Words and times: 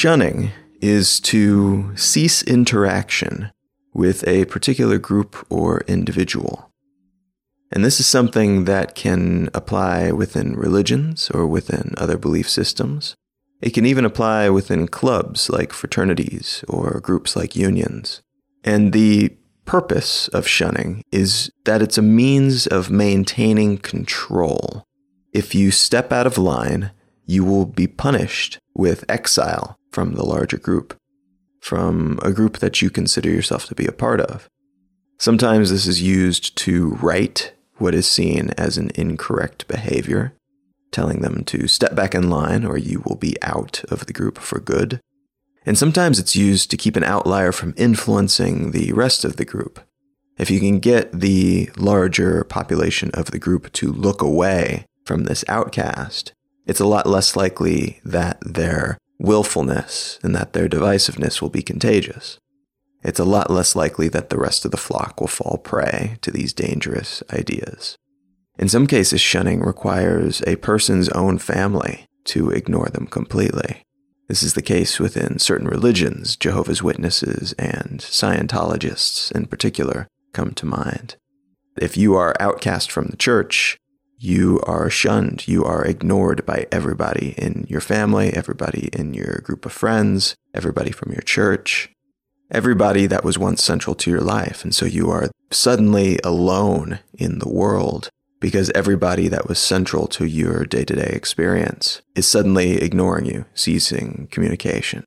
Shunning 0.00 0.52
is 0.80 1.20
to 1.20 1.94
cease 1.96 2.42
interaction 2.42 3.50
with 3.92 4.26
a 4.26 4.46
particular 4.46 4.96
group 4.96 5.44
or 5.50 5.82
individual. 5.82 6.70
And 7.70 7.84
this 7.84 8.00
is 8.00 8.06
something 8.06 8.64
that 8.64 8.94
can 8.94 9.50
apply 9.52 10.10
within 10.12 10.56
religions 10.56 11.30
or 11.30 11.46
within 11.46 11.92
other 11.98 12.16
belief 12.16 12.48
systems. 12.48 13.14
It 13.60 13.70
can 13.70 13.84
even 13.84 14.04
apply 14.04 14.48
within 14.48 14.88
clubs 14.88 15.50
like 15.50 15.72
fraternities 15.72 16.64
or 16.68 17.00
groups 17.00 17.36
like 17.36 17.54
unions. 17.54 18.22
And 18.64 18.92
the 18.92 19.36
purpose 19.64 20.28
of 20.28 20.46
shunning 20.46 21.04
is 21.12 21.50
that 21.64 21.82
it's 21.82 21.98
a 21.98 22.02
means 22.02 22.66
of 22.66 22.90
maintaining 22.90 23.78
control. 23.78 24.84
If 25.32 25.54
you 25.54 25.70
step 25.70 26.10
out 26.10 26.26
of 26.26 26.38
line, 26.38 26.90
you 27.26 27.44
will 27.44 27.66
be 27.66 27.86
punished 27.86 28.58
with 28.74 29.04
exile 29.08 29.78
from 29.92 30.14
the 30.14 30.24
larger 30.24 30.58
group, 30.58 30.96
from 31.60 32.18
a 32.22 32.32
group 32.32 32.58
that 32.58 32.82
you 32.82 32.90
consider 32.90 33.30
yourself 33.30 33.66
to 33.66 33.74
be 33.74 33.86
a 33.86 33.92
part 33.92 34.20
of. 34.20 34.48
Sometimes 35.18 35.70
this 35.70 35.86
is 35.86 36.02
used 36.02 36.56
to 36.56 36.90
right 37.02 37.52
what 37.76 37.94
is 37.94 38.10
seen 38.10 38.50
as 38.56 38.78
an 38.78 38.90
incorrect 38.94 39.68
behavior, 39.68 40.34
telling 40.90 41.20
them 41.20 41.44
to 41.44 41.68
step 41.68 41.94
back 41.94 42.14
in 42.14 42.30
line 42.30 42.64
or 42.64 42.76
you 42.76 43.02
will 43.04 43.16
be 43.16 43.36
out 43.42 43.84
of 43.88 44.06
the 44.06 44.12
group 44.12 44.38
for 44.38 44.60
good. 44.60 45.00
And 45.66 45.76
sometimes 45.76 46.18
it's 46.18 46.36
used 46.36 46.70
to 46.70 46.76
keep 46.76 46.96
an 46.96 47.04
outlier 47.04 47.52
from 47.52 47.74
influencing 47.76 48.70
the 48.70 48.92
rest 48.92 49.24
of 49.24 49.36
the 49.36 49.44
group. 49.44 49.80
If 50.38 50.50
you 50.50 50.58
can 50.58 50.78
get 50.78 51.12
the 51.12 51.70
larger 51.76 52.44
population 52.44 53.10
of 53.12 53.30
the 53.30 53.38
group 53.38 53.72
to 53.74 53.92
look 53.92 54.22
away 54.22 54.86
from 55.04 55.24
this 55.24 55.44
outcast, 55.48 56.32
it's 56.66 56.80
a 56.80 56.86
lot 56.86 57.06
less 57.06 57.36
likely 57.36 58.00
that 58.04 58.38
their 58.40 58.96
willfulness 59.18 60.18
and 60.22 60.34
that 60.34 60.54
their 60.54 60.68
divisiveness 60.68 61.42
will 61.42 61.50
be 61.50 61.62
contagious. 61.62 62.38
It's 63.02 63.20
a 63.20 63.24
lot 63.24 63.50
less 63.50 63.76
likely 63.76 64.08
that 64.08 64.30
the 64.30 64.38
rest 64.38 64.64
of 64.64 64.70
the 64.70 64.76
flock 64.76 65.20
will 65.20 65.28
fall 65.28 65.58
prey 65.58 66.16
to 66.22 66.30
these 66.30 66.52
dangerous 66.52 67.22
ideas. 67.32 67.96
In 68.60 68.68
some 68.68 68.86
cases, 68.86 69.22
shunning 69.22 69.60
requires 69.60 70.42
a 70.46 70.56
person's 70.56 71.08
own 71.08 71.38
family 71.38 72.04
to 72.24 72.50
ignore 72.50 72.90
them 72.90 73.06
completely. 73.06 73.82
This 74.28 74.42
is 74.42 74.52
the 74.52 74.60
case 74.60 75.00
within 75.00 75.38
certain 75.38 75.66
religions, 75.66 76.36
Jehovah's 76.36 76.82
Witnesses 76.82 77.54
and 77.54 78.00
Scientologists 78.00 79.32
in 79.32 79.46
particular 79.46 80.08
come 80.34 80.52
to 80.52 80.66
mind. 80.66 81.16
If 81.80 81.96
you 81.96 82.14
are 82.16 82.36
outcast 82.38 82.92
from 82.92 83.06
the 83.06 83.16
church, 83.16 83.78
you 84.18 84.60
are 84.64 84.90
shunned. 84.90 85.48
You 85.48 85.64
are 85.64 85.82
ignored 85.82 86.44
by 86.44 86.66
everybody 86.70 87.34
in 87.38 87.64
your 87.66 87.80
family, 87.80 88.30
everybody 88.34 88.90
in 88.92 89.14
your 89.14 89.40
group 89.42 89.64
of 89.64 89.72
friends, 89.72 90.34
everybody 90.52 90.90
from 90.90 91.12
your 91.12 91.22
church, 91.22 91.88
everybody 92.50 93.06
that 93.06 93.24
was 93.24 93.38
once 93.38 93.64
central 93.64 93.94
to 93.96 94.10
your 94.10 94.20
life. 94.20 94.64
And 94.64 94.74
so 94.74 94.84
you 94.84 95.10
are 95.10 95.30
suddenly 95.50 96.18
alone 96.22 96.98
in 97.14 97.38
the 97.38 97.48
world 97.48 98.10
because 98.40 98.70
everybody 98.70 99.28
that 99.28 99.48
was 99.48 99.58
central 99.58 100.06
to 100.08 100.24
your 100.24 100.64
day 100.64 100.84
to 100.84 100.96
day 100.96 101.12
experience 101.12 102.02
is 102.14 102.26
suddenly 102.26 102.82
ignoring 102.82 103.26
you, 103.26 103.44
ceasing 103.54 104.28
communication. 104.30 105.04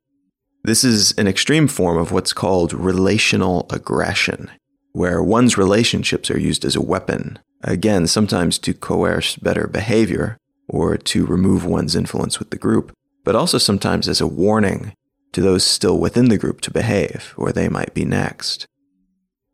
This 0.62 0.84
is 0.84 1.12
an 1.18 1.26
extreme 1.26 1.68
form 1.68 1.98
of 1.98 2.12
what's 2.12 2.32
called 2.32 2.72
relational 2.72 3.66
aggression, 3.70 4.50
where 4.92 5.22
one's 5.22 5.58
relationships 5.58 6.30
are 6.30 6.38
used 6.38 6.64
as 6.64 6.76
a 6.76 6.80
weapon 6.80 7.38
Again, 7.64 8.06
sometimes 8.06 8.58
to 8.58 8.74
coerce 8.74 9.36
better 9.36 9.66
behavior 9.66 10.36
or 10.68 10.98
to 10.98 11.24
remove 11.24 11.64
one's 11.64 11.96
influence 11.96 12.38
with 12.38 12.50
the 12.50 12.58
group, 12.58 12.92
but 13.24 13.34
also 13.34 13.56
sometimes 13.56 14.06
as 14.06 14.20
a 14.20 14.26
warning 14.26 14.92
to 15.32 15.40
those 15.40 15.64
still 15.64 15.98
within 15.98 16.28
the 16.28 16.36
group 16.36 16.60
to 16.60 16.70
behave, 16.70 17.32
or 17.38 17.52
they 17.52 17.70
might 17.70 17.94
be 17.94 18.04
next. 18.04 18.66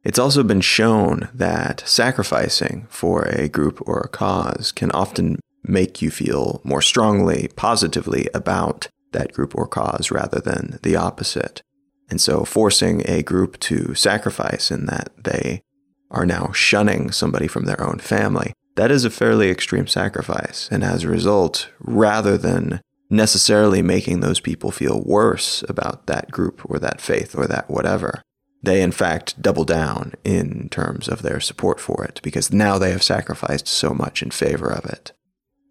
It's 0.03 0.19
also 0.19 0.43
been 0.43 0.63
shown 0.63 1.29
that 1.35 1.83
sacrificing 1.87 2.87
for 2.89 3.25
a 3.25 3.49
group 3.49 3.87
or 3.87 4.01
a 4.01 4.09
cause 4.09 4.73
can 4.73 4.91
often 4.93 5.39
make 5.63 6.01
you 6.01 6.11
feel 6.11 6.61
more 6.65 6.81
strongly, 6.81 7.49
positively 7.55 8.29
about 8.33 8.89
that 9.13 9.33
group 9.33 9.55
or 9.55 9.67
cause 9.67 10.11
rather 10.11 10.41
than 10.41 10.79
the 10.83 10.97
opposite. 10.97 11.63
And 12.09 12.21
so 12.21 12.45
forcing 12.45 13.03
a 13.07 13.23
group 13.23 13.59
to 13.61 13.95
sacrifice 13.95 14.71
in 14.71 14.87
that 14.87 15.11
they 15.23 15.63
are 16.11 16.27
now 16.27 16.51
shunning 16.53 17.13
somebody 17.13 17.47
from 17.47 17.67
their 17.67 17.81
own 17.81 17.99
family. 17.99 18.53
That 18.77 18.91
is 18.91 19.05
a 19.05 19.11
fairly 19.11 19.51
extreme 19.51 19.87
sacrifice. 19.87 20.69
And 20.73 20.83
as 20.83 21.05
a 21.05 21.09
result, 21.09 21.71
rather 21.79 22.39
than 22.39 22.81
necessarily 23.11 23.83
making 23.83 24.21
those 24.21 24.41
people 24.41 24.71
feel 24.71 25.03
worse 25.05 25.63
about 25.69 26.07
that 26.07 26.31
group 26.31 26.63
or 26.65 26.79
that 26.79 27.01
faith 27.01 27.35
or 27.37 27.47
that 27.47 27.69
whatever, 27.69 28.23
they 28.63 28.83
in 28.83 28.93
fact 28.93 29.41
double 29.41 29.65
down 29.65 30.13
in 30.25 30.69
terms 30.69 31.09
of 31.09 31.23
their 31.23 31.41
support 31.41 31.81
for 31.81 32.05
it 32.05 32.21
because 32.23 32.53
now 32.53 32.79
they 32.79 32.91
have 32.91 33.03
sacrificed 33.03 33.67
so 33.67 33.95
much 33.95 34.23
in 34.23 34.31
favor 34.31 34.71
of 34.71 34.85
it. 34.85 35.13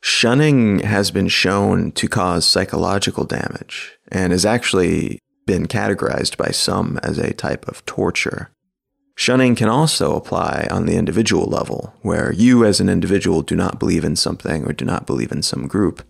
Shunning 0.02 0.80
has 0.80 1.12
been 1.12 1.28
shown 1.28 1.92
to 1.94 2.08
cause 2.08 2.48
psychological 2.48 3.26
damage 3.26 3.98
and 4.12 4.32
has 4.32 4.46
actually 4.46 5.20
been 5.46 5.68
categorized 5.68 6.38
by 6.38 6.52
some 6.52 7.00
as 7.04 7.18
a 7.18 7.34
type 7.34 7.68
of 7.68 7.86
torture. 7.86 8.52
Shunning 9.16 9.56
can 9.56 9.68
also 9.68 10.16
apply 10.16 10.66
on 10.72 10.86
the 10.86 10.96
individual 10.96 11.46
level, 11.46 11.94
where 12.02 12.32
you 12.32 12.64
as 12.64 12.80
an 12.80 12.88
individual 12.88 13.42
do 13.42 13.56
not 13.56 13.78
believe 13.78 14.06
in 14.06 14.16
something 14.16 14.64
or 14.64 14.72
do 14.72 14.86
not 14.86 15.06
believe 15.06 15.34
in 15.34 15.42
some 15.42 15.68
group, 15.68 16.04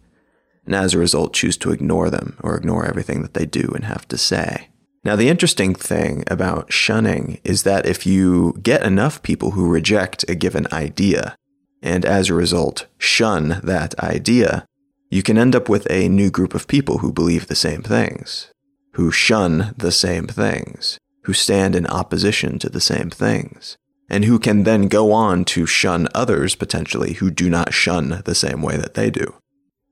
and 0.64 0.76
as 0.76 0.94
a 0.94 1.00
result 1.00 1.34
choose 1.34 1.58
to 1.58 1.72
ignore 1.72 2.12
them 2.12 2.38
or 2.44 2.56
ignore 2.56 2.86
everything 2.86 3.24
that 3.24 3.34
they 3.34 3.48
do 3.48 3.72
and 3.74 3.86
have 3.86 4.08
to 4.10 4.18
say. 4.18 4.69
Now, 5.04 5.16
the 5.16 5.30
interesting 5.30 5.74
thing 5.74 6.24
about 6.28 6.74
shunning 6.74 7.40
is 7.44 7.64
that 7.64 7.86
if 7.86 8.06
you 8.06 8.58
get 8.62 8.84
enough 8.84 9.24
people 9.24 9.52
who 9.52 9.70
reject 9.70 10.26
a 10.28 10.36
given 10.36 10.68
idea, 10.74 11.36
and 11.82 12.04
as 12.04 12.30
a 12.30 12.34
result 12.34 12.86
shun 12.98 13.62
that 13.64 13.98
idea, 14.00 14.66
you 15.10 15.24
can 15.24 15.38
end 15.38 15.56
up 15.56 15.70
with 15.70 15.90
a 15.90 16.10
new 16.10 16.30
group 16.30 16.54
of 16.54 16.68
people 16.68 17.00
who 17.00 17.14
believe 17.14 17.48
the 17.48 17.56
same 17.56 17.82
things, 17.82 18.52
who 18.94 19.10
shun 19.10 19.74
the 19.78 19.92
same 19.92 20.28
things, 20.28 21.00
who 21.24 21.34
stand 21.34 21.76
in 21.76 21.88
opposition 21.88 22.60
to 22.60 22.70
the 22.70 22.82
same 22.82 23.10
things, 23.10 23.78
and 24.10 24.26
who 24.26 24.38
can 24.38 24.64
then 24.64 24.88
go 24.88 25.12
on 25.12 25.46
to 25.46 25.66
shun 25.66 26.08
others 26.14 26.56
potentially 26.56 27.14
who 27.14 27.32
do 27.32 27.50
not 27.50 27.74
shun 27.74 28.22
the 28.26 28.36
same 28.36 28.62
way 28.62 28.76
that 28.76 28.96
they 28.96 29.10
do. 29.10 29.34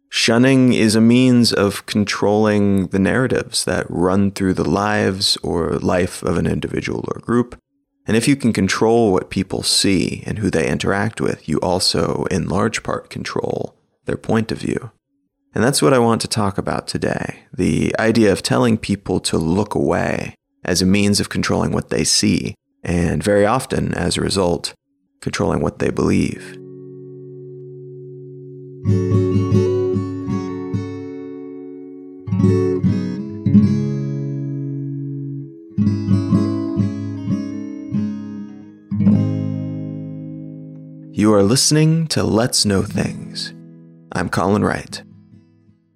Shunning 0.10 0.74
is 0.74 0.96
a 0.96 1.02
means 1.02 1.52
of 1.52 1.86
controlling 1.86 2.88
the 2.88 3.00
narratives 3.00 3.66
that 3.66 3.86
run 3.90 4.32
through 4.32 4.54
the 4.54 4.70
lives 4.70 5.38
or 5.44 5.78
life 5.80 6.24
of 6.24 6.38
an 6.38 6.48
individual 6.48 7.06
or 7.14 7.20
group. 7.20 7.60
And 8.06 8.16
if 8.16 8.28
you 8.28 8.38
can 8.38 8.54
control 8.54 9.12
what 9.12 9.30
people 9.30 9.64
see 9.64 10.24
and 10.26 10.40
who 10.40 10.50
they 10.50 10.70
interact 10.70 11.20
with, 11.20 11.50
you 11.50 11.58
also, 11.58 12.24
in 12.32 12.48
large 12.48 12.84
part, 12.84 13.10
control 13.10 13.76
their 14.06 14.16
point 14.16 14.52
of 14.52 14.60
view. 14.60 14.92
And 15.54 15.62
that's 15.64 15.82
what 15.82 15.94
I 15.94 16.00
want 16.00 16.22
to 16.22 16.28
talk 16.28 16.58
about 16.58 16.88
today 16.88 17.44
the 17.54 17.94
idea 18.00 18.32
of 18.32 18.44
telling 18.44 18.78
people 18.78 19.20
to 19.22 19.38
look 19.38 19.76
away 19.76 20.36
as 20.64 20.82
a 20.82 20.86
means 20.86 21.20
of 21.20 21.30
controlling 21.30 21.72
what 21.72 21.90
they 21.90 22.04
see, 22.04 22.56
and 22.84 23.24
very 23.24 23.46
often, 23.46 23.94
as 23.94 24.16
a 24.16 24.22
result, 24.22 24.74
controlling 25.22 25.62
what 25.62 25.80
they 25.80 25.90
believe. 25.90 26.58
You 41.28 41.34
are 41.34 41.44
listening 41.44 42.08
to 42.08 42.24
Let's 42.24 42.64
Know 42.64 42.84
Things. 42.84 43.54
I'm 44.14 44.30
Colin 44.30 44.64
Wright. 44.64 45.04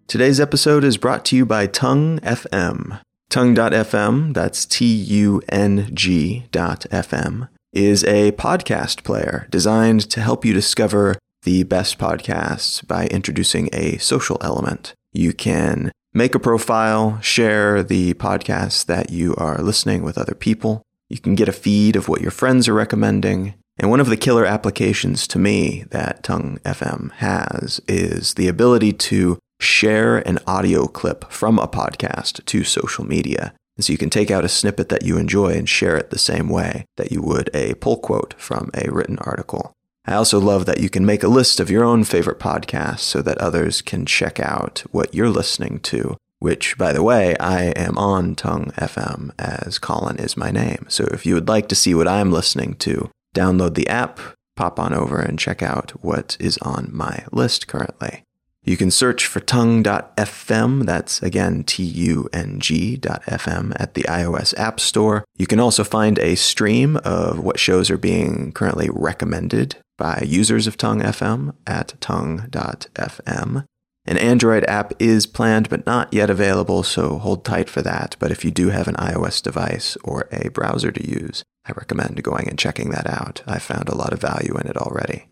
Today's 0.06 0.42
episode 0.42 0.84
is 0.84 0.98
brought 0.98 1.24
to 1.24 1.38
you 1.38 1.46
by 1.46 1.68
Tung 1.68 2.20
FM, 2.20 3.00
Tung.fm, 3.30 4.34
that's 4.34 4.66
T 4.66 4.86
U 4.86 5.42
N 5.48 5.90
G.fm, 5.94 7.48
is 7.72 8.04
a 8.04 8.34
podcast 8.34 9.06
player 9.06 9.48
designed 9.50 10.02
to 10.10 10.20
help 10.20 10.44
you 10.44 10.54
discover 10.54 11.16
the 11.44 11.64
best 11.64 11.98
podcasts 11.98 12.86
by 12.86 13.08
introducing 13.08 13.70
a 13.72 14.00
social 14.00 14.38
element. 14.42 14.94
You 15.14 15.32
can 15.32 15.94
make 16.14 16.36
a 16.36 16.40
profile, 16.40 17.22
share 17.22 17.84
the 17.84 18.16
podcasts 18.16 18.86
that 18.88 19.12
you 19.12 19.34
are 19.36 19.62
listening 19.62 20.04
with 20.04 20.18
other 20.18 20.36
people. 20.36 20.82
You 21.08 21.20
can 21.20 21.36
get 21.36 21.48
a 21.48 21.54
feed 21.54 21.96
of 21.96 22.10
what 22.10 22.20
your 22.20 22.32
friends 22.32 22.68
are 22.68 22.74
recommending. 22.74 23.54
And 23.82 23.90
one 23.90 24.00
of 24.00 24.10
the 24.10 24.16
killer 24.16 24.46
applications 24.46 25.28
to 25.28 25.40
me 25.40 25.86
that 25.90 26.22
Tung 26.22 26.60
FM 26.64 27.12
has 27.14 27.82
is 27.88 28.36
the 28.36 28.48
ability 28.48 28.94
to 28.94 29.40
share 29.60 30.20
an 30.20 30.38
audio 30.46 30.86
clip 30.86 31.26
from 31.32 31.58
a 31.58 31.68
podcast 31.68 32.46
to 32.46 32.64
social 32.64 33.04
media. 33.04 33.56
And 33.76 33.84
so 33.84 33.92
you 33.92 33.98
can 33.98 34.12
take 34.12 34.30
out 34.30 34.46
a 34.46 34.50
snippet 34.50 34.90
that 34.90 35.04
you 35.04 35.18
enjoy 35.18 35.54
and 35.54 35.68
share 35.68 35.98
it 35.98 36.12
the 36.12 36.20
same 36.20 36.48
way 36.48 36.86
that 36.98 37.12
you 37.12 37.24
would 37.24 37.50
a 37.56 37.74
pull 37.74 37.98
quote 37.98 38.36
from 38.38 38.70
a 38.76 38.92
written 38.92 39.18
article. 39.18 39.74
I 40.06 40.14
also 40.14 40.40
love 40.40 40.68
that 40.68 40.80
you 40.80 40.90
can 40.90 41.04
make 41.04 41.24
a 41.24 41.28
list 41.28 41.60
of 41.60 41.72
your 41.72 41.84
own 41.84 42.04
favorite 42.04 42.38
podcasts 42.38 43.00
so 43.00 43.24
that 43.24 43.40
others 43.40 43.82
can 43.82 44.06
check 44.06 44.40
out 44.40 44.84
what 44.92 45.16
you're 45.16 45.30
listening 45.30 45.80
to, 45.82 46.18
which, 46.38 46.78
by 46.78 46.94
the 46.94 47.02
way, 47.02 47.36
I 47.40 47.70
am 47.70 47.98
on 47.98 48.36
Tung 48.36 48.74
FM 48.78 49.32
as 49.40 49.80
Colin 49.80 50.18
is 50.18 50.38
my 50.38 50.52
name. 50.52 50.86
So 50.88 51.06
if 51.06 51.26
you 51.26 51.34
would 51.34 51.48
like 51.48 51.68
to 51.70 51.76
see 51.76 51.96
what 51.96 52.08
I'm 52.08 52.32
listening 52.32 52.76
to, 52.76 53.10
download 53.36 53.76
the 53.76 53.88
app, 53.88 54.20
pop 54.56 54.80
on 54.80 54.94
over 54.94 55.20
and 55.20 55.40
check 55.40 55.62
out 55.62 55.92
what 56.04 56.38
is 56.40 56.58
on 56.60 56.90
my 56.92 57.26
list 57.32 57.68
currently. 57.68 58.24
You 58.64 58.78
can 58.78 58.92
search 58.92 59.26
for 59.26 59.40
tung.fm, 59.40 60.86
that's 60.86 61.24
again 61.24 61.64
T 61.64 61.84
U 61.84 62.30
N 62.32 62.60
G.fm 62.60 63.74
at 63.76 63.96
the 63.96 64.04
iOS 64.04 64.56
App 64.58 64.80
Store. 64.80 65.26
You 65.36 65.48
can 65.48 65.60
also 65.60 65.84
find 65.84 66.20
a 66.20 66.36
stream 66.36 66.98
of 66.98 67.40
what 67.40 67.60
shows 67.60 67.90
are 67.90 67.98
being 67.98 68.52
currently 68.52 68.90
recommended 68.92 69.78
by 69.98 70.24
users 70.28 70.68
of 70.68 70.78
Tung 70.78 71.02
FM 71.02 71.56
at 71.66 72.00
tung.fm. 72.02 73.66
An 74.06 74.18
Android 74.18 74.64
app 74.66 74.94
is 75.00 75.28
planned 75.28 75.70
but 75.70 75.86
not 75.86 76.12
yet 76.12 76.30
available, 76.30 76.82
so 76.82 77.20
hold 77.20 77.46
tight 77.46 77.70
for 77.70 77.82
that. 77.84 78.16
But 78.20 78.32
if 78.32 78.44
you 78.44 78.50
do 78.50 78.70
have 78.70 78.88
an 78.88 78.96
iOS 78.96 79.42
device 79.44 79.96
or 80.04 80.28
a 80.32 80.50
browser 80.50 80.92
to 80.92 81.08
use, 81.10 81.44
I 81.66 81.74
recommend 81.74 82.24
going 82.24 82.50
and 82.50 82.58
checking 82.58 82.90
that 82.90 83.08
out. 83.08 83.44
I 83.46 83.60
found 83.60 83.90
a 83.90 83.96
lot 83.96 84.14
of 84.14 84.22
value 84.22 84.58
in 84.58 84.68
it 84.68 84.78
already. 84.78 85.28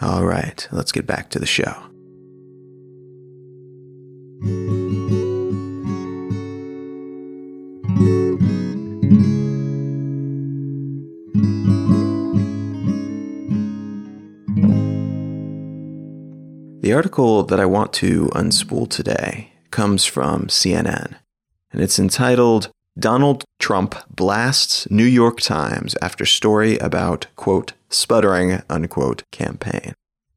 All 0.00 0.26
right, 0.26 0.68
let's 0.70 0.92
get 0.92 1.06
back 1.06 1.30
to 1.30 1.38
the 1.38 1.46
show. 1.46 1.74
The 16.84 16.92
article 16.92 17.44
that 17.44 17.58
I 17.58 17.64
want 17.64 17.94
to 17.94 18.26
unspool 18.34 18.90
today 18.90 19.52
comes 19.70 20.04
from 20.04 20.48
CNN, 20.48 21.14
and 21.72 21.80
it's 21.80 21.98
entitled 21.98 22.68
Donald 22.98 23.42
Trump 23.58 23.94
Blasts 24.10 24.86
New 24.90 25.06
York 25.06 25.40
Times 25.40 25.96
After 26.02 26.26
Story 26.26 26.76
About, 26.76 27.26
quote, 27.36 27.72
sputtering, 27.88 28.60
unquote, 28.68 29.22
campaign. 29.30 29.94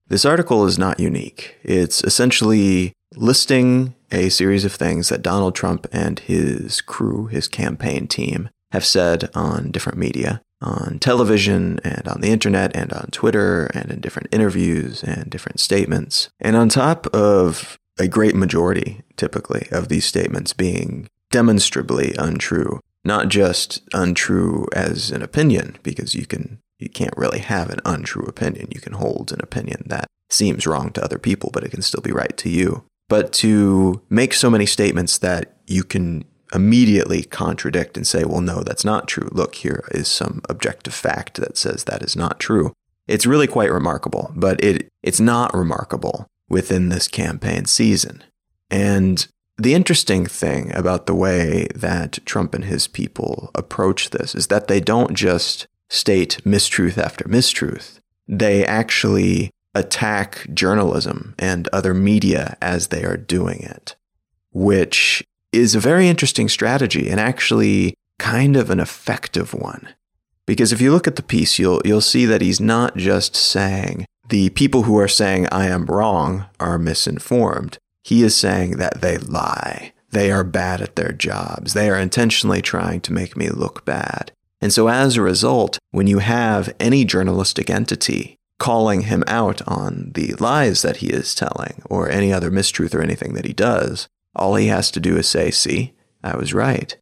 This 0.07 0.23
article 0.23 0.65
is 0.65 0.79
not 0.79 1.01
unique. 1.01 1.57
It's 1.63 2.01
essentially 2.05 2.93
listing 3.17 3.95
a 4.09 4.29
series 4.29 4.63
of 4.63 4.71
things 4.71 5.09
that 5.09 5.21
Donald 5.21 5.53
Trump 5.53 5.85
and 5.91 6.17
his 6.17 6.79
crew, 6.79 7.27
his 7.27 7.49
campaign 7.49 8.07
team, 8.07 8.47
have 8.71 8.85
said 8.85 9.29
on 9.35 9.69
different 9.69 9.97
media 9.97 10.41
on 10.61 10.99
television 10.99 11.79
and 11.83 12.07
on 12.07 12.21
the 12.21 12.29
internet 12.29 12.75
and 12.75 12.91
on 12.93 13.09
Twitter 13.11 13.65
and 13.73 13.91
in 13.91 13.99
different 13.99 14.29
interviews 14.31 15.03
and 15.03 15.29
different 15.29 15.59
statements. 15.59 16.29
And 16.39 16.55
on 16.55 16.69
top 16.69 17.07
of 17.07 17.77
a 17.99 18.07
great 18.07 18.35
majority, 18.35 19.01
typically, 19.15 19.67
of 19.71 19.87
these 19.87 20.05
statements 20.05 20.53
being 20.53 21.09
demonstrably 21.31 22.13
untrue, 22.17 22.79
not 23.03 23.27
just 23.27 23.81
untrue 23.93 24.67
as 24.73 25.11
an 25.11 25.21
opinion, 25.21 25.77
because 25.83 26.15
you 26.15 26.25
can 26.25 26.59
you 26.79 26.89
can't 26.89 27.17
really 27.17 27.39
have 27.39 27.69
an 27.71 27.79
untrue 27.85 28.25
opinion. 28.25 28.67
You 28.71 28.79
can 28.79 28.93
hold 28.93 29.31
an 29.31 29.39
opinion 29.41 29.83
that 29.87 30.07
seems 30.29 30.67
wrong 30.67 30.91
to 30.91 31.03
other 31.03 31.17
people, 31.17 31.49
but 31.51 31.63
it 31.63 31.71
can 31.71 31.81
still 31.81 32.01
be 32.01 32.11
right 32.11 32.37
to 32.37 32.49
you. 32.49 32.83
But 33.09 33.33
to 33.33 34.01
make 34.09 34.33
so 34.33 34.49
many 34.49 34.65
statements 34.65 35.17
that 35.19 35.57
you 35.65 35.83
can 35.83 36.25
immediately 36.53 37.23
contradict 37.23 37.97
and 37.97 38.05
say, 38.05 38.23
well, 38.23 38.41
no, 38.41 38.61
that's 38.63 38.85
not 38.85 39.07
true. 39.07 39.29
Look, 39.31 39.55
here 39.55 39.83
is 39.91 40.07
some 40.07 40.41
objective 40.49 40.93
fact 40.93 41.35
that 41.35 41.57
says 41.57 41.83
that 41.83 42.03
is 42.03 42.15
not 42.15 42.39
true. 42.39 42.73
It's 43.07 43.25
really 43.25 43.47
quite 43.47 43.71
remarkable, 43.71 44.31
but 44.35 44.63
it, 44.63 44.89
it's 45.01 45.19
not 45.19 45.53
remarkable 45.53 46.27
within 46.49 46.89
this 46.89 47.07
campaign 47.07 47.65
season. 47.65 48.23
And 48.69 49.27
the 49.57 49.73
interesting 49.73 50.25
thing 50.25 50.73
about 50.75 51.05
the 51.05 51.15
way 51.15 51.67
that 51.73 52.19
Trump 52.25 52.53
and 52.53 52.65
his 52.65 52.87
people 52.87 53.49
approach 53.55 54.11
this 54.11 54.35
is 54.35 54.47
that 54.47 54.67
they 54.67 54.79
don't 54.79 55.15
just 55.15 55.67
state 55.89 56.39
mistruth 56.45 56.97
after 56.97 57.25
mistruth. 57.25 57.99
They 58.27 58.65
actually 58.65 59.51
attack 59.73 60.47
journalism 60.53 61.33
and 61.39 61.67
other 61.69 61.93
media 61.93 62.57
as 62.61 62.87
they 62.87 63.03
are 63.03 63.17
doing 63.17 63.61
it, 63.61 63.95
which 64.51 65.23
is 65.51 65.75
a 65.75 65.79
very 65.79 66.07
interesting 66.07 66.49
strategy 66.49 67.09
and 67.09 67.19
actually 67.19 67.93
kind 68.19 68.55
of 68.55 68.69
an 68.69 68.79
effective 68.79 69.53
one. 69.53 69.89
Because 70.45 70.71
if 70.71 70.81
you 70.81 70.91
look 70.91 71.07
at 71.07 71.17
the 71.17 71.23
piece, 71.23 71.59
you'll, 71.59 71.81
you'll 71.83 72.01
see 72.01 72.25
that 72.25 72.41
he's 72.41 72.59
not 72.61 72.95
just 72.97 73.35
saying 73.35 74.05
the 74.29 74.49
people 74.51 74.83
who 74.83 74.97
are 74.97 75.07
saying 75.07 75.47
I 75.51 75.67
am 75.67 75.85
wrong 75.85 76.45
are 76.59 76.77
misinformed. 76.77 77.77
He 78.03 78.23
is 78.23 78.35
saying 78.35 78.77
that 78.77 79.01
they 79.01 79.17
lie. 79.17 79.93
They 80.11 80.31
are 80.31 80.43
bad 80.43 80.81
at 80.81 80.95
their 80.95 81.11
jobs. 81.11 81.73
They 81.73 81.89
are 81.89 81.99
intentionally 81.99 82.61
trying 82.61 83.01
to 83.01 83.13
make 83.13 83.35
me 83.35 83.49
look 83.49 83.83
bad. 83.83 84.31
And 84.61 84.73
so 84.73 84.87
as 84.87 85.15
a 85.15 85.21
result, 85.21 85.77
when 85.91 86.07
you 86.07 86.19
have 86.19 86.73
any 86.79 87.05
journalistic 87.05 87.69
entity 87.69 88.37
calling 88.59 89.01
him 89.01 89.23
out 89.27 89.61
on 89.67 90.11
the 90.15 90.33
lies 90.35 90.81
that 90.81 90.97
he 90.97 91.07
is 91.07 91.35
telling 91.35 91.81
or 91.89 92.09
any 92.09 92.33
other 92.33 92.49
mistruth 92.49 92.95
or 92.95 93.01
anything 93.01 93.33
that 93.33 93.45
he 93.45 93.53
does, 93.53 94.07
all 94.37 94.55
he 94.55 94.67
has 94.67 94.91
to 94.91 94.99
do 94.99 95.17
is 95.17 95.27
say, 95.27 95.51
see, 95.51 95.93
I 96.23 96.37
was 96.37 96.53
right. 96.53 96.95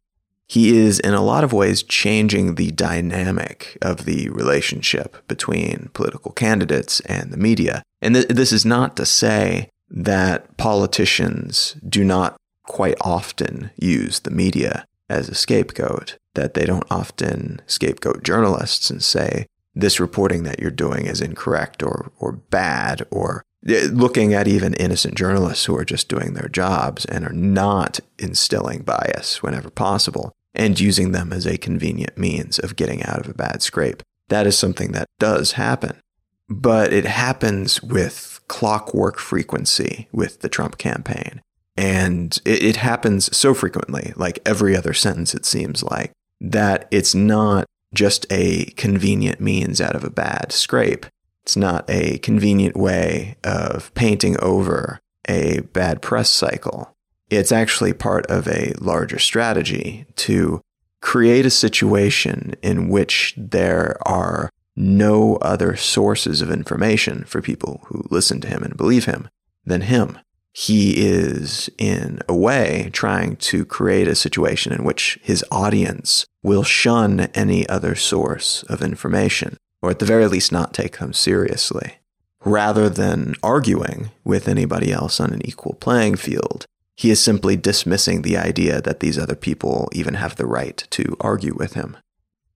He 0.48 0.76
is, 0.76 1.00
in 1.00 1.14
a 1.14 1.24
lot 1.24 1.42
of 1.42 1.52
ways, 1.52 1.82
changing 1.82 2.54
the 2.54 2.70
dynamic 2.70 3.76
of 3.82 4.04
the 4.04 4.28
relationship 4.28 5.26
between 5.26 5.90
political 5.92 6.30
candidates 6.30 7.00
and 7.00 7.32
the 7.32 7.36
media. 7.36 7.82
And 8.00 8.14
th- 8.14 8.28
this 8.28 8.52
is 8.52 8.64
not 8.64 8.96
to 8.96 9.06
say 9.06 9.70
that 9.90 10.56
politicians 10.56 11.76
do 11.88 12.04
not 12.04 12.36
quite 12.62 12.96
often 13.00 13.70
use 13.76 14.20
the 14.20 14.30
media 14.30 14.84
as 15.08 15.28
a 15.28 15.34
scapegoat, 15.34 16.16
that 16.34 16.54
they 16.54 16.64
don't 16.64 16.86
often 16.90 17.60
scapegoat 17.66 18.22
journalists 18.22 18.90
and 18.90 19.02
say, 19.02 19.46
this 19.74 20.00
reporting 20.00 20.44
that 20.44 20.58
you're 20.58 20.70
doing 20.70 21.06
is 21.06 21.20
incorrect 21.20 21.82
or, 21.82 22.10
or 22.18 22.32
bad 22.32 23.06
or 23.10 23.44
looking 23.66 24.32
at 24.32 24.48
even 24.48 24.74
innocent 24.74 25.16
journalists 25.16 25.64
who 25.64 25.76
are 25.76 25.84
just 25.84 26.08
doing 26.08 26.34
their 26.34 26.48
jobs 26.48 27.04
and 27.06 27.24
are 27.24 27.32
not 27.32 28.00
instilling 28.18 28.82
bias 28.82 29.42
whenever 29.42 29.70
possible 29.70 30.32
and 30.54 30.80
using 30.80 31.12
them 31.12 31.32
as 31.32 31.46
a 31.46 31.58
convenient 31.58 32.16
means 32.16 32.58
of 32.58 32.76
getting 32.76 33.02
out 33.02 33.20
of 33.20 33.28
a 33.28 33.34
bad 33.34 33.62
scrape. 33.62 34.02
That 34.28 34.46
is 34.46 34.58
something 34.58 34.92
that 34.92 35.06
does 35.18 35.52
happen. 35.52 36.00
But 36.48 36.92
it 36.92 37.04
happens 37.04 37.82
with 37.82 38.40
clockwork 38.48 39.18
frequency 39.18 40.08
with 40.12 40.40
the 40.40 40.48
Trump 40.48 40.78
campaign. 40.78 41.40
And 41.76 42.38
it, 42.44 42.62
it 42.62 42.76
happens 42.76 43.36
so 43.36 43.52
frequently, 43.52 44.12
like 44.16 44.38
every 44.46 44.76
other 44.76 44.94
sentence, 44.94 45.34
it 45.34 45.44
seems 45.44 45.82
like, 45.82 46.12
that 46.40 46.86
it's 46.90 47.14
not 47.14 47.66
just 47.92 48.26
a 48.30 48.66
convenient 48.76 49.40
means 49.40 49.80
out 49.80 49.94
of 49.96 50.04
a 50.04 50.10
bad 50.10 50.52
scrape. 50.52 51.06
It's 51.46 51.56
not 51.56 51.88
a 51.88 52.18
convenient 52.18 52.76
way 52.76 53.36
of 53.44 53.94
painting 53.94 54.36
over 54.40 54.98
a 55.28 55.60
bad 55.60 56.02
press 56.02 56.28
cycle. 56.28 56.92
It's 57.30 57.52
actually 57.52 57.92
part 57.92 58.26
of 58.26 58.48
a 58.48 58.74
larger 58.80 59.20
strategy 59.20 60.06
to 60.16 60.60
create 61.00 61.46
a 61.46 61.50
situation 61.50 62.56
in 62.62 62.88
which 62.88 63.32
there 63.36 63.96
are 64.04 64.50
no 64.74 65.36
other 65.36 65.76
sources 65.76 66.40
of 66.40 66.50
information 66.50 67.22
for 67.22 67.40
people 67.40 67.80
who 67.86 68.04
listen 68.10 68.40
to 68.40 68.48
him 68.48 68.64
and 68.64 68.76
believe 68.76 69.04
him 69.04 69.28
than 69.64 69.82
him. 69.82 70.18
He 70.52 71.06
is, 71.06 71.70
in 71.78 72.18
a 72.28 72.34
way, 72.34 72.90
trying 72.92 73.36
to 73.36 73.64
create 73.64 74.08
a 74.08 74.16
situation 74.16 74.72
in 74.72 74.82
which 74.82 75.20
his 75.22 75.44
audience 75.52 76.26
will 76.42 76.64
shun 76.64 77.20
any 77.34 77.68
other 77.68 77.94
source 77.94 78.64
of 78.64 78.82
information 78.82 79.58
or 79.86 79.90
at 79.90 80.00
the 80.00 80.04
very 80.04 80.26
least 80.26 80.50
not 80.50 80.74
take 80.74 80.98
them 80.98 81.12
seriously. 81.12 81.98
Rather 82.44 82.88
than 82.88 83.36
arguing 83.40 84.10
with 84.24 84.48
anybody 84.48 84.92
else 84.92 85.20
on 85.20 85.32
an 85.32 85.46
equal 85.46 85.74
playing 85.74 86.16
field, 86.16 86.66
he 86.96 87.10
is 87.10 87.20
simply 87.20 87.54
dismissing 87.54 88.22
the 88.22 88.36
idea 88.36 88.80
that 88.80 88.98
these 88.98 89.16
other 89.16 89.36
people 89.36 89.88
even 89.92 90.14
have 90.14 90.34
the 90.34 90.46
right 90.46 90.84
to 90.90 91.16
argue 91.20 91.54
with 91.54 91.74
him. 91.74 91.96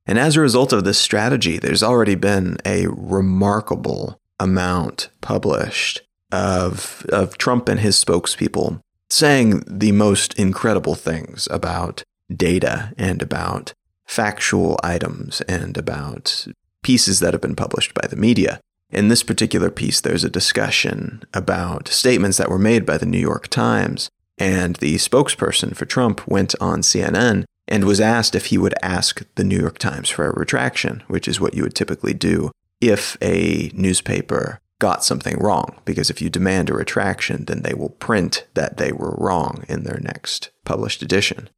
And 0.06 0.18
as 0.18 0.36
a 0.36 0.40
result 0.40 0.72
of 0.72 0.82
this 0.82 0.98
strategy, 0.98 1.58
there's 1.58 1.84
already 1.84 2.16
been 2.16 2.56
a 2.64 2.88
remarkable 2.88 4.18
amount 4.40 5.08
published 5.20 6.02
of, 6.32 7.06
of 7.12 7.38
Trump 7.38 7.68
and 7.68 7.78
his 7.78 8.02
spokespeople 8.02 8.80
saying 9.08 9.62
the 9.68 9.92
most 9.92 10.36
incredible 10.36 10.96
things 10.96 11.46
about 11.48 12.02
data 12.34 12.92
and 12.98 13.22
about 13.22 13.72
factual 14.04 14.80
items 14.82 15.40
and 15.42 15.78
about 15.78 16.48
pieces 16.82 17.20
that 17.20 17.34
have 17.34 17.40
been 17.40 17.56
published 17.56 17.94
by 17.94 18.06
the 18.06 18.16
media. 18.16 18.60
in 18.92 19.06
this 19.06 19.22
particular 19.22 19.70
piece, 19.70 20.00
there's 20.00 20.24
a 20.24 20.30
discussion 20.30 21.22
about 21.32 21.86
statements 21.86 22.38
that 22.38 22.50
were 22.50 22.58
made 22.58 22.84
by 22.84 22.98
the 22.98 23.06
New 23.06 23.20
York 23.20 23.46
Times, 23.46 24.10
and 24.36 24.74
the 24.76 24.96
spokesperson 24.96 25.76
for 25.76 25.84
Trump 25.84 26.26
went 26.26 26.56
on 26.60 26.80
CNN 26.80 27.44
and 27.68 27.84
was 27.84 28.00
asked 28.00 28.34
if 28.34 28.46
he 28.46 28.58
would 28.58 28.74
ask 28.82 29.22
the 29.36 29.44
New 29.44 29.58
York 29.58 29.78
Times 29.78 30.08
for 30.08 30.26
a 30.26 30.34
retraction, 30.36 31.04
which 31.06 31.28
is 31.28 31.40
what 31.40 31.54
you 31.54 31.62
would 31.62 31.76
typically 31.76 32.12
do 32.12 32.50
if 32.80 33.16
a 33.22 33.70
newspaper 33.74 34.58
got 34.80 35.04
something 35.04 35.38
wrong. 35.38 35.78
Because 35.84 36.10
if 36.10 36.20
you 36.20 36.28
demand 36.28 36.68
a 36.68 36.74
retraction, 36.74 37.44
then 37.44 37.62
they 37.62 37.74
will 37.74 37.90
print 37.90 38.46
that 38.54 38.78
they 38.78 38.90
were 38.90 39.14
wrong 39.18 39.64
in 39.68 39.84
their 39.84 40.00
next 40.00 40.50
published 40.64 41.02
edition. 41.02 41.48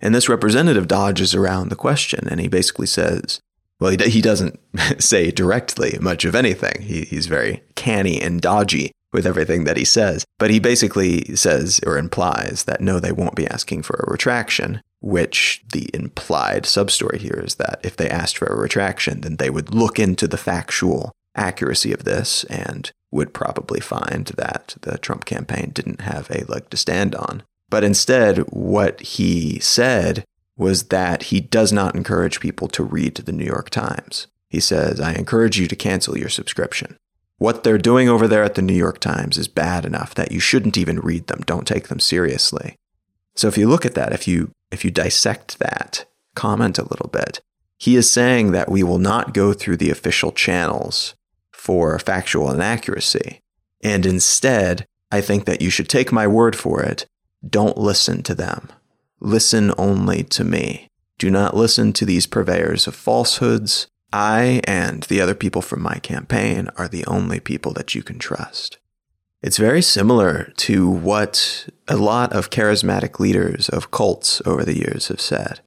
And 0.00 0.14
this 0.14 0.28
representative 0.28 0.88
dodges 0.88 1.34
around 1.34 1.68
the 1.68 1.76
question 1.76 2.26
and 2.28 2.40
he 2.40 2.48
basically 2.48 2.88
says, 2.88 3.40
well, 3.82 3.90
he, 3.90 4.10
he 4.10 4.20
doesn't 4.20 4.58
say 4.98 5.30
directly 5.30 5.98
much 6.00 6.24
of 6.24 6.34
anything. 6.34 6.82
He, 6.82 7.02
he's 7.02 7.26
very 7.26 7.62
canny 7.74 8.20
and 8.20 8.40
dodgy 8.40 8.92
with 9.12 9.26
everything 9.26 9.64
that 9.64 9.76
he 9.76 9.84
says. 9.84 10.24
But 10.38 10.50
he 10.50 10.58
basically 10.58 11.36
says 11.36 11.80
or 11.86 11.98
implies 11.98 12.64
that 12.64 12.80
no, 12.80 12.98
they 12.98 13.12
won't 13.12 13.34
be 13.34 13.46
asking 13.46 13.82
for 13.82 13.96
a 13.96 14.10
retraction, 14.10 14.80
which 15.00 15.62
the 15.72 15.90
implied 15.92 16.64
substory 16.64 17.18
here 17.18 17.42
is 17.44 17.56
that 17.56 17.80
if 17.82 17.96
they 17.96 18.08
asked 18.08 18.38
for 18.38 18.46
a 18.46 18.56
retraction, 18.56 19.20
then 19.20 19.36
they 19.36 19.50
would 19.50 19.74
look 19.74 19.98
into 19.98 20.26
the 20.26 20.38
factual 20.38 21.12
accuracy 21.34 21.92
of 21.92 22.04
this 22.04 22.44
and 22.44 22.90
would 23.10 23.34
probably 23.34 23.80
find 23.80 24.26
that 24.36 24.76
the 24.82 24.96
Trump 24.98 25.24
campaign 25.24 25.70
didn't 25.74 26.02
have 26.02 26.30
a 26.30 26.44
leg 26.44 26.70
to 26.70 26.76
stand 26.76 27.14
on. 27.14 27.42
But 27.68 27.84
instead, 27.84 28.38
what 28.50 29.00
he 29.00 29.58
said 29.58 30.24
was 30.56 30.84
that 30.84 31.24
he 31.24 31.40
does 31.40 31.72
not 31.72 31.94
encourage 31.94 32.40
people 32.40 32.68
to 32.68 32.82
read 32.82 33.14
the 33.14 33.32
New 33.32 33.44
York 33.44 33.70
Times. 33.70 34.26
He 34.48 34.60
says, 34.60 35.00
I 35.00 35.14
encourage 35.14 35.58
you 35.58 35.66
to 35.66 35.76
cancel 35.76 36.18
your 36.18 36.28
subscription. 36.28 36.96
What 37.38 37.64
they're 37.64 37.78
doing 37.78 38.08
over 38.08 38.28
there 38.28 38.44
at 38.44 38.54
the 38.54 38.62
New 38.62 38.74
York 38.74 39.00
Times 39.00 39.38
is 39.38 39.48
bad 39.48 39.84
enough 39.84 40.14
that 40.14 40.30
you 40.30 40.40
shouldn't 40.40 40.78
even 40.78 41.00
read 41.00 41.26
them. 41.26 41.40
Don't 41.44 41.66
take 41.66 41.88
them 41.88 41.98
seriously. 41.98 42.76
So 43.34 43.48
if 43.48 43.56
you 43.56 43.66
look 43.66 43.86
at 43.86 43.94
that, 43.94 44.12
if 44.12 44.28
you 44.28 44.52
if 44.70 44.84
you 44.84 44.90
dissect 44.90 45.58
that, 45.58 46.06
comment 46.34 46.78
a 46.78 46.84
little 46.88 47.08
bit, 47.08 47.40
he 47.78 47.96
is 47.96 48.10
saying 48.10 48.52
that 48.52 48.70
we 48.70 48.82
will 48.82 48.98
not 48.98 49.34
go 49.34 49.52
through 49.52 49.78
the 49.78 49.90
official 49.90 50.32
channels 50.32 51.14
for 51.50 51.98
factual 51.98 52.50
inaccuracy. 52.50 53.40
And 53.82 54.06
instead, 54.06 54.86
I 55.10 55.20
think 55.20 55.44
that 55.46 55.60
you 55.60 55.68
should 55.68 55.88
take 55.88 56.12
my 56.12 56.26
word 56.26 56.54
for 56.54 56.82
it. 56.82 57.06
Don't 57.46 57.76
listen 57.76 58.22
to 58.22 58.34
them. 58.34 58.68
Listen 59.24 59.72
only 59.78 60.24
to 60.24 60.42
me. 60.42 60.88
Do 61.16 61.30
not 61.30 61.56
listen 61.56 61.92
to 61.92 62.04
these 62.04 62.26
purveyors 62.26 62.88
of 62.88 62.96
falsehoods. 62.96 63.86
I 64.12 64.60
and 64.64 65.04
the 65.04 65.20
other 65.20 65.36
people 65.36 65.62
from 65.62 65.80
my 65.80 66.00
campaign 66.00 66.68
are 66.76 66.88
the 66.88 67.06
only 67.06 67.38
people 67.38 67.72
that 67.74 67.94
you 67.94 68.02
can 68.02 68.18
trust. 68.18 68.78
It's 69.40 69.58
very 69.58 69.80
similar 69.80 70.52
to 70.56 70.90
what 70.90 71.68
a 71.86 71.96
lot 71.96 72.32
of 72.32 72.50
charismatic 72.50 73.20
leaders 73.20 73.68
of 73.68 73.92
cults 73.92 74.42
over 74.44 74.64
the 74.64 74.76
years 74.76 75.06
have 75.06 75.20
said. 75.20 75.60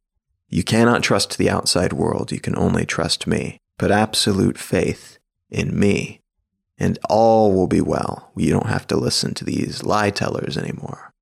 You 0.49 0.65
cannot 0.65 1.01
trust 1.01 1.37
the 1.37 1.49
outside 1.49 1.93
world, 1.93 2.33
you 2.33 2.41
can 2.41 2.57
only 2.57 2.85
trust 2.85 3.25
me. 3.25 3.57
Put 3.79 3.89
absolute 3.89 4.57
faith 4.57 5.17
in 5.49 5.79
me, 5.79 6.19
and 6.77 6.99
all 7.09 7.53
will 7.53 7.67
be 7.67 7.81
well. 7.81 8.33
You 8.35 8.51
don't 8.51 8.67
have 8.67 8.85
to 8.87 8.97
listen 8.97 9.33
to 9.35 9.45
these 9.45 9.81
lie 9.81 10.09
tellers 10.09 10.57
anymore. 10.57 11.13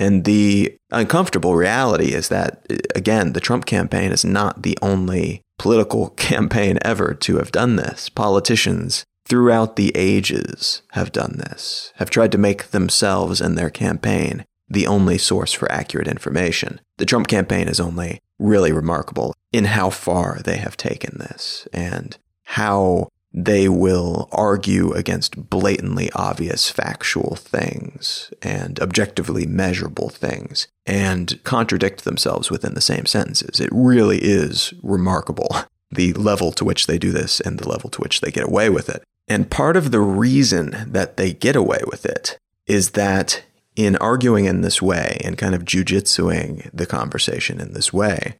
And 0.00 0.24
the 0.24 0.74
uncomfortable 0.90 1.54
reality 1.54 2.14
is 2.14 2.30
that, 2.30 2.66
again, 2.96 3.34
the 3.34 3.40
Trump 3.40 3.66
campaign 3.66 4.12
is 4.12 4.24
not 4.24 4.62
the 4.62 4.76
only 4.80 5.42
political 5.58 6.08
campaign 6.16 6.78
ever 6.82 7.12
to 7.14 7.36
have 7.36 7.52
done 7.52 7.76
this. 7.76 8.08
Politicians 8.08 9.04
throughout 9.26 9.76
the 9.76 9.92
ages 9.94 10.82
have 10.92 11.12
done 11.12 11.36
this, 11.36 11.92
have 11.96 12.10
tried 12.10 12.32
to 12.32 12.38
make 12.38 12.70
themselves 12.70 13.40
and 13.40 13.56
their 13.56 13.70
campaign 13.70 14.44
the 14.68 14.86
only 14.86 15.18
source 15.18 15.52
for 15.52 15.70
accurate 15.70 16.08
information. 16.08 16.80
The 16.96 17.04
Trump 17.04 17.28
campaign 17.28 17.68
is 17.68 17.78
only 17.78 18.20
really 18.38 18.72
remarkable 18.72 19.34
in 19.52 19.66
how 19.66 19.90
far 19.90 20.40
they 20.42 20.56
have 20.56 20.76
taken 20.76 21.18
this 21.18 21.68
and 21.72 22.16
how 22.44 23.08
they 23.32 23.68
will 23.68 24.28
argue 24.32 24.92
against 24.92 25.48
blatantly 25.48 26.10
obvious 26.14 26.68
factual 26.68 27.36
things 27.36 28.32
and 28.42 28.80
objectively 28.80 29.46
measurable 29.46 30.08
things 30.08 30.66
and 30.84 31.42
contradict 31.44 32.04
themselves 32.04 32.50
within 32.50 32.74
the 32.74 32.80
same 32.80 33.06
sentences. 33.06 33.60
It 33.60 33.70
really 33.72 34.18
is 34.18 34.74
remarkable 34.82 35.48
the 35.92 36.12
level 36.14 36.52
to 36.52 36.64
which 36.64 36.86
they 36.86 36.98
do 36.98 37.12
this 37.12 37.40
and 37.40 37.58
the 37.58 37.68
level 37.68 37.90
to 37.90 38.00
which 38.00 38.20
they 38.20 38.30
get 38.30 38.46
away 38.46 38.68
with 38.68 38.88
it. 38.88 39.02
And 39.28 39.50
part 39.50 39.76
of 39.76 39.92
the 39.92 40.00
reason 40.00 40.84
that 40.88 41.16
they 41.16 41.32
get 41.32 41.54
away 41.54 41.80
with 41.86 42.04
it 42.04 42.36
is 42.66 42.90
that 42.90 43.42
in 43.76 43.96
arguing 43.96 44.44
in 44.44 44.60
this 44.60 44.82
way 44.82 45.20
and 45.24 45.38
kind 45.38 45.54
of 45.54 45.64
jujitsuing 45.64 46.68
the 46.72 46.86
conversation 46.86 47.60
in 47.60 47.72
this 47.72 47.92
way, 47.92 48.36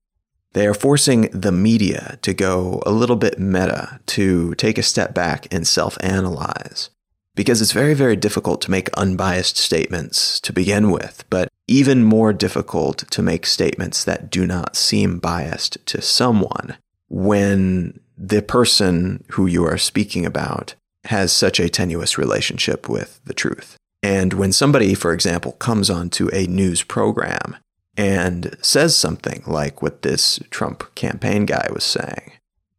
they 0.53 0.67
are 0.67 0.75
forcing 0.75 1.23
the 1.33 1.53
media 1.53 2.19
to 2.23 2.35
go 2.35 2.83
a 2.85 2.91
little 2.91 3.17
bit 3.17 3.39
meta, 3.39 4.01
to 4.07 4.55
take 4.57 4.79
a 4.79 4.83
step 4.83 5.15
back 5.15 5.53
and 5.53 5.67
self 5.67 5.97
analyze. 6.01 6.91
Because 7.37 7.63
it's 7.63 7.73
very, 7.73 7.95
very 7.95 8.17
difficult 8.17 8.61
to 8.63 8.71
make 8.71 8.93
unbiased 8.95 9.57
statements 9.57 10.41
to 10.41 10.53
begin 10.53 10.91
with, 10.91 11.25
but 11.31 11.49
even 11.69 12.03
more 12.03 12.33
difficult 12.33 12.99
to 13.11 13.23
make 13.23 13.47
statements 13.47 14.03
that 14.05 14.31
do 14.31 14.47
not 14.47 14.77
seem 14.77 15.21
biased 15.21 15.79
to 15.87 16.03
someone 16.03 16.77
when 17.09 18.01
the 18.19 18.43
person 18.43 19.25
who 19.31 19.47
you 19.47 19.65
are 19.65 19.79
speaking 19.79 20.27
about 20.27 20.75
has 21.05 21.33
such 21.33 21.61
a 21.61 21.71
tenuous 21.71 22.19
relationship 22.19 22.89
with 22.89 23.21
the 23.25 23.33
truth. 23.33 23.77
And 24.03 24.33
when 24.35 24.53
somebody, 24.53 24.95
for 24.95 25.13
example, 25.13 25.53
comes 25.53 25.89
onto 25.89 26.29
a 26.33 26.47
news 26.47 26.83
program 26.83 27.57
and 28.01 28.57
says 28.63 28.97
something 28.97 29.43
like 29.47 29.83
what 29.83 30.01
this 30.01 30.41
Trump 30.49 30.95
campaign 30.95 31.45
guy 31.45 31.69
was 31.71 31.85
saying, 31.85 32.33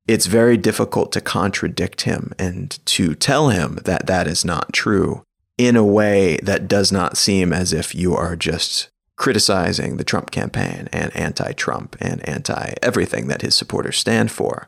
it's 0.08 0.26
very 0.26 0.58
difficult 0.58 1.12
to 1.12 1.22
contradict 1.22 2.02
him 2.02 2.34
and 2.40 2.84
to 2.88 3.14
tell 3.14 3.50
him 3.50 3.78
that 3.84 4.08
that 4.08 4.26
is 4.26 4.44
not 4.44 4.74
true 4.74 5.22
in 5.60 5.76
a 5.76 5.86
way 5.86 6.38
that 6.42 6.68
does 6.68 6.92
not 6.92 7.18
seem 7.18 7.54
as 7.54 7.72
if 7.72 7.94
you 7.94 8.16
are 8.16 8.36
just 8.36 8.90
criticizing 9.16 9.98
the 9.98 10.04
Trump 10.04 10.32
campaign 10.32 10.90
and 10.92 11.16
anti 11.16 11.52
Trump 11.52 11.96
and 12.02 12.28
anti 12.28 12.74
everything 12.82 13.28
that 13.28 13.44
his 13.44 13.54
supporters 13.54 14.00
stand 14.00 14.32
for. 14.32 14.68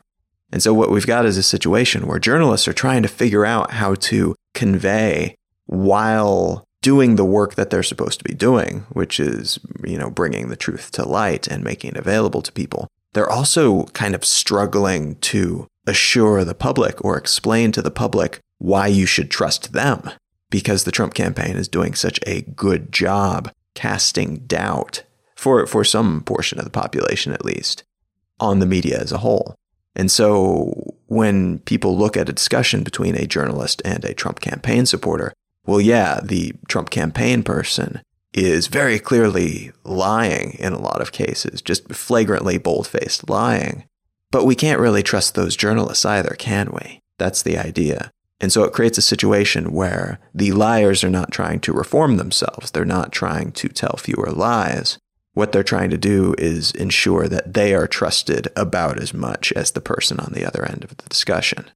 And 0.52 0.62
so, 0.62 0.72
what 0.72 0.92
we've 0.92 1.04
got 1.04 1.26
is 1.26 1.36
a 1.36 1.42
situation 1.42 2.06
where 2.06 2.20
journalists 2.20 2.68
are 2.68 2.72
trying 2.72 3.02
to 3.02 3.08
figure 3.08 3.44
out 3.44 3.72
how 3.72 3.96
to 3.96 4.36
convey 4.54 5.34
while 5.66 6.64
doing 6.84 7.16
the 7.16 7.24
work 7.24 7.54
that 7.54 7.70
they're 7.70 7.82
supposed 7.82 8.18
to 8.18 8.24
be 8.24 8.34
doing, 8.34 8.80
which 8.90 9.18
is, 9.18 9.58
you 9.84 9.96
know, 9.96 10.10
bringing 10.10 10.50
the 10.50 10.56
truth 10.56 10.90
to 10.90 11.08
light 11.08 11.48
and 11.48 11.64
making 11.64 11.92
it 11.92 11.96
available 11.96 12.42
to 12.42 12.52
people, 12.52 12.86
they're 13.14 13.30
also 13.30 13.84
kind 13.94 14.14
of 14.14 14.22
struggling 14.22 15.16
to 15.16 15.66
assure 15.86 16.44
the 16.44 16.54
public 16.54 17.02
or 17.02 17.16
explain 17.16 17.72
to 17.72 17.80
the 17.80 17.90
public 17.90 18.38
why 18.58 18.86
you 18.86 19.06
should 19.06 19.30
trust 19.30 19.72
them 19.72 20.10
because 20.50 20.84
the 20.84 20.92
Trump 20.92 21.14
campaign 21.14 21.56
is 21.56 21.68
doing 21.68 21.94
such 21.94 22.20
a 22.26 22.42
good 22.42 22.92
job 22.92 23.50
casting 23.74 24.36
doubt 24.46 25.04
for 25.36 25.66
for 25.66 25.84
some 25.84 26.20
portion 26.20 26.58
of 26.58 26.66
the 26.66 26.70
population 26.70 27.32
at 27.32 27.46
least 27.46 27.82
on 28.40 28.58
the 28.58 28.66
media 28.66 29.00
as 29.00 29.10
a 29.10 29.18
whole. 29.18 29.54
And 29.96 30.10
so 30.10 30.94
when 31.06 31.60
people 31.60 31.96
look 31.96 32.14
at 32.14 32.28
a 32.28 32.32
discussion 32.34 32.84
between 32.84 33.16
a 33.16 33.26
journalist 33.26 33.80
and 33.86 34.04
a 34.04 34.12
Trump 34.12 34.40
campaign 34.40 34.84
supporter, 34.84 35.32
well, 35.66 35.80
yeah, 35.80 36.20
the 36.22 36.54
Trump 36.68 36.90
campaign 36.90 37.42
person 37.42 38.02
is 38.32 38.66
very 38.66 38.98
clearly 38.98 39.72
lying 39.84 40.56
in 40.58 40.72
a 40.72 40.80
lot 40.80 41.00
of 41.00 41.12
cases, 41.12 41.62
just 41.62 41.92
flagrantly 41.92 42.58
bold 42.58 42.86
faced 42.86 43.30
lying. 43.30 43.84
But 44.30 44.44
we 44.44 44.56
can't 44.56 44.80
really 44.80 45.02
trust 45.02 45.34
those 45.34 45.56
journalists 45.56 46.04
either, 46.04 46.34
can 46.38 46.72
we? 46.72 47.00
That's 47.18 47.42
the 47.42 47.56
idea. 47.56 48.10
And 48.40 48.52
so 48.52 48.64
it 48.64 48.72
creates 48.72 48.98
a 48.98 49.02
situation 49.02 49.72
where 49.72 50.18
the 50.34 50.52
liars 50.52 51.04
are 51.04 51.10
not 51.10 51.30
trying 51.30 51.60
to 51.60 51.72
reform 51.72 52.16
themselves. 52.16 52.72
They're 52.72 52.84
not 52.84 53.12
trying 53.12 53.52
to 53.52 53.68
tell 53.68 53.96
fewer 53.96 54.32
lies. 54.32 54.98
What 55.34 55.52
they're 55.52 55.62
trying 55.62 55.90
to 55.90 55.98
do 55.98 56.34
is 56.36 56.72
ensure 56.72 57.28
that 57.28 57.54
they 57.54 57.74
are 57.74 57.86
trusted 57.86 58.48
about 58.56 59.00
as 59.00 59.14
much 59.14 59.52
as 59.52 59.70
the 59.70 59.80
person 59.80 60.18
on 60.18 60.32
the 60.32 60.44
other 60.44 60.64
end 60.64 60.84
of 60.84 60.96
the 60.96 61.08
discussion. 61.08 61.70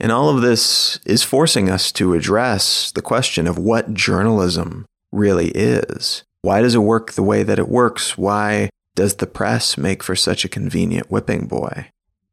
And 0.00 0.10
all 0.10 0.28
of 0.28 0.42
this 0.42 0.98
is 1.06 1.22
forcing 1.22 1.70
us 1.70 1.92
to 1.92 2.14
address 2.14 2.90
the 2.92 3.02
question 3.02 3.46
of 3.46 3.58
what 3.58 3.94
journalism 3.94 4.86
really 5.12 5.48
is. 5.48 6.24
Why 6.42 6.60
does 6.60 6.74
it 6.74 6.78
work 6.78 7.12
the 7.12 7.22
way 7.22 7.42
that 7.42 7.58
it 7.58 7.68
works? 7.68 8.18
Why 8.18 8.70
does 8.94 9.16
the 9.16 9.26
press 9.26 9.78
make 9.78 10.02
for 10.02 10.16
such 10.16 10.44
a 10.44 10.48
convenient 10.48 11.10
whipping 11.10 11.46
boy? 11.46 11.88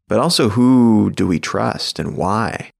But 0.08 0.20
also, 0.20 0.50
who 0.50 1.12
do 1.12 1.26
we 1.26 1.40
trust 1.40 1.98
and 2.00 2.18
why? 2.18 2.72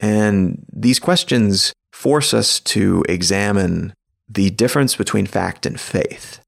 And 0.00 0.64
these 0.72 0.98
questions 0.98 1.72
force 1.92 2.34
us 2.34 2.58
to 2.60 3.04
examine 3.08 3.94
the 4.28 4.50
difference 4.50 4.96
between 4.96 5.26
fact 5.26 5.66
and 5.66 5.78
faith, 5.78 6.40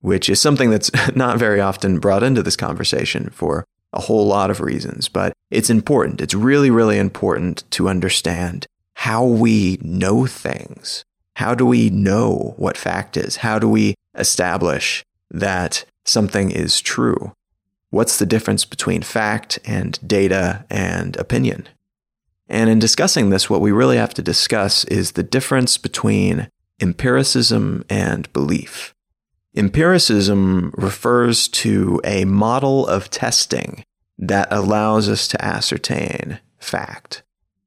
which 0.00 0.28
is 0.28 0.40
something 0.40 0.70
that's 0.70 0.90
not 1.16 1.38
very 1.38 1.60
often 1.60 1.98
brought 1.98 2.22
into 2.22 2.42
this 2.42 2.56
conversation 2.56 3.30
for 3.30 3.64
a 3.96 4.00
whole 4.00 4.26
lot 4.26 4.50
of 4.50 4.60
reasons, 4.60 5.08
but 5.08 5.32
it's 5.50 5.70
important. 5.70 6.20
It's 6.20 6.34
really, 6.34 6.70
really 6.70 6.98
important 6.98 7.64
to 7.72 7.88
understand 7.88 8.66
how 8.94 9.24
we 9.24 9.78
know 9.82 10.26
things. 10.26 11.04
How 11.36 11.54
do 11.54 11.66
we 11.66 11.90
know 11.90 12.54
what 12.56 12.76
fact 12.76 13.16
is? 13.16 13.36
How 13.36 13.58
do 13.58 13.68
we 13.68 13.94
establish 14.14 15.04
that 15.30 15.84
something 16.04 16.50
is 16.50 16.80
true? 16.80 17.32
What's 17.90 18.18
the 18.18 18.26
difference 18.26 18.64
between 18.64 19.02
fact 19.02 19.58
and 19.64 19.98
data 20.06 20.64
and 20.70 21.16
opinion? 21.16 21.68
And 22.48 22.70
in 22.70 22.78
discussing 22.78 23.30
this, 23.30 23.50
what 23.50 23.60
we 23.60 23.72
really 23.72 23.96
have 23.96 24.14
to 24.14 24.22
discuss 24.22 24.84
is 24.84 25.12
the 25.12 25.22
difference 25.22 25.78
between 25.78 26.48
empiricism 26.80 27.84
and 27.88 28.32
belief. 28.32 28.94
Empiricism 29.56 30.70
refers 30.76 31.48
to 31.48 31.98
a 32.04 32.26
model 32.26 32.86
of 32.86 33.08
testing 33.08 33.84
that 34.18 34.48
allows 34.50 35.08
us 35.08 35.26
to 35.28 35.42
ascertain 35.42 36.40
fact. 36.58 37.22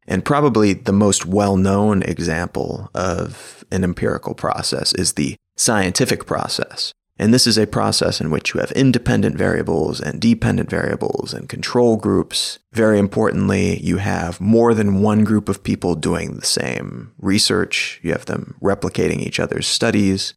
And 0.07 0.23
probably 0.23 0.73
the 0.73 0.93
most 0.93 1.25
well 1.25 1.57
known 1.57 2.03
example 2.03 2.91
of 2.93 3.65
an 3.71 3.83
empirical 3.83 4.35
process 4.35 4.93
is 4.93 5.13
the 5.13 5.35
scientific 5.55 6.27
process. 6.27 6.93
And 7.17 7.33
this 7.33 7.47
is 7.47 7.57
a 7.57 7.67
process 7.67 8.21
in 8.21 8.29
which 8.29 8.53
you 8.53 8.59
have 8.59 8.71
independent 8.71 9.35
variables 9.35 9.99
and 9.99 10.21
dependent 10.21 10.69
variables 10.69 11.33
and 11.33 11.49
control 11.49 11.97
groups. 11.97 12.59
Very 12.71 12.97
importantly, 12.97 13.79
you 13.79 13.97
have 13.97 14.39
more 14.39 14.73
than 14.73 15.01
one 15.01 15.23
group 15.23 15.49
of 15.49 15.63
people 15.63 15.95
doing 15.95 16.35
the 16.35 16.45
same 16.45 17.11
research. 17.17 17.99
You 18.03 18.11
have 18.11 18.25
them 18.25 18.55
replicating 18.61 19.19
each 19.19 19.39
other's 19.39 19.67
studies. 19.67 20.35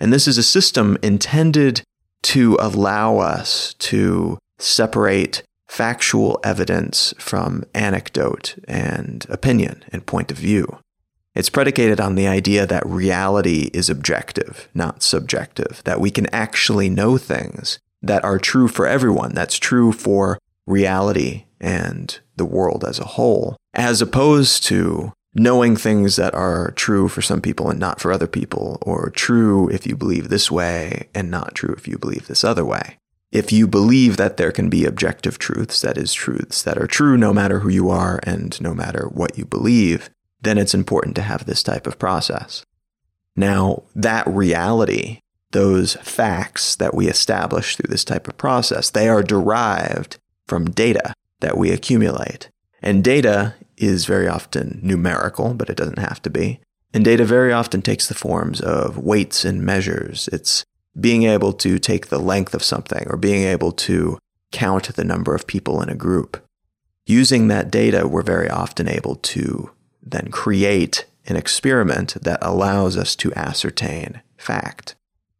And 0.00 0.12
this 0.12 0.26
is 0.26 0.38
a 0.38 0.42
system 0.42 0.96
intended 1.02 1.82
to 2.22 2.56
allow 2.58 3.18
us 3.18 3.74
to 3.74 4.38
separate 4.58 5.42
factual 5.68 6.40
evidence 6.42 7.14
from 7.18 7.64
anecdote 7.74 8.56
and 8.66 9.24
opinion 9.28 9.84
and 9.92 10.04
point 10.04 10.30
of 10.30 10.36
view. 10.36 10.78
It's 11.34 11.48
predicated 11.48 12.00
on 12.00 12.16
the 12.16 12.26
idea 12.26 12.66
that 12.66 12.84
reality 12.84 13.70
is 13.72 13.88
objective, 13.88 14.68
not 14.74 15.02
subjective, 15.02 15.80
that 15.84 16.00
we 16.00 16.10
can 16.10 16.26
actually 16.34 16.90
know 16.90 17.16
things 17.18 17.78
that 18.02 18.24
are 18.24 18.38
true 18.38 18.66
for 18.66 18.86
everyone, 18.86 19.32
that's 19.32 19.58
true 19.58 19.92
for 19.92 20.38
reality 20.66 21.44
and 21.60 22.18
the 22.36 22.44
world 22.44 22.84
as 22.84 22.98
a 22.98 23.04
whole, 23.04 23.56
as 23.74 24.02
opposed 24.02 24.64
to 24.64 25.12
knowing 25.40 25.74
things 25.74 26.16
that 26.16 26.34
are 26.34 26.70
true 26.72 27.08
for 27.08 27.22
some 27.22 27.40
people 27.40 27.70
and 27.70 27.80
not 27.80 27.98
for 27.98 28.12
other 28.12 28.26
people, 28.26 28.76
or 28.82 29.08
true 29.08 29.70
if 29.70 29.86
you 29.86 29.96
believe 29.96 30.28
this 30.28 30.50
way 30.50 31.08
and 31.14 31.30
not 31.30 31.54
true 31.54 31.74
if 31.74 31.88
you 31.88 31.96
believe 31.96 32.26
this 32.26 32.44
other 32.44 32.64
way. 32.64 32.98
If 33.32 33.50
you 33.50 33.66
believe 33.66 34.18
that 34.18 34.36
there 34.36 34.52
can 34.52 34.68
be 34.68 34.84
objective 34.84 35.38
truths, 35.38 35.80
that 35.80 35.96
is, 35.96 36.12
truths 36.12 36.62
that 36.64 36.76
are 36.76 36.86
true 36.86 37.16
no 37.16 37.32
matter 37.32 37.60
who 37.60 37.70
you 37.70 37.88
are 37.88 38.20
and 38.24 38.60
no 38.60 38.74
matter 38.74 39.08
what 39.10 39.38
you 39.38 39.46
believe, 39.46 40.10
then 40.42 40.58
it's 40.58 40.74
important 40.74 41.16
to 41.16 41.22
have 41.22 41.46
this 41.46 41.62
type 41.62 41.86
of 41.86 41.98
process. 41.98 42.62
Now, 43.34 43.84
that 43.94 44.26
reality, 44.26 45.20
those 45.52 45.94
facts 45.94 46.74
that 46.76 46.94
we 46.94 47.08
establish 47.08 47.76
through 47.76 47.90
this 47.90 48.04
type 48.04 48.28
of 48.28 48.36
process, 48.36 48.90
they 48.90 49.08
are 49.08 49.22
derived 49.22 50.18
from 50.46 50.70
data 50.70 51.14
that 51.38 51.56
we 51.56 51.70
accumulate. 51.70 52.50
And 52.82 53.02
data 53.02 53.54
is 53.80 54.04
very 54.04 54.28
often 54.28 54.78
numerical, 54.82 55.54
but 55.54 55.70
it 55.70 55.76
doesn't 55.76 55.98
have 55.98 56.20
to 56.22 56.30
be. 56.30 56.60
And 56.92 57.04
data 57.04 57.24
very 57.24 57.52
often 57.52 57.82
takes 57.82 58.08
the 58.08 58.14
forms 58.14 58.60
of 58.60 58.98
weights 58.98 59.44
and 59.44 59.62
measures. 59.62 60.28
It's 60.32 60.64
being 60.98 61.22
able 61.22 61.52
to 61.54 61.78
take 61.78 62.08
the 62.08 62.18
length 62.18 62.54
of 62.54 62.64
something 62.64 63.06
or 63.08 63.16
being 63.16 63.44
able 63.44 63.72
to 63.72 64.18
count 64.52 64.94
the 64.94 65.04
number 65.04 65.34
of 65.34 65.46
people 65.46 65.80
in 65.82 65.88
a 65.88 65.94
group. 65.94 66.44
Using 67.06 67.48
that 67.48 67.70
data, 67.70 68.06
we're 68.06 68.22
very 68.22 68.50
often 68.50 68.88
able 68.88 69.16
to 69.16 69.70
then 70.02 70.28
create 70.30 71.06
an 71.26 71.36
experiment 71.36 72.16
that 72.22 72.40
allows 72.42 72.96
us 72.96 73.14
to 73.16 73.32
ascertain 73.34 74.20
fact. 74.36 74.96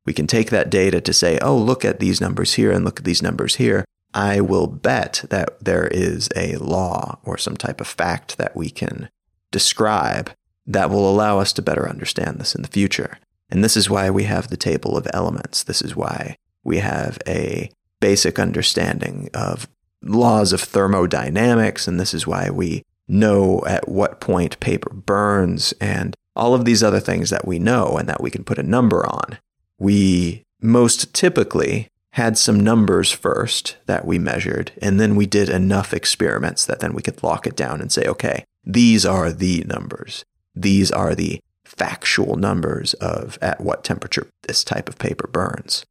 We 0.07 0.13
can 0.13 0.27
take 0.27 0.51
that 0.51 0.71
data 0.71 1.01
to 1.01 1.13
say, 1.13 1.39
oh, 1.41 1.57
look 1.57 1.85
at 1.85 2.01
these 2.01 2.21
numbers 2.21 2.55
here 2.55 2.71
and 2.71 2.85
look 2.85 3.01
at 3.01 3.05
these 3.05 3.23
numbers 3.23 3.57
here. 3.57 3.85
I 4.13 4.41
will 4.41 4.67
bet 4.67 5.25
that 5.31 5.65
there 5.65 5.87
is 5.87 6.29
a 6.35 6.57
law 6.57 7.19
or 7.25 7.39
some 7.39 7.57
type 7.57 7.81
of 7.81 7.87
fact 7.87 8.39
that 8.39 8.57
we 8.57 8.71
can 8.71 9.09
describe 9.51 10.33
that 10.67 10.91
will 10.91 11.09
allow 11.11 11.39
us 11.39 11.53
to 11.55 11.63
better 11.63 11.89
understand 11.89 12.39
this 12.39 12.55
in 12.55 12.63
the 12.63 12.69
future. 12.69 13.19
And 13.51 13.65
this 13.65 13.77
is 13.77 13.91
why 13.91 14.11
we 14.11 14.25
have 14.25 14.49
the 14.49 14.57
table 14.57 14.97
of 14.97 15.09
elements. 15.13 15.65
This 15.65 15.83
is 15.83 15.97
why 15.97 16.37
we 16.63 16.79
have 16.79 17.19
a 17.27 17.71
basic 18.01 18.39
understanding 18.39 19.29
of 19.35 19.69
laws 20.03 20.53
of 20.53 20.61
thermodynamics. 20.61 21.89
And 21.89 21.99
this 21.99 22.15
is 22.15 22.27
why 22.27 22.51
we 22.51 22.85
know 23.09 23.63
at 23.67 23.89
what 23.89 24.21
point 24.21 24.61
paper 24.61 24.93
burns 24.95 25.75
and 25.81 26.15
all 26.37 26.55
of 26.55 26.65
these 26.65 26.83
other 26.83 27.01
things 27.01 27.31
that 27.31 27.47
we 27.47 27.59
know 27.59 27.97
and 27.99 28.09
that 28.09 28.21
we 28.21 28.31
can 28.31 28.45
put 28.45 28.59
a 28.59 28.63
number 28.63 29.05
on. 29.05 29.39
We 29.79 30.45
most 30.63 31.13
typically 31.13 31.89
had 32.13 32.37
some 32.37 32.59
numbers 32.59 33.13
first 33.13 33.77
that 33.87 34.05
we 34.05 34.19
measured, 34.19 34.73
and 34.83 34.99
then 34.99 35.15
we 35.15 35.27
did 35.27 35.49
enough 35.49 35.95
experiments 35.95 36.67
that 36.67 36.81
then 36.81 36.93
we 36.93 37.03
could 37.03 37.23
lock 37.23 37.47
it 37.47 37.57
down 37.57 37.81
and 37.81 37.93
say, 37.93 38.05
okay, 38.07 38.45
these 38.65 39.07
are 39.07 39.33
the 39.33 39.65
numbers. 39.67 40.25
These 40.55 40.91
are 40.91 41.15
the 41.15 41.41
factual 41.65 42.37
numbers 42.37 42.95
of 42.95 43.39
at 43.41 43.61
what 43.61 43.85
temperature 43.85 44.27
this 44.43 44.65
type 44.65 44.89
of 44.89 44.99
paper 44.99 45.29
burns. 45.29 45.85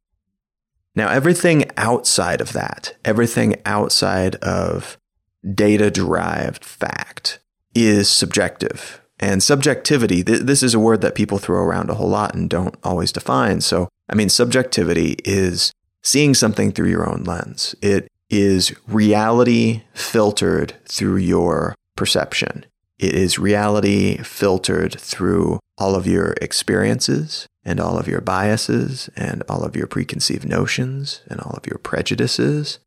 Now, 0.94 1.08
everything 1.08 1.70
outside 1.76 2.40
of 2.40 2.52
that, 2.52 2.96
everything 3.04 3.56
outside 3.64 4.36
of 4.36 4.98
data 5.54 5.90
derived 5.90 6.64
fact 6.64 7.38
is 7.74 8.08
subjective. 8.08 9.00
And 9.18 9.42
subjectivity, 9.42 10.22
th- 10.24 10.42
this 10.42 10.62
is 10.62 10.74
a 10.74 10.80
word 10.80 11.00
that 11.00 11.14
people 11.14 11.38
throw 11.38 11.62
around 11.62 11.90
a 11.90 11.94
whole 11.94 12.08
lot 12.08 12.34
and 12.34 12.50
don't 12.50 12.74
always 12.82 13.12
define. 13.12 13.60
So, 13.60 13.88
I 14.08 14.14
mean, 14.14 14.28
subjectivity 14.28 15.16
is 15.24 15.72
seeing 16.02 16.34
something 16.34 16.72
through 16.72 16.88
your 16.88 17.08
own 17.08 17.24
lens. 17.24 17.74
It 17.82 18.08
is 18.28 18.74
reality 18.86 19.82
filtered 19.94 20.74
through 20.86 21.16
your 21.16 21.74
perception. 21.96 22.64
It 22.98 23.14
is 23.14 23.38
reality 23.38 24.18
filtered 24.18 24.98
through 24.98 25.58
all 25.78 25.94
of 25.94 26.06
your 26.06 26.34
experiences 26.40 27.46
and 27.64 27.80
all 27.80 27.98
of 27.98 28.06
your 28.06 28.20
biases 28.20 29.08
and 29.16 29.42
all 29.48 29.64
of 29.64 29.74
your 29.74 29.86
preconceived 29.86 30.46
notions 30.46 31.22
and 31.28 31.40
all 31.40 31.52
of 31.52 31.66
your 31.66 31.78
prejudices 31.78 32.78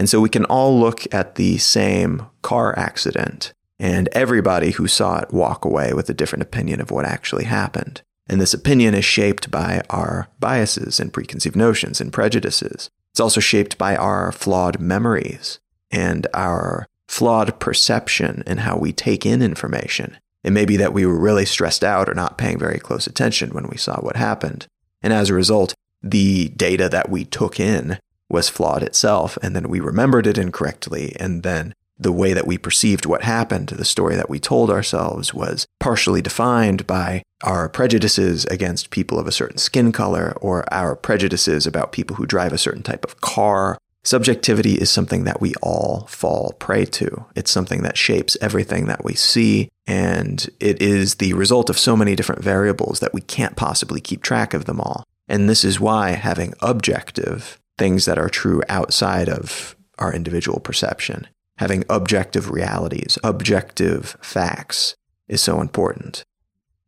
and 0.00 0.08
so 0.08 0.18
we 0.18 0.30
can 0.30 0.46
all 0.46 0.80
look 0.80 1.04
at 1.12 1.34
the 1.34 1.58
same 1.58 2.24
car 2.40 2.74
accident 2.78 3.52
and 3.78 4.08
everybody 4.12 4.70
who 4.70 4.88
saw 4.88 5.18
it 5.18 5.30
walk 5.30 5.66
away 5.66 5.92
with 5.92 6.08
a 6.08 6.14
different 6.14 6.42
opinion 6.42 6.80
of 6.80 6.90
what 6.90 7.04
actually 7.04 7.44
happened. 7.44 8.00
And 8.30 8.40
this 8.40 8.54
opinion 8.54 8.94
is 8.94 9.04
shaped 9.04 9.50
by 9.50 9.82
our 9.90 10.28
biases 10.38 11.00
and 11.00 11.12
preconceived 11.12 11.56
notions 11.56 12.00
and 12.00 12.12
prejudices. 12.12 12.88
It's 13.12 13.18
also 13.18 13.40
shaped 13.40 13.76
by 13.76 13.96
our 13.96 14.30
flawed 14.30 14.78
memories 14.78 15.58
and 15.90 16.28
our 16.32 16.86
flawed 17.08 17.58
perception 17.58 18.44
and 18.46 18.60
how 18.60 18.76
we 18.76 18.92
take 18.92 19.26
in 19.26 19.42
information. 19.42 20.16
It 20.44 20.52
may 20.52 20.64
be 20.64 20.76
that 20.76 20.92
we 20.92 21.04
were 21.04 21.18
really 21.18 21.44
stressed 21.44 21.82
out 21.82 22.08
or 22.08 22.14
not 22.14 22.38
paying 22.38 22.56
very 22.56 22.78
close 22.78 23.08
attention 23.08 23.50
when 23.50 23.66
we 23.66 23.76
saw 23.76 23.96
what 23.96 24.14
happened. 24.14 24.68
And 25.02 25.12
as 25.12 25.28
a 25.28 25.34
result, 25.34 25.74
the 26.00 26.50
data 26.50 26.88
that 26.88 27.10
we 27.10 27.24
took 27.24 27.58
in 27.58 27.98
was 28.28 28.48
flawed 28.48 28.84
itself, 28.84 29.38
and 29.42 29.56
then 29.56 29.68
we 29.68 29.80
remembered 29.80 30.28
it 30.28 30.38
incorrectly, 30.38 31.16
and 31.18 31.42
then 31.42 31.74
the 32.00 32.12
way 32.12 32.32
that 32.32 32.46
we 32.46 32.56
perceived 32.56 33.04
what 33.04 33.22
happened, 33.22 33.68
the 33.68 33.84
story 33.84 34.16
that 34.16 34.30
we 34.30 34.40
told 34.40 34.70
ourselves, 34.70 35.34
was 35.34 35.66
partially 35.78 36.22
defined 36.22 36.86
by 36.86 37.22
our 37.42 37.68
prejudices 37.68 38.46
against 38.46 38.90
people 38.90 39.18
of 39.18 39.26
a 39.26 39.32
certain 39.32 39.58
skin 39.58 39.92
color 39.92 40.32
or 40.40 40.64
our 40.72 40.96
prejudices 40.96 41.66
about 41.66 41.92
people 41.92 42.16
who 42.16 42.26
drive 42.26 42.52
a 42.52 42.58
certain 42.58 42.82
type 42.82 43.04
of 43.04 43.20
car. 43.20 43.76
Subjectivity 44.02 44.74
is 44.74 44.90
something 44.90 45.24
that 45.24 45.42
we 45.42 45.52
all 45.62 46.06
fall 46.06 46.54
prey 46.58 46.86
to. 46.86 47.26
It's 47.36 47.50
something 47.50 47.82
that 47.82 47.98
shapes 47.98 48.36
everything 48.40 48.86
that 48.86 49.04
we 49.04 49.14
see, 49.14 49.68
and 49.86 50.48
it 50.58 50.80
is 50.80 51.16
the 51.16 51.34
result 51.34 51.68
of 51.68 51.78
so 51.78 51.96
many 51.96 52.16
different 52.16 52.42
variables 52.42 53.00
that 53.00 53.12
we 53.12 53.20
can't 53.20 53.56
possibly 53.56 54.00
keep 54.00 54.22
track 54.22 54.54
of 54.54 54.64
them 54.64 54.80
all. 54.80 55.04
And 55.28 55.48
this 55.50 55.64
is 55.64 55.78
why 55.78 56.12
having 56.12 56.54
objective 56.60 57.58
things 57.76 58.06
that 58.06 58.18
are 58.18 58.30
true 58.30 58.62
outside 58.70 59.28
of 59.28 59.76
our 59.98 60.14
individual 60.14 60.60
perception. 60.60 61.26
Having 61.60 61.84
objective 61.90 62.50
realities, 62.50 63.18
objective 63.22 64.16
facts 64.22 64.94
is 65.28 65.42
so 65.42 65.60
important. 65.60 66.24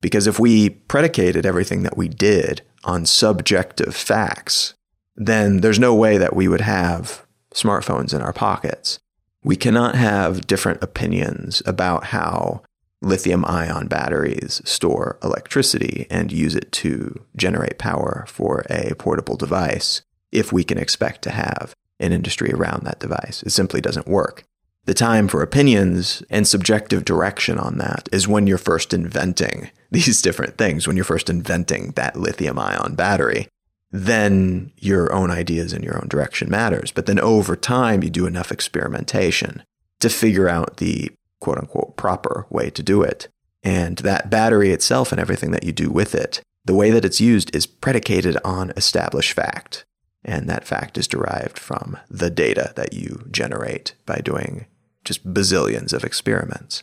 Because 0.00 0.26
if 0.26 0.40
we 0.40 0.70
predicated 0.70 1.44
everything 1.44 1.82
that 1.82 1.98
we 1.98 2.08
did 2.08 2.62
on 2.82 3.04
subjective 3.04 3.94
facts, 3.94 4.72
then 5.14 5.61
there's 5.61 5.78
no 5.78 5.94
way 5.94 6.16
that 6.16 6.35
we 6.35 6.48
would 6.48 6.62
have 6.62 7.26
smartphones 7.54 8.14
in 8.14 8.22
our 8.22 8.32
pockets. 8.32 8.98
We 9.44 9.56
cannot 9.56 9.94
have 9.94 10.46
different 10.46 10.82
opinions 10.82 11.62
about 11.66 12.04
how 12.04 12.62
lithium 13.02 13.44
ion 13.44 13.88
batteries 13.88 14.62
store 14.64 15.18
electricity 15.22 16.06
and 16.08 16.32
use 16.32 16.54
it 16.56 16.72
to 16.72 17.22
generate 17.37 17.76
power 17.76 18.24
for 18.26 18.64
a 18.70 18.94
portable 18.94 19.37
device 19.37 20.00
if 20.32 20.50
we 20.50 20.64
can 20.64 20.78
expect 20.78 21.20
to 21.24 21.30
have 21.30 21.74
an 22.00 22.12
industry 22.12 22.50
around 22.52 22.85
that 22.85 23.00
device. 23.00 23.42
It 23.42 23.50
simply 23.50 23.82
doesn't 23.82 24.08
work. 24.08 24.44
The 24.85 24.95
time 24.95 25.29
for 25.29 25.42
opinions 25.42 26.25
and 26.29 26.47
subjective 26.47 27.05
direction 27.05 27.57
on 27.57 27.79
that 27.79 28.09
is 28.11 28.27
when 28.27 28.49
you're 28.49 28.59
first 28.59 28.92
inventing 28.92 29.71
these 29.90 30.23
different 30.23 30.59
things, 30.59 30.87
when 30.87 30.97
you're 30.97 31.05
first 31.05 31.31
inventing 31.31 31.92
that 31.92 32.16
lithium 32.16 32.59
ion 32.59 32.95
battery. 32.95 33.49
Then 33.92 34.73
your 34.79 35.12
own 35.12 35.31
ideas 35.31 35.73
and 35.73 35.85
your 35.85 35.97
own 35.97 36.09
direction 36.09 36.51
matters. 36.51 36.90
But 36.90 37.07
then 37.07 37.21
over 37.21 37.55
time, 37.55 38.03
you 38.03 38.09
do 38.09 38.27
enough 38.27 38.51
experimentation 38.51 39.62
to 40.01 40.09
figure 40.09 40.49
out 40.49 40.79
the 40.79 41.11
quote 41.40 41.59
unquote 41.59 41.97
proper 41.97 42.47
way 42.49 42.71
to 42.71 42.83
do 42.83 43.03
it. 43.03 43.29
And 43.62 43.99
that 43.99 44.31
battery 44.31 44.71
itself 44.71 45.12
and 45.12 45.21
everything 45.21 45.51
that 45.53 45.64
you 45.64 45.73
do 45.73 45.90
with 45.90 46.14
it, 46.14 46.40
the 46.64 46.75
way 46.75 46.90
that 46.90 47.05
it's 47.05 47.21
used 47.21 47.55
is 47.55 47.66
predicated 47.66 48.37
on 48.45 48.73
established 48.77 49.35
fact. 49.35 49.85
And 50.25 50.49
that 50.49 50.66
fact 50.66 50.97
is 50.97 51.07
derived 51.07 51.59
from 51.59 51.99
the 52.09 52.31
data 52.31 52.73
that 52.77 52.95
you 52.95 53.27
generate 53.31 53.95
by 54.07 54.16
doing 54.16 54.66
just 55.04 55.32
bazillions 55.32 55.92
of 55.92 56.04
experiments. 56.04 56.82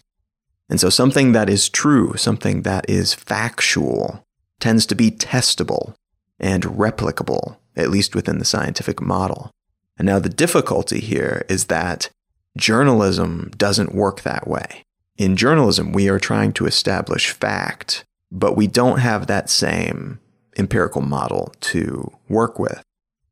And 0.69 0.79
so 0.79 0.89
something 0.89 1.31
that 1.31 1.49
is 1.49 1.69
true, 1.69 2.15
something 2.15 2.61
that 2.61 2.87
is 2.89 3.13
factual, 3.13 4.23
tends 4.59 4.85
to 4.87 4.95
be 4.95 5.09
testable 5.09 5.95
and 6.39 6.63
replicable, 6.63 7.57
at 7.75 7.89
least 7.89 8.15
within 8.15 8.37
the 8.37 8.45
scientific 8.45 9.01
model. 9.01 9.51
And 9.97 10.05
now 10.05 10.19
the 10.19 10.29
difficulty 10.29 10.99
here 10.99 11.45
is 11.49 11.65
that 11.65 12.09
journalism 12.55 13.51
doesn't 13.57 13.95
work 13.95 14.21
that 14.21 14.47
way. 14.47 14.83
In 15.17 15.35
journalism, 15.35 15.91
we 15.91 16.07
are 16.07 16.19
trying 16.19 16.53
to 16.53 16.65
establish 16.65 17.31
fact, 17.31 18.05
but 18.31 18.55
we 18.55 18.67
don't 18.67 18.99
have 18.99 19.27
that 19.27 19.49
same 19.49 20.19
empirical 20.57 21.01
model 21.01 21.53
to 21.61 22.11
work 22.29 22.59
with. 22.59 22.81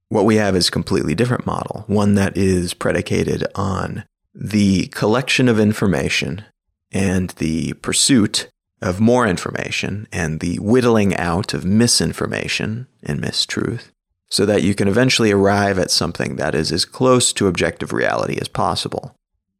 What 0.10 0.26
we 0.26 0.36
have 0.36 0.56
is 0.56 0.69
a 0.69 0.71
completely 0.71 1.15
different 1.15 1.45
model, 1.45 1.84
one 1.88 2.15
that 2.15 2.36
is 2.36 2.73
predicated 2.73 3.45
on 3.56 4.06
the 4.39 4.86
collection 4.88 5.50
of 5.50 5.60
information 5.60 6.45
and 6.91 7.32
the 7.32 7.73
pursuit 7.73 8.50
of 8.82 9.00
more 9.00 9.26
information 9.26 10.08
and 10.12 10.39
the 10.39 10.58
whittling 10.58 11.15
out 11.15 11.56
of 11.56 11.65
misinformation 11.65 12.88
and 13.02 13.19
mistruth 13.19 13.89
so 14.30 14.45
that 14.45 14.62
you 14.62 14.76
can 14.76 14.88
eventually 14.88 15.32
arrive 15.32 15.80
at 15.80 15.89
something 15.89 16.36
that 16.36 16.54
is 16.54 16.71
as 16.71 16.86
close 16.86 17.34
to 17.34 17.47
objective 17.47 17.91
reality 17.91 18.38
as 18.39 18.47
possible. 18.47 19.15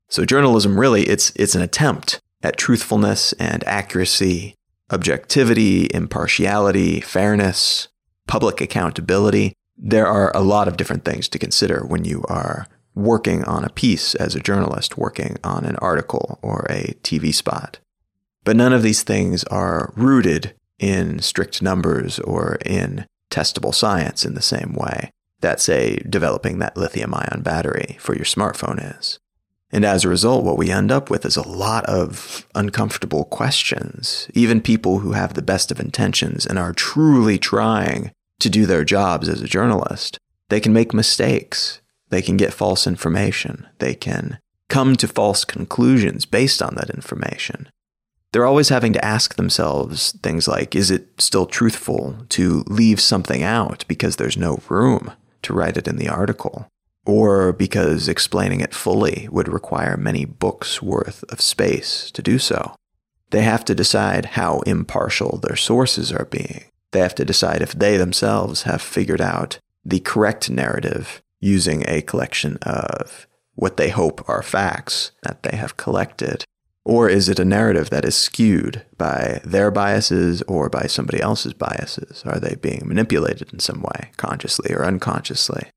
So 0.10 0.26
journalism 0.26 0.80
really 0.80 1.04
it's 1.04 1.32
it's 1.36 1.56
an 1.56 1.62
attempt 1.64 2.22
at 2.44 2.58
truthfulness 2.58 3.34
and 3.34 3.64
accuracy, 3.64 4.54
objectivity, 4.92 5.90
impartiality, 5.92 7.02
fairness, 7.02 7.88
public 8.28 8.62
accountability. 8.62 9.54
There 9.76 10.08
are 10.08 10.32
a 10.36 10.42
lot 10.42 10.68
of 10.68 10.78
different 10.78 11.04
things 11.04 11.28
to 11.30 11.40
consider 11.40 11.84
when 11.86 12.06
you 12.06 12.24
are 12.30 12.68
working 12.98 13.44
on 13.44 13.64
a 13.64 13.70
piece 13.70 14.16
as 14.16 14.36
a 14.36 14.40
journalist, 14.40 14.98
working 14.98 15.38
on 15.44 15.66
an 15.66 15.76
article 15.78 16.40
or 16.42 16.66
a 16.70 16.96
TV 17.04 17.34
spot. 17.34 17.80
But 18.44 18.56
none 18.56 18.74
of 18.74 18.82
these 18.82 19.04
things 19.04 19.44
are 19.46 19.94
rooted 19.96 20.56
in 20.80 21.20
strict 21.20 21.62
numbers 21.62 22.20
or 22.20 22.58
in 22.66 23.06
testable 23.30 23.74
science 23.74 24.26
in 24.26 24.34
the 24.34 24.42
same 24.42 24.74
way 24.74 25.12
that, 25.42 25.60
say, 25.60 25.98
developing 26.10 26.60
that 26.60 26.76
lithium 26.76 27.14
ion 27.14 27.42
battery 27.44 27.98
for 28.00 28.16
your 28.16 28.26
smartphone 28.26 28.98
is. 28.98 29.20
And 29.72 29.84
as 29.84 30.04
a 30.04 30.10
result, 30.10 30.46
what 30.46 30.58
we 30.58 30.72
end 30.72 30.92
up 30.92 31.10
with 31.10 31.26
is 31.26 31.36
a 31.36 31.48
lot 31.48 31.86
of 31.86 32.48
uncomfortable 32.56 33.26
questions. 33.26 34.28
Even 34.34 34.62
people 34.62 35.00
who 35.00 35.12
have 35.12 35.34
the 35.34 35.42
best 35.42 35.72
of 35.72 35.80
intentions 35.80 36.46
and 36.46 36.58
are 36.58 36.74
truly 36.74 37.38
trying 37.38 38.12
to 38.40 38.50
do 38.50 38.66
their 38.66 38.86
jobs 38.86 39.28
as 39.28 39.42
a 39.42 39.48
journalist, 39.48 40.18
they 40.50 40.60
can 40.60 40.72
make 40.72 40.94
mistakes. 40.94 41.82
They 42.10 42.22
can 42.22 42.38
get 42.38 42.54
false 42.54 42.88
information. 42.88 43.68
They 43.80 43.94
can 43.94 44.40
come 44.70 44.96
to 44.98 45.08
false 45.08 45.46
conclusions 45.46 46.26
based 46.26 46.62
on 46.62 46.76
that 46.76 46.90
information. 46.90 47.70
They're 48.32 48.46
always 48.46 48.70
having 48.70 48.94
to 48.94 49.06
ask 49.06 49.36
themselves 49.36 50.12
things 50.24 50.48
like 50.48 50.76
Is 50.76 50.92
it 50.92 51.10
still 51.20 51.46
truthful 51.46 52.18
to 52.30 52.64
leave 52.68 53.00
something 53.00 53.44
out 53.44 53.86
because 53.88 54.18
there's 54.18 54.38
no 54.38 54.60
room 54.70 55.12
to 55.44 55.54
write 55.54 55.78
it 55.78 55.88
in 55.88 55.98
the 55.98 56.10
article? 56.10 56.68
Or 57.06 57.54
because 57.54 58.10
explaining 58.10 58.60
it 58.60 58.74
fully 58.74 59.30
would 59.32 59.48
require 59.48 59.96
many 59.96 60.26
books 60.26 60.82
worth 60.82 61.24
of 61.32 61.40
space 61.40 62.12
to 62.12 62.22
do 62.22 62.38
so? 62.38 62.76
They 63.30 63.44
have 63.44 63.64
to 63.66 63.76
decide 63.76 64.26
how 64.26 64.60
impartial 64.62 65.38
their 65.38 65.56
sources 65.56 66.12
are 66.12 66.26
being. 66.26 66.66
They 66.92 67.00
have 67.00 67.16
to 67.16 67.26
decide 67.26 67.62
if 67.62 67.74
they 67.74 67.98
themselves 67.98 68.64
have 68.64 68.82
figured 68.82 69.22
out 69.22 69.60
the 69.86 70.00
correct 70.00 70.50
narrative 70.50 71.22
using 71.40 71.84
a 71.88 72.02
collection 72.02 72.58
of 72.62 73.28
what 73.56 73.78
they 73.78 73.90
hope 73.90 74.28
are 74.30 74.44
facts 74.44 75.12
that 75.24 75.44
they 75.44 75.58
have 75.58 75.78
collected? 75.78 76.46
Or 76.86 77.10
is 77.10 77.28
it 77.28 77.40
a 77.40 77.46
narrative 77.46 77.90
that 77.90 78.06
is 78.06 78.16
skewed 78.16 78.86
by 78.98 79.42
their 79.44 79.72
biases 79.72 80.42
or 80.44 80.70
by 80.70 80.84
somebody 80.88 81.22
else's 81.22 81.54
biases? 81.54 82.24
Are 82.26 82.40
they 82.40 82.56
being 82.56 82.84
manipulated 82.86 83.52
in 83.52 83.60
some 83.60 83.82
way, 83.82 84.12
consciously 84.16 84.74
or 84.74 84.86
unconsciously? 84.86 85.70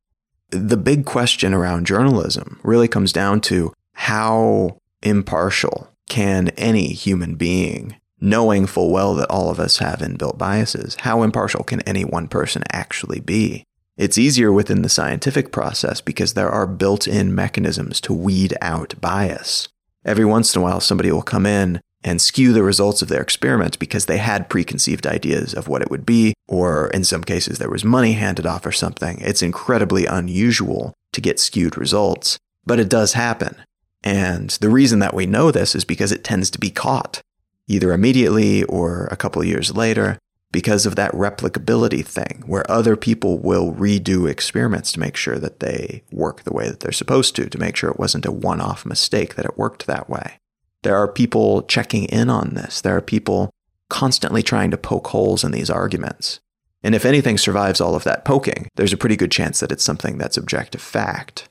The 0.51 0.77
big 0.77 1.05
question 1.07 1.53
around 1.53 1.87
journalism 1.87 2.61
really 2.63 2.89
comes 2.89 3.13
down 3.13 3.41
to 3.43 3.73
how 3.95 4.79
impartial 5.03 5.89
can 6.09 6.49
any 6.51 6.89
human 6.93 7.35
being, 7.35 7.97
knowing 8.21 8.67
full 8.67 8.93
well 8.93 9.15
that 9.15 9.31
all 9.31 9.51
of 9.51 9.59
us 9.59 9.79
have 9.79 10.01
inbuilt 10.01 10.39
biases, 10.39 10.97
how 11.01 11.23
impartial 11.23 11.65
can 11.65 11.81
any 11.83 12.05
one 12.05 12.29
person 12.29 12.63
actually 12.73 13.21
be? 13.21 13.65
It's 14.01 14.17
easier 14.17 14.51
within 14.51 14.81
the 14.81 14.89
scientific 14.89 15.53
process 15.53 16.01
because 16.01 16.33
there 16.33 16.49
are 16.49 16.67
built 16.67 17.07
in 17.07 17.35
mechanisms 17.35 18.01
to 18.01 18.15
weed 18.15 18.57
out 18.63 18.99
bias. 18.99 19.69
Every 20.07 20.25
once 20.25 20.57
in 20.57 20.63
a 20.63 20.65
while, 20.65 20.81
somebody 20.81 21.13
will 21.13 21.21
come 21.21 21.45
in 21.45 21.83
and 22.03 22.19
skew 22.19 22.55
the 22.55 22.63
results 22.63 23.03
of 23.03 23.09
their 23.09 23.21
experiment 23.21 23.79
because 23.79 24.07
they 24.07 24.17
had 24.17 24.49
preconceived 24.49 25.07
ideas 25.07 25.53
of 25.53 25.69
what 25.69 25.83
it 25.83 25.91
would 25.91 26.07
be, 26.07 26.33
or 26.49 26.89
in 26.95 27.05
some 27.05 27.23
cases, 27.23 27.59
there 27.59 27.69
was 27.69 27.85
money 27.85 28.15
handed 28.15 28.47
off 28.47 28.65
or 28.65 28.73
something. 28.73 29.19
It's 29.21 29.43
incredibly 29.43 30.07
unusual 30.07 30.95
to 31.13 31.21
get 31.21 31.39
skewed 31.39 31.77
results, 31.77 32.39
but 32.65 32.81
it 32.81 32.89
does 32.89 33.13
happen. 33.13 33.55
And 34.03 34.49
the 34.63 34.71
reason 34.71 35.01
that 35.01 35.13
we 35.13 35.27
know 35.27 35.51
this 35.51 35.75
is 35.75 35.85
because 35.85 36.11
it 36.11 36.25
tends 36.25 36.49
to 36.53 36.59
be 36.59 36.71
caught, 36.71 37.21
either 37.69 37.93
immediately 37.93 38.65
or 38.65 39.09
a 39.11 39.17
couple 39.17 39.45
years 39.45 39.77
later 39.77 40.19
because 40.53 40.87
of 40.87 40.97
that 40.97 41.13
replicability 41.13 42.05
thing 42.05 42.43
where 42.47 42.69
other 42.71 42.97
people 42.97 43.39
will 43.39 43.73
redo 43.73 44.29
experiments 44.29 44.93
to 44.93 45.01
make 45.01 45.17
sure 45.17 45.39
that 45.39 45.61
they 45.61 46.03
work 46.11 46.43
the 46.43 46.53
way 46.53 46.69
that 46.69 46.81
they're 46.81 46.93
supposed 46.93 47.37
to, 47.37 47.49
to 47.49 47.59
make 47.59 47.77
sure 47.77 47.91
it 47.91 47.99
wasn't 47.99 48.27
a 48.27 48.33
one 48.33 48.61
off 48.61 48.85
mistake 48.85 49.37
that 49.37 49.45
it 49.45 49.59
worked 49.59 49.87
that 49.87 50.11
way. 50.11 50.39
There 50.83 50.97
are 50.97 51.09
people 51.13 51.63
checking 51.63 52.05
in 52.05 52.31
on 52.31 52.55
this. 52.55 52.81
There 52.81 52.97
are 52.97 53.03
people 53.03 53.51
constantly 53.89 54.43
trying 54.43 54.71
to 54.71 54.79
poke 54.79 55.09
holes 55.09 55.45
in 55.45 55.53
these 55.53 55.71
arguments. 55.71 56.41
And 56.83 56.95
if 56.95 57.05
anything 57.05 57.37
survives 57.37 57.81
all 57.81 57.95
of 57.95 58.05
that 58.05 58.25
poking, 58.25 58.69
there's 58.77 58.93
a 58.93 58.97
pretty 58.97 59.17
good 59.17 59.31
chance 59.31 59.61
that 59.61 59.71
it's 59.71 59.85
something 59.85 60.17
that's 60.17 60.37
objective 60.37 60.81
fact. 60.81 61.49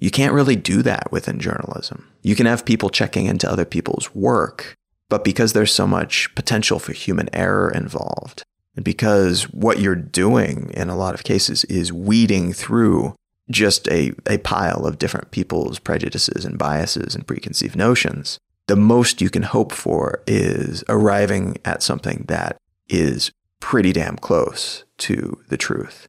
You 0.00 0.10
can't 0.10 0.34
really 0.34 0.56
do 0.56 0.82
that 0.82 1.12
within 1.12 1.38
journalism. 1.38 2.10
You 2.22 2.34
can 2.34 2.46
have 2.46 2.64
people 2.64 2.90
checking 2.90 3.26
into 3.26 3.50
other 3.50 3.64
people's 3.64 4.14
work, 4.14 4.74
but 5.08 5.24
because 5.24 5.52
there's 5.52 5.72
so 5.72 5.86
much 5.86 6.34
potential 6.34 6.78
for 6.78 6.92
human 6.92 7.28
error 7.34 7.70
involved, 7.70 8.42
and 8.76 8.84
because 8.84 9.44
what 9.52 9.78
you're 9.78 9.94
doing 9.94 10.70
in 10.74 10.88
a 10.88 10.96
lot 10.96 11.14
of 11.14 11.24
cases 11.24 11.64
is 11.64 11.92
weeding 11.92 12.52
through 12.52 13.14
just 13.50 13.88
a, 13.88 14.12
a 14.26 14.38
pile 14.38 14.86
of 14.86 14.98
different 14.98 15.30
people's 15.30 15.78
prejudices 15.78 16.44
and 16.44 16.58
biases 16.58 17.14
and 17.14 17.26
preconceived 17.26 17.76
notions, 17.76 18.38
the 18.66 18.76
most 18.76 19.20
you 19.20 19.28
can 19.28 19.42
hope 19.42 19.72
for 19.72 20.22
is 20.26 20.82
arriving 20.88 21.58
at 21.64 21.82
something 21.82 22.24
that 22.28 22.56
is 22.88 23.30
pretty 23.60 23.92
damn 23.92 24.16
close 24.16 24.84
to 24.98 25.40
the 25.48 25.56
truth. 25.56 26.08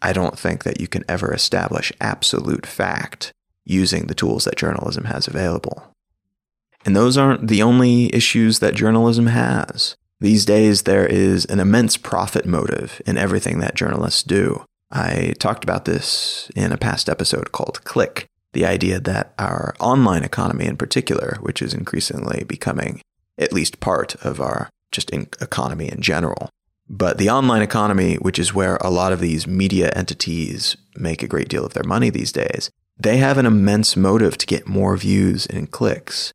I 0.00 0.12
don't 0.12 0.38
think 0.38 0.64
that 0.64 0.80
you 0.80 0.86
can 0.86 1.04
ever 1.08 1.32
establish 1.32 1.92
absolute 2.00 2.66
fact 2.66 3.32
using 3.64 4.06
the 4.06 4.14
tools 4.14 4.44
that 4.44 4.56
journalism 4.56 5.04
has 5.04 5.26
available. 5.26 5.92
And 6.86 6.96
those 6.96 7.18
aren't 7.18 7.48
the 7.48 7.62
only 7.62 8.14
issues 8.14 8.60
that 8.60 8.74
journalism 8.74 9.26
has. 9.26 9.96
These 10.20 10.46
days, 10.46 10.82
there 10.82 11.04
is 11.04 11.44
an 11.46 11.60
immense 11.60 11.96
profit 11.96 12.46
motive 12.46 13.02
in 13.04 13.18
everything 13.18 13.58
that 13.58 13.74
journalists 13.74 14.22
do. 14.22 14.64
I 14.90 15.34
talked 15.38 15.64
about 15.64 15.84
this 15.84 16.50
in 16.54 16.72
a 16.72 16.78
past 16.78 17.08
episode 17.08 17.52
called 17.52 17.84
Click 17.84 18.28
the 18.52 18.64
idea 18.64 18.98
that 19.00 19.34
our 19.38 19.74
online 19.80 20.22
economy 20.22 20.64
in 20.64 20.78
particular, 20.78 21.36
which 21.40 21.60
is 21.60 21.74
increasingly 21.74 22.44
becoming 22.44 23.02
at 23.36 23.52
least 23.52 23.80
part 23.80 24.14
of 24.24 24.40
our 24.40 24.70
just 24.92 25.12
economy 25.12 25.90
in 25.90 26.00
general, 26.00 26.48
but 26.88 27.18
the 27.18 27.28
online 27.28 27.62
economy, 27.62 28.14
which 28.14 28.38
is 28.38 28.54
where 28.54 28.76
a 28.76 28.88
lot 28.88 29.12
of 29.12 29.20
these 29.20 29.46
media 29.46 29.90
entities 29.90 30.76
make 30.96 31.22
a 31.22 31.28
great 31.28 31.48
deal 31.48 31.66
of 31.66 31.74
their 31.74 31.84
money 31.84 32.08
these 32.08 32.32
days, 32.32 32.70
they 32.96 33.18
have 33.18 33.36
an 33.36 33.44
immense 33.44 33.96
motive 33.96 34.38
to 34.38 34.46
get 34.46 34.66
more 34.68 34.96
views 34.96 35.46
and 35.46 35.70
clicks. 35.70 36.32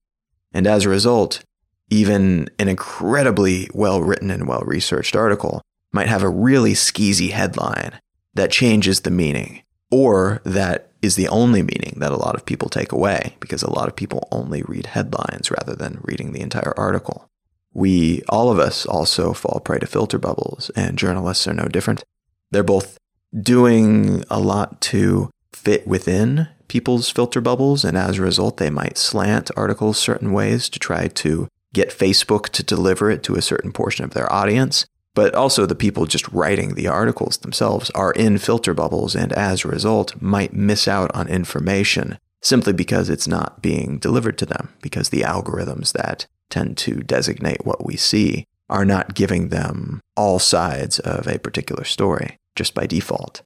And 0.54 0.68
as 0.68 0.86
a 0.86 0.90
result, 0.90 1.44
even 1.90 2.50
an 2.60 2.68
incredibly 2.68 3.70
well 3.74 4.02
written 4.02 4.32
and 4.32 4.48
well 4.48 4.64
researched 4.66 5.16
article 5.16 5.62
might 5.92 6.08
have 6.08 6.24
a 6.24 6.30
really 6.30 6.74
skeezy 6.74 7.32
headline 7.32 8.00
that 8.34 8.52
changes 8.52 9.02
the 9.02 9.12
meaning 9.12 9.64
or 9.92 10.42
that 10.46 10.92
is 11.02 11.16
the 11.16 11.28
only 11.28 11.62
meaning 11.62 11.96
that 11.98 12.12
a 12.12 12.18
lot 12.18 12.36
of 12.36 12.46
people 12.46 12.70
take 12.70 12.92
away 12.92 13.36
because 13.40 13.62
a 13.62 13.70
lot 13.70 13.88
of 13.88 13.96
people 13.96 14.28
only 14.32 14.64
read 14.64 14.88
headlines 14.88 15.52
rather 15.52 15.76
than 15.76 16.00
reading 16.04 16.32
the 16.32 16.42
entire 16.42 16.74
article. 16.78 17.28
We, 17.74 18.22
all 18.30 18.52
of 18.52 18.60
us, 18.60 18.86
also 18.86 19.34
fall 19.34 19.60
prey 19.64 19.80
to 19.80 19.86
filter 19.86 20.18
bubbles, 20.18 20.70
and 20.76 20.98
journalists 20.98 21.48
are 21.48 21.54
no 21.54 21.66
different. 21.66 22.04
They're 22.52 22.64
both 22.64 22.98
doing 23.38 24.24
a 24.30 24.40
lot 24.40 24.82
to 24.82 25.30
fit 25.54 25.88
within 25.88 26.50
people's 26.72 27.10
filter 27.10 27.42
bubbles, 27.42 27.84
and 27.84 27.98
as 27.98 28.18
a 28.18 28.22
result, 28.22 28.56
they 28.56 28.70
might 28.70 28.98
slant 28.98 29.52
articles 29.58 29.98
certain 29.98 30.32
ways 30.32 30.70
to 30.70 30.80
try 30.80 31.10
to 31.10 31.50
get 31.74 31.90
Facebook 31.90 32.48
to 32.48 32.64
deliver 32.64 33.12
it 33.12 33.24
to 33.24 33.36
a 33.36 33.42
certain 33.42 33.74
portion 33.74 34.06
of 34.06 34.14
their 34.14 34.32
audience. 34.32 34.86
But 35.14 35.36
also, 35.36 35.66
the 35.66 35.76
people 35.76 36.06
just 36.06 36.30
writing 36.30 36.76
the 36.76 36.88
articles 36.88 37.36
themselves 37.36 37.90
are 37.90 38.14
in 38.14 38.38
filter 38.38 38.74
bubbles, 38.74 39.18
and 39.18 39.34
as 39.34 39.66
a 39.66 39.68
result, 39.68 40.22
might 40.22 40.54
miss 40.54 40.88
out 40.88 41.14
on 41.14 41.28
information 41.28 42.18
simply 42.42 42.72
because 42.72 43.10
it's 43.10 43.28
not 43.28 43.62
being 43.62 44.00
delivered 44.00 44.38
to 44.38 44.46
them, 44.46 44.70
because 44.82 45.10
the 45.10 45.24
algorithms 45.24 45.92
that 45.92 46.26
tend 46.50 46.78
to 46.78 47.04
designate 47.04 47.66
what 47.66 47.86
we 47.86 47.98
see 47.98 48.46
are 48.70 48.86
not 48.86 49.14
giving 49.14 49.50
them 49.50 50.00
all 50.16 50.40
sides 50.40 51.00
of 51.00 51.28
a 51.28 51.38
particular 51.38 51.84
story 51.84 52.38
just 52.56 52.74
by 52.74 52.86
default. 52.86 53.42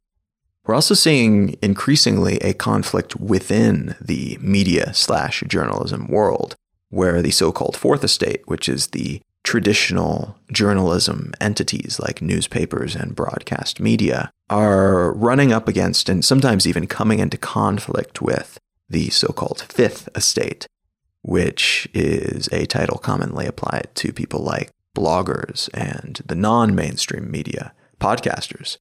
We're 0.66 0.76
also 0.76 0.96
seeing 0.96 1.58
increasingly 1.62 2.38
a 2.38 2.54
conflict 2.54 3.16
within 3.18 3.96
the 4.02 4.38
media 4.42 4.94
slash 4.94 5.44
journalism 5.48 6.08
world, 6.08 6.56
where 6.90 7.22
the 7.22 7.32
so 7.32 7.52
called 7.52 7.78
fourth 7.78 8.04
estate, 8.04 8.42
which 8.46 8.68
is 8.68 8.88
the 8.88 9.22
traditional 9.44 10.36
journalism 10.52 11.34
entities 11.40 12.00
like 12.00 12.20
newspapers 12.20 12.96
and 12.96 13.16
broadcast 13.16 13.80
media, 13.80 14.32
are 14.50 15.14
running 15.14 15.54
up 15.54 15.68
against 15.68 16.10
and 16.10 16.26
sometimes 16.26 16.66
even 16.66 16.88
coming 16.88 17.20
into 17.20 17.38
conflict 17.38 18.24
with 18.24 18.58
the 18.90 19.12
so 19.12 19.28
called 19.28 19.62
fifth 19.62 20.10
estate, 20.16 20.66
which 21.22 21.88
is 21.94 22.50
a 22.52 22.66
title 22.66 22.98
commonly 22.98 23.46
applied 23.46 23.88
to 23.94 24.12
people 24.12 24.40
like 24.40 24.72
bloggers 24.98 25.70
and 25.76 26.22
the 26.26 26.36
non 26.36 26.74
mainstream 26.74 27.30
media, 27.30 27.72
podcasters. 28.00 28.78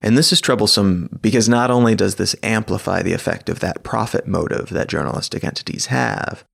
And 0.00 0.16
this 0.16 0.32
is 0.32 0.40
troublesome 0.40 1.18
because 1.20 1.48
not 1.48 1.70
only 1.70 1.94
does 1.94 2.14
this 2.14 2.36
amplify 2.42 3.02
the 3.02 3.12
effect 3.12 3.48
of 3.48 3.60
that 3.60 3.82
profit 3.82 4.26
motive 4.26 4.68
that 4.70 4.88
journalistic 4.88 5.42
entities 5.42 5.86
have, 5.86 6.44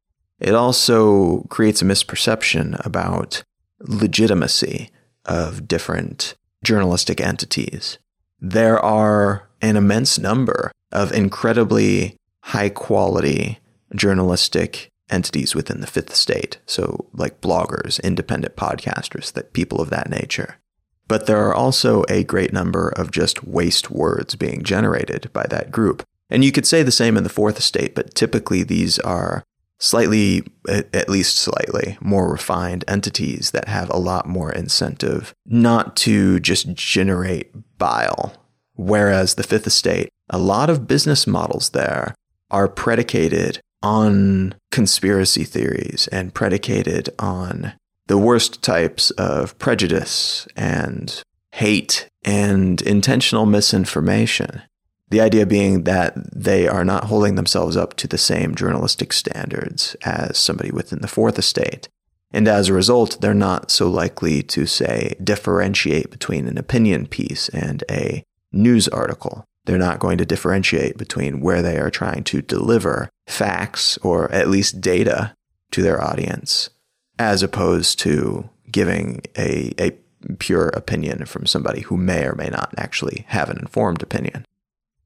it 0.41 0.55
also 0.55 1.43
creates 1.51 1.83
a 1.83 1.85
misperception 1.85 2.85
about 2.85 3.43
legitimacy 3.81 4.91
of 5.25 5.69
different 5.69 6.35
journalistic 6.65 7.21
entities. 7.21 7.99
There 8.41 8.79
are 8.79 9.49
an 9.61 9.77
immense 9.77 10.19
number 10.19 10.73
of 10.93 11.13
incredibly 11.13 12.17
high 12.43 12.69
quality 12.69 13.59
journalistic 13.95 14.91
entities 15.11 15.55
within 15.55 15.81
the 15.81 15.87
fifth 15.87 16.15
state. 16.15 16.59
So, 16.67 17.07
like 17.13 17.41
bloggers, 17.41 18.03
independent 18.03 18.57
podcasters, 18.57 19.33
that 19.33 19.53
people 19.53 19.81
of 19.81 19.91
that 19.91 20.11
nature. 20.11 20.57
But 21.07 21.27
there 21.27 21.47
are 21.47 21.55
also 21.55 22.05
a 22.09 22.25
great 22.25 22.53
number 22.53 22.89
of 22.89 23.11
just 23.11 23.45
waste 23.45 23.91
words 23.91 24.37
being 24.37 24.63
generated 24.63 25.31
by 25.33 25.47
that 25.51 25.71
group. 25.71 26.03
And 26.31 26.45
you 26.45 26.53
could 26.53 26.67
say 26.67 26.83
the 26.83 26.91
same 26.91 27.17
in 27.17 27.25
the 27.25 27.29
fourth 27.29 27.59
estate, 27.59 27.95
but 27.95 28.15
typically 28.15 28.63
these 28.63 28.99
are 29.01 29.45
slightly, 29.79 30.47
at 30.69 31.09
least 31.09 31.37
slightly, 31.37 31.99
more 32.01 32.31
refined 32.31 32.85
entities 32.89 33.51
that 33.51 33.69
have 33.69 33.91
a 33.91 33.99
lot 33.99 34.27
more 34.27 34.51
incentive 34.51 35.35
not 35.45 35.97
to 35.97 36.41
just 36.41 36.73
generate 36.75 37.53
bile. 37.79 38.35
Whereas 38.75 39.35
the 39.35 39.43
fifth 39.43 39.67
estate, 39.67 40.09
a 40.31 40.39
lot 40.39 40.71
of 40.71 40.89
business 40.89 41.27
models 41.27 41.71
there 41.71 42.15
are 42.51 42.69
predicated 42.69 43.61
on 43.83 44.55
conspiracy 44.73 45.45
theories 45.45 46.09
and 46.11 46.35
predicated 46.35 47.11
on 47.19 47.75
the 48.07 48.19
worst 48.19 48.63
types 48.63 49.11
of 49.13 49.59
prejudice 49.59 50.47
and 50.57 51.23
hate 51.53 52.09
and 52.25 52.83
intentional 52.83 53.47
misinformation. 53.47 54.63
The 55.09 55.21
idea 55.21 55.47
being 55.47 55.85
that 55.85 56.15
they 56.35 56.67
are 56.67 56.85
not 56.85 57.05
holding 57.05 57.37
themselves 57.37 57.77
up 57.77 57.95
to 57.95 58.09
the 58.09 58.19
same 58.19 58.55
journalistic 58.55 59.13
standards 59.13 59.95
as 60.05 60.39
somebody 60.39 60.71
within 60.71 61.01
the 61.01 61.09
fourth 61.09 61.39
estate. 61.39 61.89
And 62.33 62.49
as 62.49 62.69
a 62.69 62.73
result, 62.73 63.21
they're 63.21 63.33
not 63.33 63.71
so 63.71 63.89
likely 63.89 64.43
to, 64.43 64.67
say, 64.67 65.15
differentiate 65.23 66.11
between 66.11 66.49
an 66.49 66.59
opinion 66.59 67.07
piece 67.07 67.49
and 67.51 67.85
a 67.89 68.25
news 68.51 68.89
article. 68.89 69.45
They're 69.67 69.79
not 69.79 70.01
going 70.01 70.19
to 70.19 70.27
differentiate 70.27 70.99
between 70.99 71.41
where 71.41 71.63
they 71.63 71.79
are 71.79 71.91
trying 71.91 72.25
to 72.25 72.43
deliver 72.43 73.09
facts 73.29 73.99
or 73.99 74.31
at 74.33 74.49
least 74.49 74.81
data 74.81 75.35
to 75.71 75.83
their 75.83 76.03
audience, 76.03 76.71
as 77.19 77.43
opposed 77.43 77.99
to 78.01 78.49
giving 78.71 79.23
a, 79.37 79.73
a 79.79 79.93
pure 80.39 80.69
opinion 80.69 81.27
from 81.27 81.47
somebody 81.47 81.83
who 81.83 81.97
may 81.97 82.25
or 82.25 82.35
may 82.35 82.49
not 82.49 82.75
actually 82.77 83.25
have 83.29 83.51
an 83.51 83.59
informed 83.59 84.03
opinion. 84.03 84.45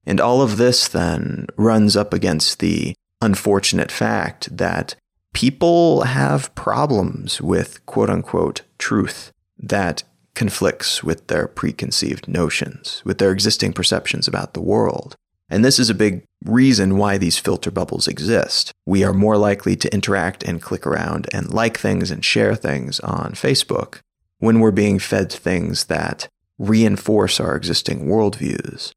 And 0.07 0.21
all 0.21 0.41
of 0.41 0.57
this 0.57 0.89
then 0.89 1.47
runs 1.57 1.97
up 1.97 2.15
against 2.15 2.61
the 2.61 2.95
unfortunate 3.21 3.91
fact 3.91 4.57
that 4.57 4.95
people 5.35 6.03
have 6.03 6.55
problems 6.55 7.43
with 7.43 7.85
quote 7.85 8.09
unquote 8.09 8.63
truth 8.79 9.33
that 9.59 10.03
conflicts 10.35 11.03
with 11.03 11.27
their 11.27 11.49
preconceived 11.49 12.29
notions, 12.29 13.03
with 13.05 13.19
their 13.19 13.33
existing 13.33 13.73
perceptions 13.73 14.29
about 14.29 14.55
the 14.55 14.61
world. 14.61 15.17
And 15.51 15.65
this 15.65 15.79
is 15.79 15.89
a 15.89 15.95
big 15.95 16.25
reason 16.45 16.99
why 16.99 17.19
these 17.19 17.39
filter 17.39 17.71
bubbles 17.71 18.07
exist. 18.07 18.73
We 18.87 19.03
are 19.03 19.15
more 19.15 19.37
likely 19.37 19.77
to 19.77 19.93
interact 19.93 20.43
and 20.43 20.63
click 20.63 20.87
around 20.87 21.27
and 21.33 21.53
like 21.53 21.79
things 21.79 22.11
and 22.11 22.25
share 22.25 22.55
things 22.55 23.01
on 23.01 23.33
Facebook 23.33 24.01
when 24.39 24.61
we're 24.61 24.71
being 24.71 24.99
fed 24.99 25.33
things 25.33 25.87
that 25.87 26.29
reinforce 26.59 27.41
our 27.41 27.57
existing 27.57 28.07
worldviews. 28.07 28.93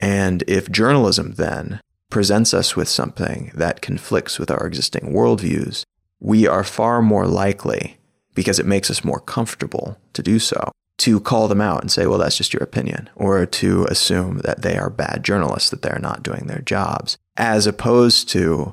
And 0.00 0.44
if 0.46 0.70
journalism 0.70 1.34
then 1.34 1.80
presents 2.10 2.52
us 2.52 2.76
with 2.76 2.88
something 2.88 3.50
that 3.54 3.80
conflicts 3.80 4.38
with 4.38 4.50
our 4.50 4.66
existing 4.66 5.12
worldviews, 5.12 5.84
we 6.20 6.46
are 6.46 6.64
far 6.64 7.02
more 7.02 7.26
likely, 7.26 7.98
because 8.34 8.58
it 8.58 8.66
makes 8.66 8.90
us 8.90 9.04
more 9.04 9.20
comfortable 9.20 9.98
to 10.12 10.22
do 10.22 10.38
so, 10.38 10.70
to 10.98 11.20
call 11.20 11.48
them 11.48 11.60
out 11.60 11.80
and 11.80 11.90
say, 11.90 12.06
well, 12.06 12.18
that's 12.18 12.36
just 12.36 12.52
your 12.52 12.62
opinion, 12.62 13.10
or 13.16 13.46
to 13.46 13.84
assume 13.86 14.38
that 14.38 14.62
they 14.62 14.76
are 14.78 14.90
bad 14.90 15.24
journalists, 15.24 15.70
that 15.70 15.82
they're 15.82 15.98
not 16.00 16.22
doing 16.22 16.46
their 16.46 16.60
jobs, 16.60 17.18
as 17.36 17.66
opposed 17.66 18.28
to 18.30 18.72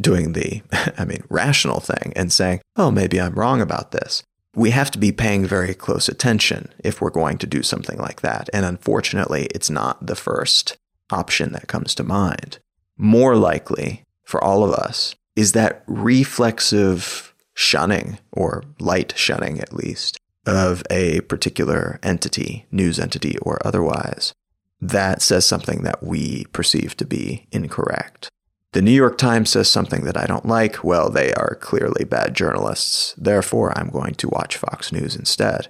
doing 0.00 0.32
the, 0.32 0.62
I 0.98 1.04
mean, 1.04 1.22
rational 1.28 1.80
thing 1.80 2.12
and 2.16 2.32
saying, 2.32 2.60
oh, 2.76 2.90
maybe 2.90 3.20
I'm 3.20 3.34
wrong 3.34 3.60
about 3.60 3.92
this. 3.92 4.22
We 4.54 4.70
have 4.70 4.90
to 4.92 4.98
be 4.98 5.12
paying 5.12 5.46
very 5.46 5.74
close 5.74 6.08
attention 6.08 6.72
if 6.82 7.00
we're 7.00 7.10
going 7.10 7.38
to 7.38 7.46
do 7.46 7.62
something 7.62 7.98
like 7.98 8.22
that. 8.22 8.48
And 8.52 8.64
unfortunately, 8.64 9.46
it's 9.54 9.70
not 9.70 10.06
the 10.06 10.16
first 10.16 10.76
option 11.10 11.52
that 11.52 11.68
comes 11.68 11.94
to 11.96 12.02
mind. 12.02 12.58
More 12.96 13.36
likely 13.36 14.04
for 14.24 14.42
all 14.42 14.64
of 14.64 14.72
us 14.72 15.14
is 15.36 15.52
that 15.52 15.84
reflexive 15.86 17.34
shunning, 17.54 18.18
or 18.32 18.62
light 18.78 19.12
shunning 19.16 19.60
at 19.60 19.72
least, 19.72 20.18
of 20.56 20.82
a 20.90 21.20
particular 21.22 21.98
entity, 22.02 22.66
news 22.70 22.98
entity 22.98 23.36
or 23.38 23.58
otherwise, 23.64 24.32
that 24.80 25.22
says 25.22 25.44
something 25.44 25.82
that 25.82 26.02
we 26.02 26.44
perceive 26.52 26.96
to 26.96 27.04
be 27.04 27.46
incorrect. 27.50 28.28
The 28.72 28.82
New 28.82 28.92
York 28.92 29.16
Times 29.18 29.50
says 29.50 29.70
something 29.70 30.04
that 30.04 30.16
I 30.16 30.26
don't 30.26 30.46
like. 30.46 30.84
Well, 30.84 31.10
they 31.10 31.32
are 31.32 31.56
clearly 31.60 32.04
bad 32.04 32.34
journalists. 32.34 33.14
Therefore, 33.16 33.76
I'm 33.76 33.88
going 33.88 34.14
to 34.16 34.28
watch 34.28 34.58
Fox 34.58 34.92
News 34.92 35.16
instead. 35.16 35.68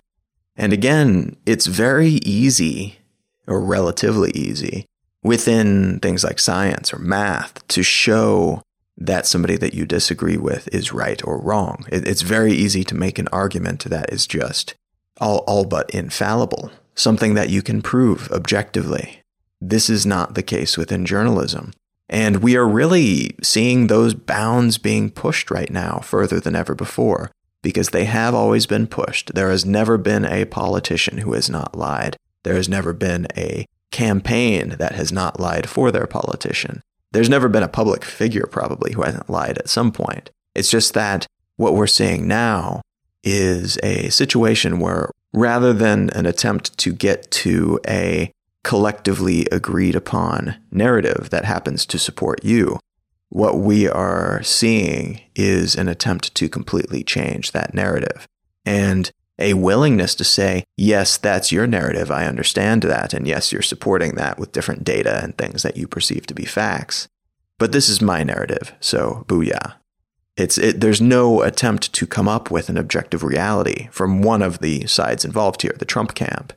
And 0.57 0.73
again, 0.73 1.37
it's 1.47 1.67
very 1.67 2.19
easy, 2.25 2.99
or 3.47 3.61
relatively 3.61 4.33
easy, 4.33 4.85
within 5.23 6.01
things 6.01 6.25
like 6.25 6.41
science 6.41 6.93
or 6.93 6.99
math 6.99 7.67
to 7.69 7.85
show 7.85 8.63
that 8.99 9.27
somebody 9.27 9.57
that 9.57 9.75
you 9.75 9.87
disagree 9.87 10.37
with 10.37 10.69
is 10.73 10.93
right 10.93 11.25
or 11.25 11.41
wrong. 11.41 11.85
it's 11.91 12.23
very 12.23 12.53
easy 12.53 12.83
to 12.85 12.97
make 12.97 13.19
an 13.19 13.29
argument 13.29 13.85
that 13.85 14.13
is 14.13 14.27
just 14.27 14.75
all, 15.21 15.39
all 15.47 15.65
but 15.65 15.89
infallible, 15.91 16.71
something 16.95 17.35
that 17.35 17.49
you 17.49 17.63
can 17.63 17.81
prove 17.81 18.31
objectively. 18.33 19.23
This 19.61 19.89
is 19.89 20.05
not 20.05 20.35
the 20.35 20.43
case 20.43 20.77
within 20.77 21.07
journalism. 21.07 21.73
And 22.09 22.43
we 22.43 22.57
are 22.57 22.67
really 22.67 23.37
seeing 23.43 23.87
those 23.87 24.15
bounds 24.15 24.79
being 24.79 25.11
pushed 25.11 25.51
right 25.51 25.71
now 25.71 26.01
further 26.01 26.41
than 26.41 26.57
ever 26.57 26.75
before 26.75 27.31
because 27.63 27.91
they 27.91 28.05
have 28.05 28.35
always 28.35 28.67
been 28.67 28.87
pushed. 28.87 29.35
There 29.35 29.51
has 29.51 29.65
never 29.65 29.99
been 29.99 30.25
a 30.25 30.47
politician 30.47 31.19
who 31.19 31.35
has 31.35 31.51
not 31.51 31.77
lied. 31.77 32.17
There 32.45 32.55
has 32.55 32.69
never 32.69 32.93
been 32.93 33.27
a 33.37 33.67
campaign 33.91 34.77
that 34.79 34.93
has 34.93 35.13
not 35.13 35.41
lied 35.41 35.69
for 35.69 35.91
their 35.91 36.07
politician. 36.07 36.83
There's 37.13 37.29
never 37.29 37.49
been 37.49 37.63
a 37.63 37.69
public 37.69 38.05
figure, 38.05 38.47
probably, 38.51 38.93
who 38.93 39.03
hasn't 39.03 39.31
lied 39.31 39.59
at 39.59 39.69
some 39.69 39.93
point. 39.93 40.31
It's 40.55 40.71
just 40.71 40.95
that 40.95 41.27
what 41.57 41.75
we're 41.75 41.87
seeing 41.87 42.29
now 42.29 42.83
is 43.25 43.79
a 43.83 44.09
situation 44.11 44.79
where 44.79 45.11
rather 45.33 45.73
than 45.73 46.11
an 46.11 46.27
attempt 46.27 46.77
to 46.79 46.93
get 46.93 47.31
to 47.31 47.81
a 47.87 48.33
collectively 48.65 49.47
agreed 49.51 49.95
upon 49.95 50.57
narrative 50.71 51.29
that 51.31 51.45
happens 51.45 51.87
to 51.87 51.99
support 51.99 52.45
you. 52.45 52.79
What 53.31 53.59
we 53.59 53.89
are 53.89 54.43
seeing 54.43 55.21
is 55.35 55.75
an 55.75 55.89
attempt 55.89 56.35
to 56.35 56.49
completely 56.49 57.03
change 57.03 57.53
that 57.53 57.75
narrative. 57.75 58.27
And 58.65 59.11
a 59.39 59.55
willingness 59.55 60.15
to 60.17 60.25
say, 60.25 60.65
yes, 60.77 61.17
that's 61.17 61.53
your 61.53 61.67
narrative. 61.67 62.11
I 62.11 62.27
understand 62.27 62.83
that. 62.83 63.15
And 63.15 63.27
yes, 63.27 63.53
you're 63.53 63.63
supporting 63.63 64.15
that 64.17 64.39
with 64.39 64.53
different 64.53 64.85
data 64.85 65.21
and 65.23 65.37
things 65.37 65.63
that 65.63 65.77
you 65.77 65.87
perceive 65.87 66.27
to 66.27 66.35
be 66.35 66.45
facts. 66.45 67.09
But 67.59 67.73
this 67.73 67.89
is 67.89 68.01
my 68.01 68.23
narrative. 68.23 68.73
So, 68.81 69.25
booyah. 69.29 69.75
It's, 70.37 70.57
it, 70.57 70.81
there's 70.81 71.01
no 71.01 71.43
attempt 71.43 71.93
to 71.93 72.07
come 72.07 72.29
up 72.29 72.51
with 72.51 72.69
an 72.69 72.79
objective 72.79 73.25
reality 73.25 73.89
from 73.91 74.23
one 74.23 74.43
of 74.43 74.61
the 74.61 74.87
sides 74.87 75.25
involved 75.25 75.63
here, 75.63 75.75
the 75.77 75.85
Trump 75.85 76.15
camp. 76.15 76.53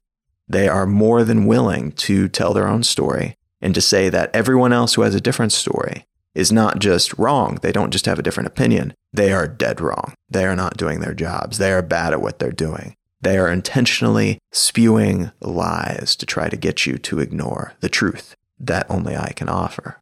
They 0.48 0.68
are 0.68 0.86
more 0.86 1.24
than 1.24 1.48
willing 1.48 1.92
to 1.94 2.28
tell 2.28 2.54
their 2.54 2.68
own 2.68 2.84
story 2.84 3.36
and 3.60 3.74
to 3.74 3.82
say 3.82 4.10
that 4.10 4.36
everyone 4.36 4.74
else 4.74 4.94
who 4.94 5.02
has 5.02 5.16
a 5.16 5.22
different 5.22 5.52
story 5.52 6.06
is 6.34 6.52
not 6.52 6.80
just 6.80 7.18
wrong. 7.18 7.60
They 7.62 7.72
don't 7.72 7.92
just 7.92 8.06
have 8.06 8.20
a 8.20 8.24
different 8.24 8.48
opinion. 8.48 8.94
They 9.14 9.34
are 9.34 9.48
dead 9.48 9.82
wrong. 9.82 10.14
They 10.30 10.46
are 10.46 10.56
not 10.56 10.78
doing 10.78 11.00
their 11.00 11.14
jobs. 11.14 11.58
They 11.58 11.72
are 11.72 11.82
bad 11.82 12.14
at 12.14 12.22
what 12.22 12.40
they're 12.40 12.52
doing. 12.52 12.96
They 13.22 13.38
are 13.38 13.52
intentionally 13.52 14.40
spewing 14.52 15.32
lies 15.42 16.16
to 16.16 16.26
try 16.26 16.50
to 16.50 16.58
get 16.58 16.86
you 16.86 16.98
to 16.98 17.20
ignore 17.20 17.74
the 17.82 17.90
truth 17.90 18.36
that 18.60 18.90
only 18.90 19.16
I 19.16 19.34
can 19.36 19.50
offer. 19.50 20.00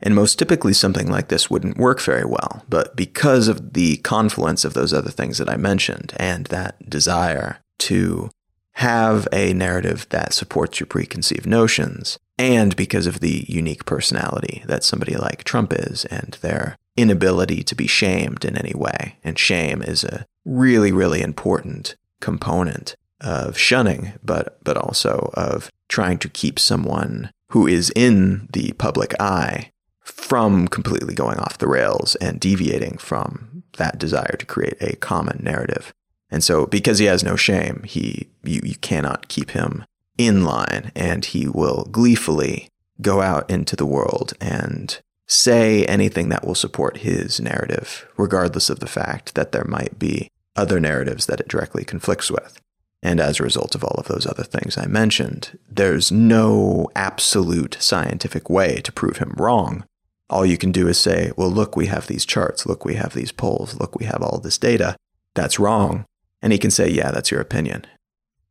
And 0.00 0.14
most 0.14 0.38
typically, 0.38 0.72
something 0.72 1.10
like 1.10 1.28
this 1.28 1.50
wouldn't 1.50 1.76
work 1.76 2.00
very 2.00 2.24
well. 2.24 2.64
But 2.68 2.94
because 2.94 3.48
of 3.48 3.72
the 3.72 3.96
confluence 3.98 4.64
of 4.64 4.74
those 4.74 4.92
other 4.92 5.10
things 5.10 5.38
that 5.38 5.48
I 5.50 5.56
mentioned 5.56 6.14
and 6.16 6.46
that 6.46 6.88
desire 6.88 7.58
to 7.80 8.30
have 8.78 9.26
a 9.32 9.52
narrative 9.54 10.06
that 10.10 10.32
supports 10.32 10.78
your 10.78 10.86
preconceived 10.86 11.46
notions, 11.46 12.16
and 12.38 12.76
because 12.76 13.08
of 13.08 13.18
the 13.18 13.44
unique 13.48 13.84
personality 13.84 14.62
that 14.68 14.84
somebody 14.84 15.16
like 15.16 15.42
Trump 15.42 15.72
is 15.72 16.04
and 16.04 16.38
their 16.42 16.76
inability 16.96 17.64
to 17.64 17.74
be 17.74 17.88
shamed 17.88 18.44
in 18.44 18.56
any 18.56 18.72
way. 18.76 19.18
And 19.24 19.36
shame 19.36 19.82
is 19.82 20.04
a 20.04 20.24
really, 20.44 20.92
really 20.92 21.22
important 21.22 21.96
component 22.20 22.94
of 23.20 23.58
shunning, 23.58 24.12
but, 24.22 24.62
but 24.62 24.76
also 24.76 25.32
of 25.34 25.72
trying 25.88 26.18
to 26.18 26.28
keep 26.28 26.60
someone 26.60 27.32
who 27.50 27.66
is 27.66 27.90
in 27.96 28.48
the 28.52 28.74
public 28.74 29.12
eye 29.20 29.72
from 30.04 30.68
completely 30.68 31.14
going 31.14 31.38
off 31.40 31.58
the 31.58 31.66
rails 31.66 32.14
and 32.16 32.38
deviating 32.38 32.98
from 32.98 33.64
that 33.76 33.98
desire 33.98 34.36
to 34.38 34.46
create 34.46 34.76
a 34.80 34.94
common 34.96 35.40
narrative. 35.42 35.92
And 36.30 36.44
so 36.44 36.66
because 36.66 36.98
he 36.98 37.06
has 37.06 37.22
no 37.22 37.36
shame, 37.36 37.82
he 37.84 38.28
you, 38.42 38.60
you 38.62 38.76
cannot 38.76 39.28
keep 39.28 39.50
him 39.50 39.84
in 40.16 40.44
line 40.44 40.92
and 40.94 41.24
he 41.24 41.48
will 41.48 41.88
gleefully 41.90 42.68
go 43.00 43.20
out 43.20 43.48
into 43.48 43.76
the 43.76 43.86
world 43.86 44.34
and 44.40 45.00
say 45.26 45.84
anything 45.84 46.30
that 46.30 46.44
will 46.44 46.54
support 46.54 46.98
his 46.98 47.38
narrative, 47.40 48.06
regardless 48.16 48.70
of 48.70 48.80
the 48.80 48.86
fact 48.86 49.34
that 49.34 49.52
there 49.52 49.64
might 49.64 49.98
be 49.98 50.28
other 50.56 50.80
narratives 50.80 51.26
that 51.26 51.40
it 51.40 51.48
directly 51.48 51.84
conflicts 51.84 52.30
with. 52.30 52.60
And 53.02 53.20
as 53.20 53.38
a 53.38 53.44
result 53.44 53.74
of 53.74 53.84
all 53.84 53.94
of 53.98 54.08
those 54.08 54.26
other 54.26 54.42
things 54.42 54.76
I 54.76 54.86
mentioned, 54.86 55.56
there's 55.70 56.10
no 56.10 56.88
absolute 56.96 57.76
scientific 57.78 58.50
way 58.50 58.80
to 58.82 58.90
prove 58.90 59.18
him 59.18 59.34
wrong. 59.36 59.84
All 60.28 60.44
you 60.44 60.58
can 60.58 60.72
do 60.72 60.88
is 60.88 60.98
say, 60.98 61.30
well, 61.36 61.50
look, 61.50 61.76
we 61.76 61.86
have 61.86 62.06
these 62.06 62.26
charts. 62.26 62.66
Look, 62.66 62.84
we 62.84 62.96
have 62.96 63.14
these 63.14 63.30
polls. 63.30 63.78
Look, 63.78 63.94
we 63.94 64.06
have 64.06 64.20
all 64.20 64.40
this 64.40 64.58
data. 64.58 64.96
That's 65.34 65.60
wrong. 65.60 66.06
And 66.42 66.52
he 66.52 66.58
can 66.58 66.70
say, 66.70 66.88
yeah, 66.88 67.10
that's 67.10 67.30
your 67.30 67.40
opinion. 67.40 67.86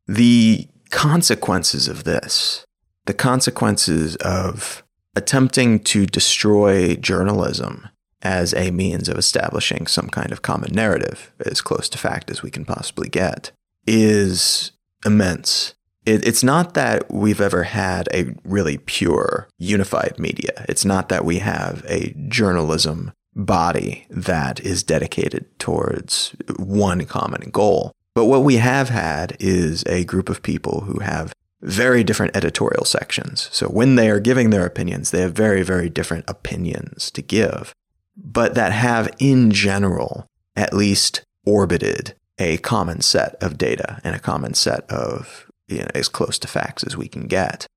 The 0.08 0.67
consequences 0.89 1.88
of 1.88 2.04
this, 2.04 2.65
the 3.06 3.13
consequences 3.13 4.15
of 4.17 4.84
attempting 5.15 5.80
to 5.80 6.06
destroy 6.06 6.95
journalism 6.95 7.89
as 8.21 8.54
a 8.54 8.71
means 8.71 9.10
of 9.10 9.17
establishing 9.17 9.88
some 9.88 10.10
kind 10.10 10.32
of 10.32 10.41
common 10.41 10.73
narrative, 10.73 11.34
as 11.45 11.62
close 11.62 11.88
to 11.89 11.97
fact 11.97 12.30
as 12.30 12.41
we 12.41 12.52
can 12.52 12.65
possibly 12.65 13.10
get, 13.10 13.52
is 13.86 14.71
immense. 15.06 15.76
It, 16.06 16.26
it's 16.26 16.43
not 16.43 16.73
that 16.73 17.12
we've 17.12 17.41
ever 17.41 17.63
had 17.63 18.10
a 18.13 18.36
really 18.43 18.78
pure, 18.78 19.47
unified 19.58 20.17
media. 20.17 20.65
It's 20.67 20.86
not 20.86 21.10
that 21.10 21.26
we 21.26 21.39
have 21.39 21.86
a 21.88 22.13
journalism 22.28 23.12
body 23.38 24.06
that 24.10 24.60
is 24.60 24.84
dedicated 24.84 25.45
towards 25.60 26.36
one 26.58 27.06
common 27.06 27.50
goal. 27.52 27.91
But 28.15 28.26
what 28.26 28.43
we 28.43 28.56
have 28.56 28.89
had 28.89 29.38
is 29.39 29.84
a 29.86 30.04
group 30.04 30.28
of 30.28 30.41
people 30.41 30.82
who 30.82 31.00
have 31.00 31.34
very 31.62 32.04
different 32.04 32.36
editorial 32.36 32.84
sections. 32.84 33.47
So 33.52 33.67
when 33.67 33.95
they 33.95 34.10
are 34.10 34.19
giving 34.19 34.50
their 34.50 34.65
opinions, 34.65 35.12
they 35.12 35.21
have 35.21 35.34
very, 35.34 35.63
very 35.63 35.89
different 35.89 36.26
opinions 36.28 37.12
to 37.12 37.21
give, 37.21 37.73
but 38.15 38.56
that 38.56 38.71
have 38.71 39.15
in 39.19 39.52
general 39.52 40.28
at 40.56 40.73
least 40.73 41.21
orbited 41.45 42.15
a 42.39 42.58
common 42.58 43.02
set 43.02 43.36
of 43.41 43.58
data 43.58 44.02
and 44.04 44.15
a 44.15 44.19
common 44.19 44.54
set 44.54 44.89
of 44.89 45.47
you 45.67 45.80
know, 45.80 45.88
as 45.93 46.08
close 46.08 46.39
to 46.39 46.47
facts 46.47 46.84
as 46.84 46.97
we 46.97 47.08
can 47.08 47.28
get. 47.28 47.67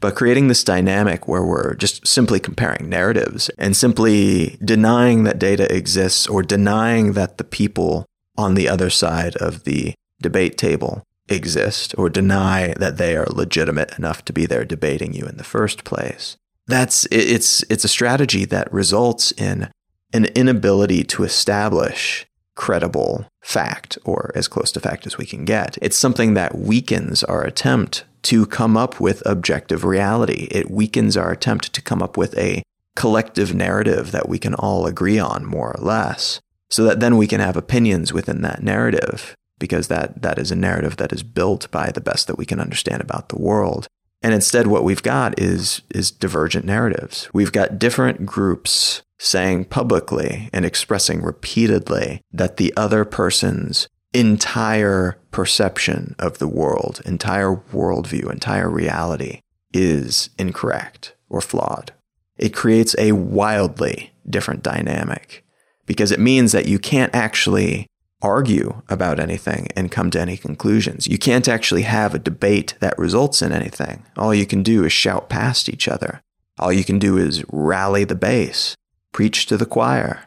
But 0.00 0.14
creating 0.14 0.48
this 0.48 0.62
dynamic 0.62 1.26
where 1.26 1.42
we're 1.42 1.74
just 1.74 2.06
simply 2.06 2.38
comparing 2.38 2.88
narratives 2.88 3.48
and 3.58 3.76
simply 3.76 4.56
denying 4.64 5.24
that 5.24 5.40
data 5.40 5.74
exists 5.74 6.26
or 6.26 6.42
denying 6.42 7.14
that 7.14 7.38
the 7.38 7.44
people 7.44 8.06
on 8.36 8.54
the 8.54 8.68
other 8.68 8.90
side 8.90 9.34
of 9.36 9.64
the 9.64 9.94
debate 10.22 10.56
table 10.56 11.02
exist 11.28 11.94
or 11.98 12.08
deny 12.08 12.74
that 12.78 12.96
they 12.96 13.16
are 13.16 13.26
legitimate 13.26 13.98
enough 13.98 14.24
to 14.24 14.32
be 14.32 14.46
there 14.46 14.64
debating 14.64 15.12
you 15.12 15.26
in 15.26 15.36
the 15.36 15.44
first 15.44 15.84
place. 15.84 16.36
That's 16.66 17.06
it's 17.10 17.64
it's 17.70 17.84
a 17.84 17.88
strategy 17.88 18.44
that 18.44 18.72
results 18.72 19.32
in 19.32 19.68
an 20.12 20.26
inability 20.26 21.02
to 21.04 21.24
establish 21.24 22.26
credible 22.58 23.24
fact 23.40 23.96
or 24.04 24.32
as 24.34 24.48
close 24.48 24.72
to 24.72 24.80
fact 24.80 25.06
as 25.06 25.16
we 25.16 25.24
can 25.24 25.44
get. 25.44 25.78
It's 25.80 25.96
something 25.96 26.34
that 26.34 26.58
weakens 26.58 27.22
our 27.22 27.44
attempt 27.44 28.04
to 28.24 28.44
come 28.44 28.76
up 28.76 29.00
with 29.00 29.22
objective 29.24 29.84
reality. 29.84 30.48
It 30.50 30.68
weakens 30.68 31.16
our 31.16 31.30
attempt 31.30 31.72
to 31.72 31.80
come 31.80 32.02
up 32.02 32.16
with 32.16 32.36
a 32.36 32.64
collective 32.96 33.54
narrative 33.54 34.10
that 34.10 34.28
we 34.28 34.40
can 34.40 34.54
all 34.54 34.86
agree 34.86 35.20
on, 35.20 35.46
more 35.46 35.70
or 35.70 35.82
less, 35.82 36.40
so 36.68 36.82
that 36.82 36.98
then 36.98 37.16
we 37.16 37.28
can 37.28 37.40
have 37.40 37.56
opinions 37.56 38.12
within 38.12 38.42
that 38.42 38.60
narrative, 38.60 39.36
because 39.60 39.86
that, 39.86 40.20
that 40.22 40.36
is 40.36 40.50
a 40.50 40.56
narrative 40.56 40.96
that 40.96 41.12
is 41.12 41.22
built 41.22 41.70
by 41.70 41.92
the 41.92 42.00
best 42.00 42.26
that 42.26 42.38
we 42.38 42.44
can 42.44 42.58
understand 42.58 43.00
about 43.00 43.28
the 43.28 43.38
world. 43.38 43.86
And 44.20 44.34
instead, 44.34 44.66
what 44.66 44.82
we've 44.82 45.02
got 45.02 45.38
is, 45.40 45.82
is 45.94 46.10
divergent 46.10 46.64
narratives. 46.64 47.28
We've 47.32 47.52
got 47.52 47.78
different 47.78 48.26
groups 48.26 49.02
saying 49.18 49.64
publicly 49.64 50.48
and 50.52 50.64
expressing 50.64 51.22
repeatedly 51.22 52.20
that 52.32 52.56
the 52.56 52.72
other 52.76 53.04
person's 53.04 53.88
entire 54.14 55.18
perception 55.30 56.14
of 56.18 56.38
the 56.38 56.48
world, 56.48 57.00
entire 57.04 57.54
worldview, 57.72 58.30
entire 58.32 58.70
reality 58.70 59.40
is 59.72 60.30
incorrect 60.38 61.14
or 61.28 61.40
flawed. 61.40 61.92
It 62.36 62.54
creates 62.54 62.94
a 62.98 63.12
wildly 63.12 64.12
different 64.28 64.62
dynamic 64.62 65.44
because 65.86 66.12
it 66.12 66.20
means 66.20 66.52
that 66.52 66.66
you 66.66 66.78
can't 66.78 67.14
actually 67.14 67.86
argue 68.20 68.82
about 68.88 69.20
anything 69.20 69.68
and 69.76 69.92
come 69.92 70.10
to 70.10 70.20
any 70.20 70.36
conclusions. 70.36 71.06
You 71.06 71.18
can't 71.18 71.48
actually 71.48 71.82
have 71.82 72.14
a 72.14 72.18
debate 72.18 72.74
that 72.80 72.98
results 72.98 73.42
in 73.42 73.52
anything. 73.52 74.04
All 74.16 74.34
you 74.34 74.46
can 74.46 74.62
do 74.62 74.84
is 74.84 74.92
shout 74.92 75.28
past 75.28 75.68
each 75.68 75.86
other. 75.86 76.20
All 76.58 76.72
you 76.72 76.84
can 76.84 76.98
do 76.98 77.16
is 77.16 77.44
rally 77.50 78.04
the 78.04 78.16
base, 78.16 78.74
preach 79.12 79.46
to 79.46 79.56
the 79.56 79.66
choir, 79.66 80.24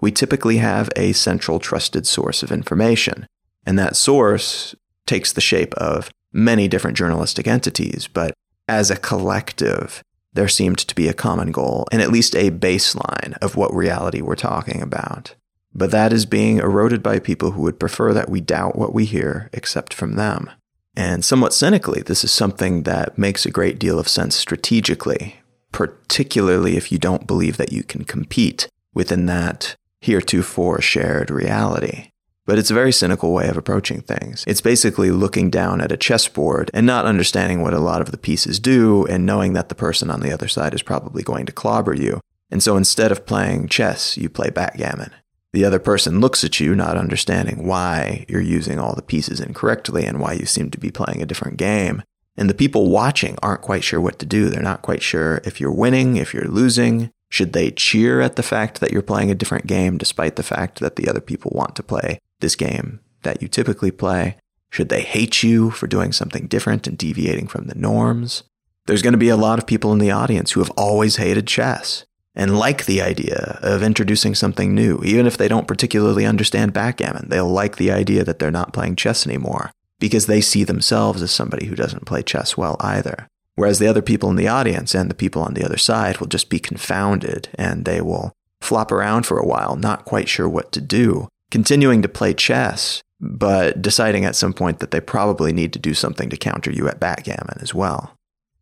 we 0.00 0.12
typically 0.12 0.58
have 0.58 0.90
a 0.96 1.12
central 1.12 1.58
trusted 1.58 2.06
source 2.06 2.42
of 2.42 2.52
information. 2.52 3.26
And 3.64 3.78
that 3.78 3.96
source 3.96 4.74
takes 5.06 5.32
the 5.32 5.40
shape 5.40 5.74
of 5.74 6.10
many 6.32 6.68
different 6.68 6.96
journalistic 6.96 7.46
entities, 7.46 8.08
but 8.12 8.34
as 8.68 8.90
a 8.90 8.96
collective, 8.96 10.02
there 10.32 10.48
seemed 10.48 10.78
to 10.78 10.94
be 10.94 11.08
a 11.08 11.14
common 11.14 11.50
goal 11.50 11.86
and 11.90 12.02
at 12.02 12.10
least 12.10 12.36
a 12.36 12.50
baseline 12.50 13.36
of 13.40 13.56
what 13.56 13.74
reality 13.74 14.20
we're 14.20 14.34
talking 14.34 14.82
about. 14.82 15.34
But 15.74 15.90
that 15.90 16.12
is 16.12 16.26
being 16.26 16.58
eroded 16.58 17.02
by 17.02 17.18
people 17.18 17.52
who 17.52 17.62
would 17.62 17.80
prefer 17.80 18.12
that 18.12 18.30
we 18.30 18.40
doubt 18.40 18.76
what 18.76 18.94
we 18.94 19.04
hear 19.04 19.50
except 19.52 19.94
from 19.94 20.14
them. 20.14 20.50
And 20.94 21.24
somewhat 21.24 21.52
cynically, 21.52 22.02
this 22.02 22.24
is 22.24 22.32
something 22.32 22.84
that 22.84 23.18
makes 23.18 23.44
a 23.44 23.50
great 23.50 23.78
deal 23.78 23.98
of 23.98 24.08
sense 24.08 24.34
strategically, 24.34 25.40
particularly 25.76 26.78
if 26.78 26.90
you 26.90 26.96
don't 26.96 27.26
believe 27.26 27.58
that 27.58 27.70
you 27.70 27.82
can 27.82 28.02
compete 28.02 28.66
within 28.94 29.26
that 29.26 29.76
heretofore 30.00 30.80
shared 30.80 31.30
reality. 31.30 32.08
But 32.46 32.58
it's 32.58 32.70
a 32.70 32.74
very 32.74 32.92
cynical 32.92 33.34
way 33.34 33.46
of 33.48 33.58
approaching 33.58 34.00
things. 34.00 34.42
It's 34.46 34.62
basically 34.62 35.10
looking 35.10 35.50
down 35.50 35.82
at 35.82 35.92
a 35.92 35.98
chessboard 35.98 36.70
and 36.72 36.86
not 36.86 37.04
understanding 37.04 37.60
what 37.60 37.74
a 37.74 37.78
lot 37.78 38.00
of 38.00 38.10
the 38.10 38.16
pieces 38.16 38.58
do 38.58 39.04
and 39.04 39.26
knowing 39.26 39.52
that 39.52 39.68
the 39.68 39.74
person 39.74 40.10
on 40.10 40.20
the 40.20 40.32
other 40.32 40.48
side 40.48 40.72
is 40.72 40.82
probably 40.82 41.22
going 41.22 41.44
to 41.44 41.52
clobber 41.52 41.92
you. 41.92 42.22
And 42.50 42.62
so 42.62 42.78
instead 42.78 43.12
of 43.12 43.26
playing 43.26 43.68
chess, 43.68 44.16
you 44.16 44.30
play 44.30 44.48
backgammon. 44.48 45.10
The 45.52 45.66
other 45.66 45.78
person 45.78 46.22
looks 46.22 46.42
at 46.42 46.58
you, 46.58 46.74
not 46.74 46.96
understanding 46.96 47.66
why 47.66 48.24
you're 48.30 48.40
using 48.40 48.78
all 48.78 48.94
the 48.94 49.02
pieces 49.02 49.40
incorrectly 49.40 50.06
and 50.06 50.20
why 50.20 50.32
you 50.32 50.46
seem 50.46 50.70
to 50.70 50.80
be 50.80 50.90
playing 50.90 51.20
a 51.20 51.26
different 51.26 51.58
game. 51.58 52.02
And 52.36 52.50
the 52.50 52.54
people 52.54 52.90
watching 52.90 53.36
aren't 53.42 53.62
quite 53.62 53.82
sure 53.82 54.00
what 54.00 54.18
to 54.18 54.26
do. 54.26 54.48
They're 54.48 54.62
not 54.62 54.82
quite 54.82 55.02
sure 55.02 55.40
if 55.44 55.60
you're 55.60 55.72
winning, 55.72 56.16
if 56.16 56.34
you're 56.34 56.48
losing. 56.48 57.10
Should 57.30 57.52
they 57.52 57.70
cheer 57.70 58.20
at 58.20 58.36
the 58.36 58.42
fact 58.42 58.80
that 58.80 58.92
you're 58.92 59.02
playing 59.02 59.30
a 59.30 59.34
different 59.34 59.66
game 59.66 59.98
despite 59.98 60.36
the 60.36 60.42
fact 60.42 60.80
that 60.80 60.96
the 60.96 61.08
other 61.08 61.20
people 61.20 61.52
want 61.54 61.74
to 61.76 61.82
play 61.82 62.20
this 62.40 62.54
game 62.54 63.00
that 63.22 63.42
you 63.42 63.48
typically 63.48 63.90
play? 63.90 64.36
Should 64.70 64.90
they 64.90 65.02
hate 65.02 65.42
you 65.42 65.70
for 65.70 65.86
doing 65.86 66.12
something 66.12 66.46
different 66.46 66.86
and 66.86 66.98
deviating 66.98 67.48
from 67.48 67.66
the 67.66 67.74
norms? 67.74 68.42
There's 68.86 69.02
going 69.02 69.14
to 69.14 69.18
be 69.18 69.30
a 69.30 69.36
lot 69.36 69.58
of 69.58 69.66
people 69.66 69.92
in 69.92 69.98
the 69.98 70.10
audience 70.10 70.52
who 70.52 70.60
have 70.60 70.70
always 70.72 71.16
hated 71.16 71.46
chess 71.46 72.04
and 72.34 72.58
like 72.58 72.84
the 72.84 73.00
idea 73.00 73.58
of 73.62 73.82
introducing 73.82 74.34
something 74.34 74.74
new. 74.74 75.00
Even 75.02 75.26
if 75.26 75.38
they 75.38 75.48
don't 75.48 75.66
particularly 75.66 76.26
understand 76.26 76.74
backgammon, 76.74 77.28
they'll 77.28 77.48
like 77.48 77.76
the 77.76 77.90
idea 77.90 78.22
that 78.22 78.38
they're 78.38 78.50
not 78.50 78.74
playing 78.74 78.94
chess 78.94 79.26
anymore 79.26 79.72
because 79.98 80.26
they 80.26 80.40
see 80.40 80.64
themselves 80.64 81.22
as 81.22 81.30
somebody 81.30 81.66
who 81.66 81.74
doesn't 81.74 82.06
play 82.06 82.22
chess 82.22 82.56
well 82.56 82.76
either. 82.80 83.28
Whereas 83.54 83.78
the 83.78 83.88
other 83.88 84.02
people 84.02 84.28
in 84.28 84.36
the 84.36 84.48
audience 84.48 84.94
and 84.94 85.10
the 85.10 85.14
people 85.14 85.42
on 85.42 85.54
the 85.54 85.64
other 85.64 85.78
side 85.78 86.18
will 86.18 86.26
just 86.26 86.50
be 86.50 86.58
confounded 86.58 87.48
and 87.54 87.84
they 87.84 88.00
will 88.00 88.32
flop 88.60 88.92
around 88.92 89.24
for 89.24 89.38
a 89.38 89.46
while, 89.46 89.76
not 89.76 90.04
quite 90.04 90.28
sure 90.28 90.48
what 90.48 90.72
to 90.72 90.80
do, 90.80 91.28
continuing 91.50 92.02
to 92.02 92.08
play 92.08 92.34
chess, 92.34 93.02
but 93.20 93.80
deciding 93.80 94.24
at 94.24 94.36
some 94.36 94.52
point 94.52 94.80
that 94.80 94.90
they 94.90 95.00
probably 95.00 95.52
need 95.52 95.72
to 95.72 95.78
do 95.78 95.94
something 95.94 96.28
to 96.28 96.36
counter 96.36 96.70
you 96.70 96.86
at 96.88 97.00
backgammon 97.00 97.58
as 97.60 97.74
well. 97.74 98.14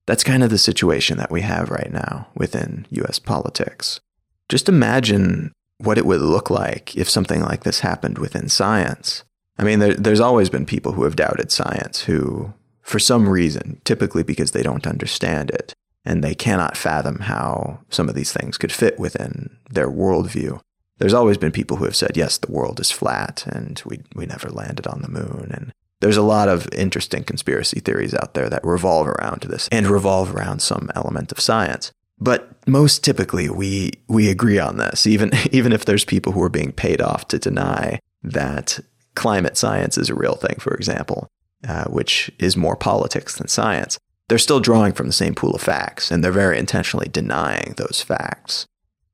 That's 0.07 0.22
kind 0.22 0.43
of 0.43 0.51
the 0.51 0.59
situation 0.59 1.18
that 1.18 1.30
we 1.30 1.41
have 1.41 1.70
right 1.70 1.91
now 1.93 2.28
within 2.37 2.87
US 2.91 3.18
politics. 3.18 4.01
Just 4.49 4.68
imagine 4.68 5.53
what 5.78 5.99
it 5.99 6.07
would 6.07 6.20
look 6.20 6.51
like 6.51 6.97
if 6.97 7.09
something 7.09 7.41
like 7.41 7.64
this 7.64 7.80
happened 7.80 8.18
within 8.18 8.49
science. 8.49 9.24
I 9.59 9.64
mean, 9.64 9.78
there, 9.78 9.94
there's 9.94 10.20
always 10.20 10.50
been 10.50 10.66
people 10.66 10.92
who 10.92 11.05
have 11.05 11.16
doubted 11.16 11.52
science 11.52 12.02
who, 12.02 12.52
for 12.82 12.98
some 12.98 13.28
reason, 13.28 13.80
typically 13.84 14.22
because 14.22 14.50
they 14.50 14.62
don't 14.62 14.86
understand 14.86 15.50
it 15.50 15.74
and 16.05 16.22
they 16.22 16.34
cannot 16.34 16.76
fathom 16.76 17.20
how 17.20 17.80
some 17.88 18.09
of 18.09 18.14
these 18.14 18.32
things 18.32 18.59
could 18.59 18.72
fit 18.72 18.98
within 18.98 19.57
their 19.70 19.88
worldview. 19.88 20.61
There's 20.98 21.14
always 21.14 21.38
been 21.38 21.52
people 21.52 21.78
who 21.78 21.84
have 21.84 21.96
said, 21.96 22.16
yes, 22.16 22.38
the 22.38 22.52
world 22.52 22.78
is 22.80 22.90
flat 22.90 23.46
and 23.46 23.82
we, 23.84 24.00
we 24.14 24.26
never 24.26 24.48
landed 24.48 24.86
on 24.86 25.02
the 25.02 25.09
moon. 25.09 25.50
And 25.52 25.72
there's 26.00 26.16
a 26.16 26.22
lot 26.22 26.48
of 26.48 26.68
interesting 26.72 27.24
conspiracy 27.24 27.80
theories 27.80 28.14
out 28.14 28.34
there 28.34 28.50
that 28.50 28.64
revolve 28.64 29.09
around 29.09 29.42
this 29.42 29.68
and 29.72 29.86
revolve 29.86 30.34
around 30.34 30.61
some 30.61 30.90
element 30.94 31.32
of 31.32 31.40
science. 31.40 31.92
But 32.18 32.50
most 32.68 33.02
typically, 33.02 33.48
we, 33.48 33.92
we 34.09 34.30
agree 34.30 34.59
on 34.59 34.76
this, 34.76 35.07
even, 35.07 35.32
even 35.52 35.72
if 35.72 35.84
there's 35.84 36.05
people 36.05 36.32
who 36.32 36.42
are 36.42 36.50
being 36.50 36.72
paid 36.72 37.00
off 37.00 37.28
to 37.28 37.38
deny 37.38 37.98
that 38.22 38.80
climate 39.14 39.56
science 39.56 39.98
is 39.98 40.10
a 40.10 40.14
real 40.14 40.34
thing, 40.34 40.56
for 40.58 40.74
example, 40.74 41.28
uh, 41.66 41.84
which 41.84 42.30
is 42.38 42.56
more 42.56 42.76
politics 42.76 43.36
than 43.36 43.48
science, 43.48 43.98
they're 44.28 44.38
still 44.38 44.60
drawing 44.60 44.92
from 44.92 45.06
the 45.06 45.12
same 45.12 45.34
pool 45.34 45.54
of 45.54 45.60
facts, 45.60 46.10
and 46.10 46.22
they're 46.22 46.32
very 46.32 46.58
intentionally 46.58 47.08
denying 47.08 47.74
those 47.76 48.02
facts. 48.02 48.66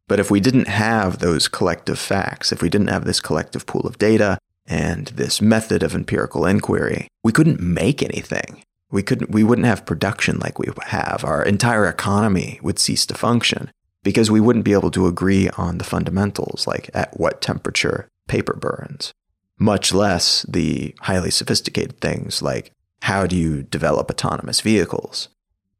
But 0.08 0.20
if 0.20 0.30
we 0.30 0.40
didn't 0.40 0.68
have 0.68 1.18
those 1.18 1.48
collective 1.48 1.98
facts, 1.98 2.52
if 2.52 2.62
we 2.62 2.68
didn't 2.68 2.88
have 2.88 3.04
this 3.04 3.20
collective 3.20 3.66
pool 3.66 3.86
of 3.86 3.98
data 3.98 4.38
and 4.66 5.06
this 5.08 5.40
method 5.40 5.82
of 5.82 5.94
empirical 5.94 6.46
inquiry, 6.46 7.08
we 7.22 7.32
couldn't 7.32 7.60
make 7.60 8.02
anything. 8.02 8.62
We 8.90 9.04
couldn't 9.04 9.30
we 9.30 9.44
wouldn't 9.44 9.68
have 9.68 9.86
production 9.86 10.38
like 10.38 10.58
we 10.58 10.66
have. 10.86 11.24
Our 11.24 11.44
entire 11.44 11.86
economy 11.86 12.58
would 12.60 12.80
cease 12.80 13.06
to 13.06 13.14
function 13.14 13.70
because 14.02 14.30
we 14.30 14.40
wouldn't 14.40 14.64
be 14.64 14.72
able 14.72 14.90
to 14.92 15.06
agree 15.06 15.48
on 15.50 15.78
the 15.78 15.84
fundamentals 15.84 16.66
like 16.66 16.90
at 16.92 17.18
what 17.18 17.40
temperature 17.40 18.08
paper 18.26 18.54
burns 18.54 19.12
much 19.60 19.92
less 19.92 20.42
the 20.48 20.94
highly 21.02 21.30
sophisticated 21.30 22.00
things 22.00 22.42
like 22.42 22.72
how 23.02 23.26
do 23.26 23.36
you 23.36 23.62
develop 23.62 24.10
autonomous 24.10 24.60
vehicles? 24.60 25.28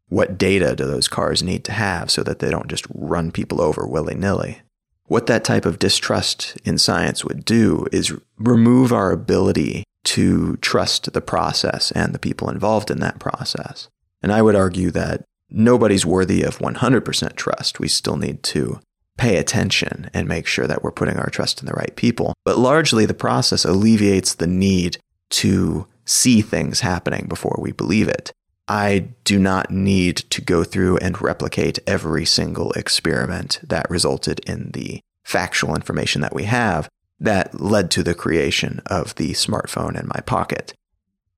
What 0.08 0.38
data 0.38 0.76
do 0.76 0.86
those 0.86 1.08
cars 1.08 1.42
need 1.42 1.64
to 1.64 1.72
have 1.72 2.10
so 2.10 2.22
that 2.22 2.38
they 2.38 2.50
don't 2.50 2.68
just 2.68 2.86
run 2.92 3.32
people 3.32 3.60
over 3.60 3.86
willy 3.86 4.14
nilly? 4.14 4.60
What 5.06 5.26
that 5.26 5.44
type 5.44 5.66
of 5.66 5.78
distrust 5.78 6.56
in 6.64 6.78
science 6.78 7.24
would 7.24 7.44
do 7.44 7.86
is 7.90 8.16
remove 8.38 8.92
our 8.92 9.10
ability 9.10 9.84
to 10.04 10.56
trust 10.58 11.12
the 11.12 11.20
process 11.20 11.90
and 11.92 12.14
the 12.14 12.18
people 12.18 12.48
involved 12.48 12.90
in 12.90 13.00
that 13.00 13.18
process. 13.18 13.88
And 14.22 14.32
I 14.32 14.42
would 14.42 14.54
argue 14.54 14.90
that 14.92 15.24
nobody's 15.50 16.06
worthy 16.06 16.42
of 16.42 16.58
100% 16.58 17.36
trust. 17.36 17.80
We 17.80 17.88
still 17.88 18.16
need 18.16 18.42
to 18.44 18.80
pay 19.20 19.36
attention 19.36 20.10
and 20.14 20.26
make 20.26 20.46
sure 20.46 20.66
that 20.66 20.82
we're 20.82 20.90
putting 20.90 21.18
our 21.18 21.28
trust 21.28 21.60
in 21.60 21.66
the 21.66 21.74
right 21.74 21.94
people. 21.94 22.32
But 22.44 22.58
largely, 22.58 23.04
the 23.04 23.12
process 23.12 23.66
alleviates 23.66 24.34
the 24.34 24.46
need 24.46 24.96
to 25.30 25.86
see 26.06 26.40
things 26.40 26.80
happening 26.80 27.26
before 27.28 27.58
we 27.60 27.70
believe 27.70 28.08
it. 28.08 28.32
I 28.66 29.10
do 29.24 29.38
not 29.38 29.70
need 29.70 30.16
to 30.30 30.40
go 30.40 30.64
through 30.64 30.96
and 30.98 31.20
replicate 31.20 31.78
every 31.86 32.24
single 32.24 32.72
experiment 32.72 33.60
that 33.62 33.90
resulted 33.90 34.40
in 34.48 34.70
the 34.72 35.00
factual 35.22 35.74
information 35.74 36.22
that 36.22 36.34
we 36.34 36.44
have 36.44 36.88
that 37.18 37.60
led 37.60 37.90
to 37.90 38.02
the 38.02 38.14
creation 38.14 38.80
of 38.86 39.14
the 39.16 39.32
smartphone 39.32 40.00
in 40.00 40.08
my 40.08 40.20
pocket. 40.24 40.72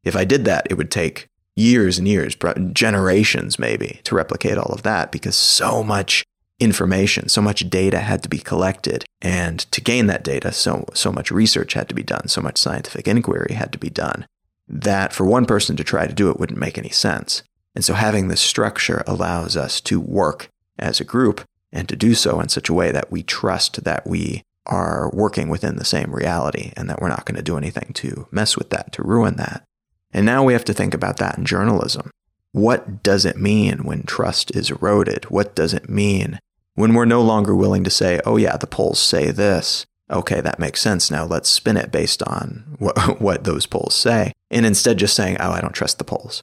If 0.04 0.14
I 0.14 0.24
did 0.24 0.44
that, 0.44 0.68
it 0.70 0.76
would 0.76 0.90
take 0.90 1.26
years 1.56 1.98
and 1.98 2.06
years, 2.06 2.36
generations 2.72 3.58
maybe, 3.58 4.00
to 4.04 4.14
replicate 4.14 4.56
all 4.56 4.72
of 4.72 4.84
that 4.84 5.10
because 5.10 5.36
so 5.36 5.82
much 5.82 6.24
information, 6.62 7.28
so 7.28 7.42
much 7.42 7.68
data 7.68 8.00
had 8.00 8.22
to 8.22 8.28
be 8.28 8.38
collected. 8.38 9.04
And 9.20 9.60
to 9.72 9.80
gain 9.80 10.06
that 10.06 10.24
data, 10.24 10.52
so, 10.52 10.86
so 10.94 11.12
much 11.12 11.30
research 11.30 11.74
had 11.74 11.88
to 11.88 11.94
be 11.94 12.02
done, 12.02 12.28
so 12.28 12.40
much 12.40 12.58
scientific 12.58 13.06
inquiry 13.06 13.54
had 13.54 13.72
to 13.72 13.78
be 13.78 13.90
done, 13.90 14.26
that 14.68 15.12
for 15.12 15.24
one 15.24 15.46
person 15.46 15.76
to 15.76 15.84
try 15.84 16.06
to 16.06 16.14
do 16.14 16.30
it 16.30 16.38
wouldn't 16.38 16.58
make 16.58 16.78
any 16.78 16.90
sense. 16.90 17.42
And 17.74 17.84
so 17.84 17.94
having 17.94 18.28
this 18.28 18.40
structure 18.40 19.02
allows 19.06 19.56
us 19.56 19.80
to 19.82 20.00
work 20.00 20.48
as 20.78 21.00
a 21.00 21.04
group 21.04 21.42
and 21.72 21.88
to 21.88 21.96
do 21.96 22.14
so 22.14 22.40
in 22.40 22.48
such 22.48 22.68
a 22.68 22.74
way 22.74 22.90
that 22.92 23.10
we 23.10 23.22
trust 23.22 23.84
that 23.84 24.06
we 24.06 24.42
are 24.66 25.10
working 25.12 25.48
within 25.48 25.76
the 25.76 25.84
same 25.84 26.14
reality 26.14 26.72
and 26.76 26.88
that 26.88 27.00
we're 27.00 27.08
not 27.08 27.24
going 27.24 27.36
to 27.36 27.42
do 27.42 27.56
anything 27.56 27.92
to 27.94 28.28
mess 28.30 28.56
with 28.56 28.70
that, 28.70 28.92
to 28.92 29.02
ruin 29.02 29.36
that. 29.36 29.64
And 30.12 30.26
now 30.26 30.44
we 30.44 30.52
have 30.52 30.64
to 30.66 30.74
think 30.74 30.94
about 30.94 31.16
that 31.16 31.38
in 31.38 31.44
journalism. 31.44 32.10
What 32.52 33.02
does 33.02 33.24
it 33.24 33.38
mean 33.38 33.84
when 33.84 34.02
trust 34.02 34.54
is 34.54 34.70
eroded? 34.70 35.24
What 35.24 35.54
does 35.54 35.72
it 35.72 35.88
mean 35.88 36.38
when 36.74 36.94
we're 36.94 37.04
no 37.04 37.22
longer 37.22 37.54
willing 37.54 37.84
to 37.84 37.90
say, 37.90 38.20
oh, 38.24 38.36
yeah, 38.36 38.56
the 38.56 38.66
polls 38.66 38.98
say 38.98 39.30
this. 39.30 39.86
Okay, 40.10 40.40
that 40.40 40.58
makes 40.58 40.80
sense. 40.80 41.10
Now 41.10 41.24
let's 41.24 41.48
spin 41.48 41.76
it 41.76 41.92
based 41.92 42.22
on 42.24 42.64
what, 42.78 43.20
what 43.20 43.44
those 43.44 43.66
polls 43.66 43.94
say. 43.94 44.32
And 44.50 44.66
instead 44.66 44.98
just 44.98 45.16
saying, 45.16 45.36
oh, 45.40 45.50
I 45.50 45.60
don't 45.60 45.74
trust 45.74 45.98
the 45.98 46.04
polls. 46.04 46.42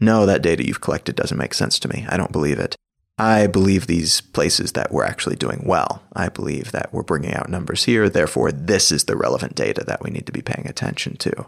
No, 0.00 0.26
that 0.26 0.42
data 0.42 0.66
you've 0.66 0.80
collected 0.80 1.14
doesn't 1.14 1.38
make 1.38 1.54
sense 1.54 1.78
to 1.80 1.88
me. 1.88 2.04
I 2.08 2.16
don't 2.16 2.32
believe 2.32 2.58
it. 2.58 2.76
I 3.16 3.46
believe 3.46 3.86
these 3.86 4.20
places 4.20 4.72
that 4.72 4.90
we're 4.90 5.04
actually 5.04 5.36
doing 5.36 5.62
well. 5.64 6.02
I 6.14 6.28
believe 6.28 6.72
that 6.72 6.92
we're 6.92 7.04
bringing 7.04 7.32
out 7.32 7.48
numbers 7.48 7.84
here. 7.84 8.08
Therefore, 8.08 8.50
this 8.50 8.90
is 8.90 9.04
the 9.04 9.16
relevant 9.16 9.54
data 9.54 9.84
that 9.84 10.02
we 10.02 10.10
need 10.10 10.26
to 10.26 10.32
be 10.32 10.42
paying 10.42 10.66
attention 10.66 11.16
to. 11.18 11.46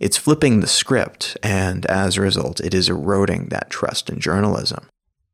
It's 0.00 0.16
flipping 0.16 0.60
the 0.60 0.66
script, 0.66 1.36
and 1.42 1.86
as 1.86 2.16
a 2.16 2.22
result, 2.22 2.60
it 2.60 2.74
is 2.74 2.88
eroding 2.88 3.46
that 3.46 3.70
trust 3.70 4.10
in 4.10 4.18
journalism. 4.18 4.88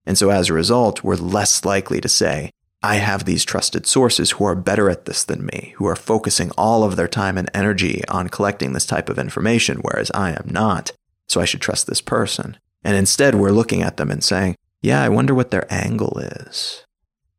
And 0.07 0.19
so 0.19 0.31
as 0.31 0.49
a 0.49 0.55
result, 0.55 1.05
we're 1.05 1.17
less 1.17 1.65
likely 1.65 2.01
to 2.01 2.09
say, 2.09 2.51
I 2.83 2.97
have 2.97 3.25
these 3.25 3.45
trusted 3.45 3.87
sources 3.87 4.33
who 4.33 4.45
are 4.45 4.57
better 4.57 4.91
at 4.91 5.05
this 5.05 5.23
than 5.23 5.47
me, 5.47 5.75
who 5.77 5.87
are 5.87 5.95
focusing 5.95 6.51
all 6.59 6.83
of 6.83 6.97
their 6.97 7.07
time 7.07 7.39
and 7.39 7.49
energy 7.55 8.03
on 8.09 8.29
collecting 8.29 8.73
this 8.73 8.87
type 8.87 9.09
of 9.09 9.19
information, 9.19 9.79
whereas 9.79 10.11
I 10.13 10.31
am 10.31 10.49
not. 10.51 10.91
So 11.29 11.41
I 11.41 11.45
should 11.45 11.61
trust 11.61 11.87
this 11.87 12.01
person. 12.01 12.57
And 12.83 12.97
instead, 12.97 13.37
we're 13.37 13.53
looking 13.53 13.83
at 13.83 13.97
them 13.97 14.11
and 14.11 14.25
saying, 14.25 14.57
yeah, 14.81 15.01
I 15.01 15.09
wonder 15.09 15.33
what 15.35 15.53
their 15.53 15.73
angle 15.73 16.19
is. 16.19 16.85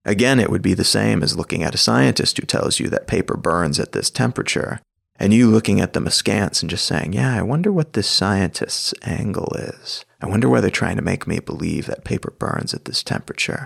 Again, 0.06 0.40
it 0.40 0.50
would 0.50 0.62
be 0.62 0.74
the 0.74 0.86
same 0.86 1.22
as 1.22 1.38
looking 1.38 1.64
at 1.64 1.76
a 1.76 1.78
scientist 1.78 2.38
who 2.38 2.46
tells 2.46 2.80
you 2.80 2.90
that 2.90 3.08
paper 3.08 3.36
burns 3.36 3.80
at 3.80 3.92
this 3.92 4.10
temperature, 4.10 4.80
and 5.18 5.34
you 5.34 5.50
looking 5.50 5.82
at 5.82 5.94
them 5.94 6.08
askance 6.08 6.62
and 6.62 6.70
just 6.70 6.86
saying, 6.86 7.14
yeah, 7.14 7.38
I 7.38 7.42
wonder 7.42 7.72
what 7.72 7.94
this 7.94 8.08
scientist's 8.08 8.94
angle 9.04 9.54
is. 9.58 10.06
I 10.24 10.28
wonder 10.28 10.48
why 10.48 10.62
they're 10.62 10.72
trying 10.72 10.96
to 10.96 11.02
make 11.02 11.28
me 11.28 11.40
believe 11.40 11.86
that 11.88 12.06
paper 12.06 12.32
burns 12.32 12.74
at 12.74 12.86
this 12.86 13.04
temperature. 13.04 13.66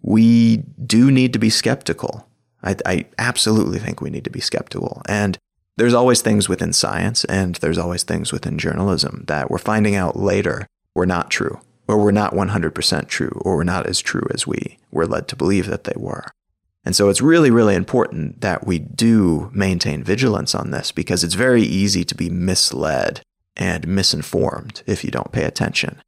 We 0.00 0.64
do 0.84 1.10
need 1.10 1.34
to 1.34 1.38
be 1.38 1.50
skeptical. 1.50 2.26
I, 2.62 2.76
I, 2.86 3.04
absolutely 3.18 3.78
think 3.78 4.00
we 4.00 4.08
need 4.08 4.24
to 4.24 4.30
be 4.30 4.40
skeptical. 4.40 5.02
And 5.06 5.36
there's 5.76 5.92
always 5.92 6.22
things 6.22 6.48
within 6.48 6.72
science 6.72 7.24
and 7.26 7.56
there's 7.56 7.76
always 7.76 8.02
things 8.02 8.32
within 8.32 8.56
journalism 8.56 9.24
that 9.28 9.50
we're 9.50 9.58
finding 9.58 9.94
out 9.94 10.16
later 10.16 10.66
were 10.94 11.06
not 11.06 11.30
true, 11.30 11.60
or 11.86 11.98
were 11.98 12.12
not 12.12 12.32
100% 12.32 13.08
true, 13.08 13.38
or 13.44 13.56
were 13.56 13.64
not 13.64 13.86
as 13.86 14.00
true 14.00 14.26
as 14.32 14.46
we 14.46 14.78
were 14.90 15.06
led 15.06 15.28
to 15.28 15.36
believe 15.36 15.66
that 15.66 15.84
they 15.84 15.94
were. 15.96 16.24
And 16.82 16.96
so 16.96 17.10
it's 17.10 17.20
really, 17.20 17.50
really 17.50 17.74
important 17.74 18.40
that 18.40 18.66
we 18.66 18.78
do 18.78 19.50
maintain 19.52 20.02
vigilance 20.02 20.54
on 20.54 20.70
this 20.70 20.92
because 20.92 21.22
it's 21.22 21.34
very 21.34 21.62
easy 21.62 22.04
to 22.04 22.14
be 22.14 22.30
misled 22.30 23.20
and 23.58 23.86
misinformed 23.86 24.82
if 24.86 25.04
you 25.04 25.10
don't 25.10 25.32
pay 25.32 25.44
attention. 25.44 26.00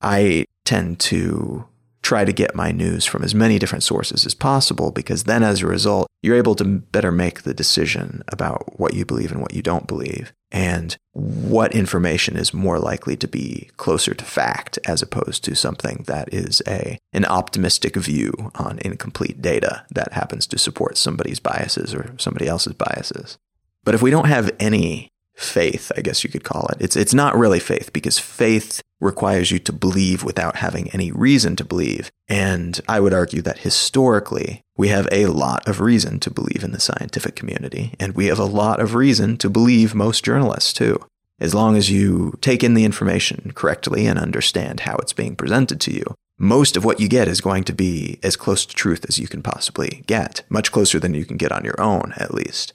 I 0.00 0.44
tend 0.64 1.00
to 1.00 1.66
try 2.02 2.24
to 2.24 2.32
get 2.32 2.54
my 2.54 2.70
news 2.70 3.04
from 3.04 3.22
as 3.24 3.34
many 3.34 3.58
different 3.58 3.82
sources 3.82 4.24
as 4.24 4.34
possible 4.34 4.90
because 4.90 5.24
then 5.24 5.42
as 5.42 5.60
a 5.60 5.66
result, 5.66 6.06
you're 6.22 6.36
able 6.36 6.54
to 6.54 6.64
better 6.64 7.12
make 7.12 7.42
the 7.42 7.52
decision 7.52 8.22
about 8.28 8.78
what 8.78 8.94
you 8.94 9.04
believe 9.04 9.32
and 9.32 9.40
what 9.40 9.52
you 9.52 9.62
don't 9.62 9.86
believe 9.86 10.32
and 10.50 10.96
what 11.12 11.74
information 11.74 12.36
is 12.36 12.54
more 12.54 12.78
likely 12.78 13.16
to 13.16 13.28
be 13.28 13.68
closer 13.76 14.14
to 14.14 14.24
fact 14.24 14.78
as 14.86 15.02
opposed 15.02 15.44
to 15.44 15.54
something 15.54 16.04
that 16.06 16.32
is 16.32 16.62
a 16.66 16.98
an 17.12 17.24
optimistic 17.24 17.96
view 17.96 18.32
on 18.54 18.78
incomplete 18.78 19.42
data 19.42 19.84
that 19.90 20.12
happens 20.12 20.46
to 20.46 20.56
support 20.56 20.96
somebody's 20.96 21.40
biases 21.40 21.94
or 21.94 22.14
somebody 22.16 22.46
else's 22.46 22.74
biases. 22.74 23.36
But 23.84 23.94
if 23.94 24.02
we 24.02 24.10
don't 24.10 24.28
have 24.28 24.50
any 24.58 25.10
faith, 25.38 25.92
I 25.96 26.00
guess 26.00 26.24
you 26.24 26.30
could 26.30 26.44
call 26.44 26.66
it. 26.66 26.78
It's 26.80 26.96
it's 26.96 27.14
not 27.14 27.38
really 27.38 27.60
faith 27.60 27.92
because 27.92 28.18
faith 28.18 28.82
requires 29.00 29.52
you 29.52 29.60
to 29.60 29.72
believe 29.72 30.24
without 30.24 30.56
having 30.56 30.90
any 30.90 31.12
reason 31.12 31.54
to 31.56 31.64
believe. 31.64 32.10
And 32.28 32.80
I 32.88 32.98
would 32.98 33.14
argue 33.14 33.40
that 33.42 33.58
historically, 33.58 34.62
we 34.76 34.88
have 34.88 35.08
a 35.12 35.26
lot 35.26 35.66
of 35.68 35.80
reason 35.80 36.18
to 36.20 36.30
believe 36.30 36.64
in 36.64 36.72
the 36.72 36.80
scientific 36.80 37.36
community, 37.36 37.94
and 38.00 38.14
we 38.14 38.26
have 38.26 38.40
a 38.40 38.44
lot 38.44 38.80
of 38.80 38.96
reason 38.96 39.36
to 39.38 39.48
believe 39.48 39.94
most 39.94 40.24
journalists 40.24 40.72
too. 40.72 40.98
As 41.40 41.54
long 41.54 41.76
as 41.76 41.88
you 41.88 42.36
take 42.40 42.64
in 42.64 42.74
the 42.74 42.84
information 42.84 43.52
correctly 43.54 44.06
and 44.06 44.18
understand 44.18 44.80
how 44.80 44.96
it's 44.96 45.12
being 45.12 45.36
presented 45.36 45.80
to 45.82 45.92
you, 45.92 46.16
most 46.36 46.76
of 46.76 46.84
what 46.84 46.98
you 46.98 47.08
get 47.08 47.28
is 47.28 47.40
going 47.40 47.62
to 47.64 47.72
be 47.72 48.18
as 48.24 48.36
close 48.36 48.66
to 48.66 48.74
truth 48.74 49.04
as 49.08 49.20
you 49.20 49.28
can 49.28 49.42
possibly 49.42 50.02
get, 50.08 50.42
much 50.48 50.72
closer 50.72 50.98
than 50.98 51.14
you 51.14 51.24
can 51.24 51.36
get 51.36 51.52
on 51.52 51.64
your 51.64 51.80
own, 51.80 52.12
at 52.16 52.34
least. 52.34 52.74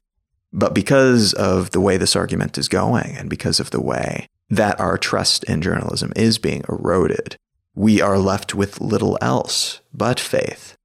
But 0.54 0.76
because 0.76 1.34
of 1.34 1.72
the 1.72 1.82
way 1.82 1.97
this 1.97 2.16
argument 2.16 2.58
is 2.58 2.68
going, 2.68 3.18
and 3.18 3.30
because 3.30 3.60
of 3.60 3.72
the 3.72 3.82
way 3.82 4.28
that 4.49 4.80
our 4.80 4.97
trust 4.97 5.43
in 5.45 5.62
journalism 5.62 6.14
is 6.16 6.38
being 6.38 6.64
eroded, 6.70 7.38
we 7.76 7.99
are 8.01 8.20
left 8.20 8.54
with 8.54 8.80
little 8.80 9.18
else 9.20 9.82
but 9.93 10.20
faith. 10.20 10.78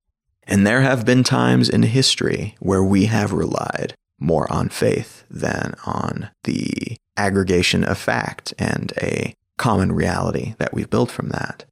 And 0.44 0.66
there 0.66 0.80
have 0.80 1.04
been 1.04 1.22
times 1.22 1.68
in 1.68 1.82
history 1.82 2.56
where 2.60 2.82
we 2.82 3.04
have 3.04 3.32
relied 3.32 3.94
more 4.18 4.50
on 4.50 4.70
faith 4.70 5.24
than 5.30 5.74
on 5.84 6.30
the 6.44 6.96
aggregation 7.18 7.84
of 7.84 7.98
fact 7.98 8.54
and 8.58 8.92
a 9.02 9.34
common 9.58 9.92
reality 9.92 10.54
that 10.58 10.72
we've 10.72 10.88
built 10.88 11.10
from 11.10 11.28
that. 11.28 11.64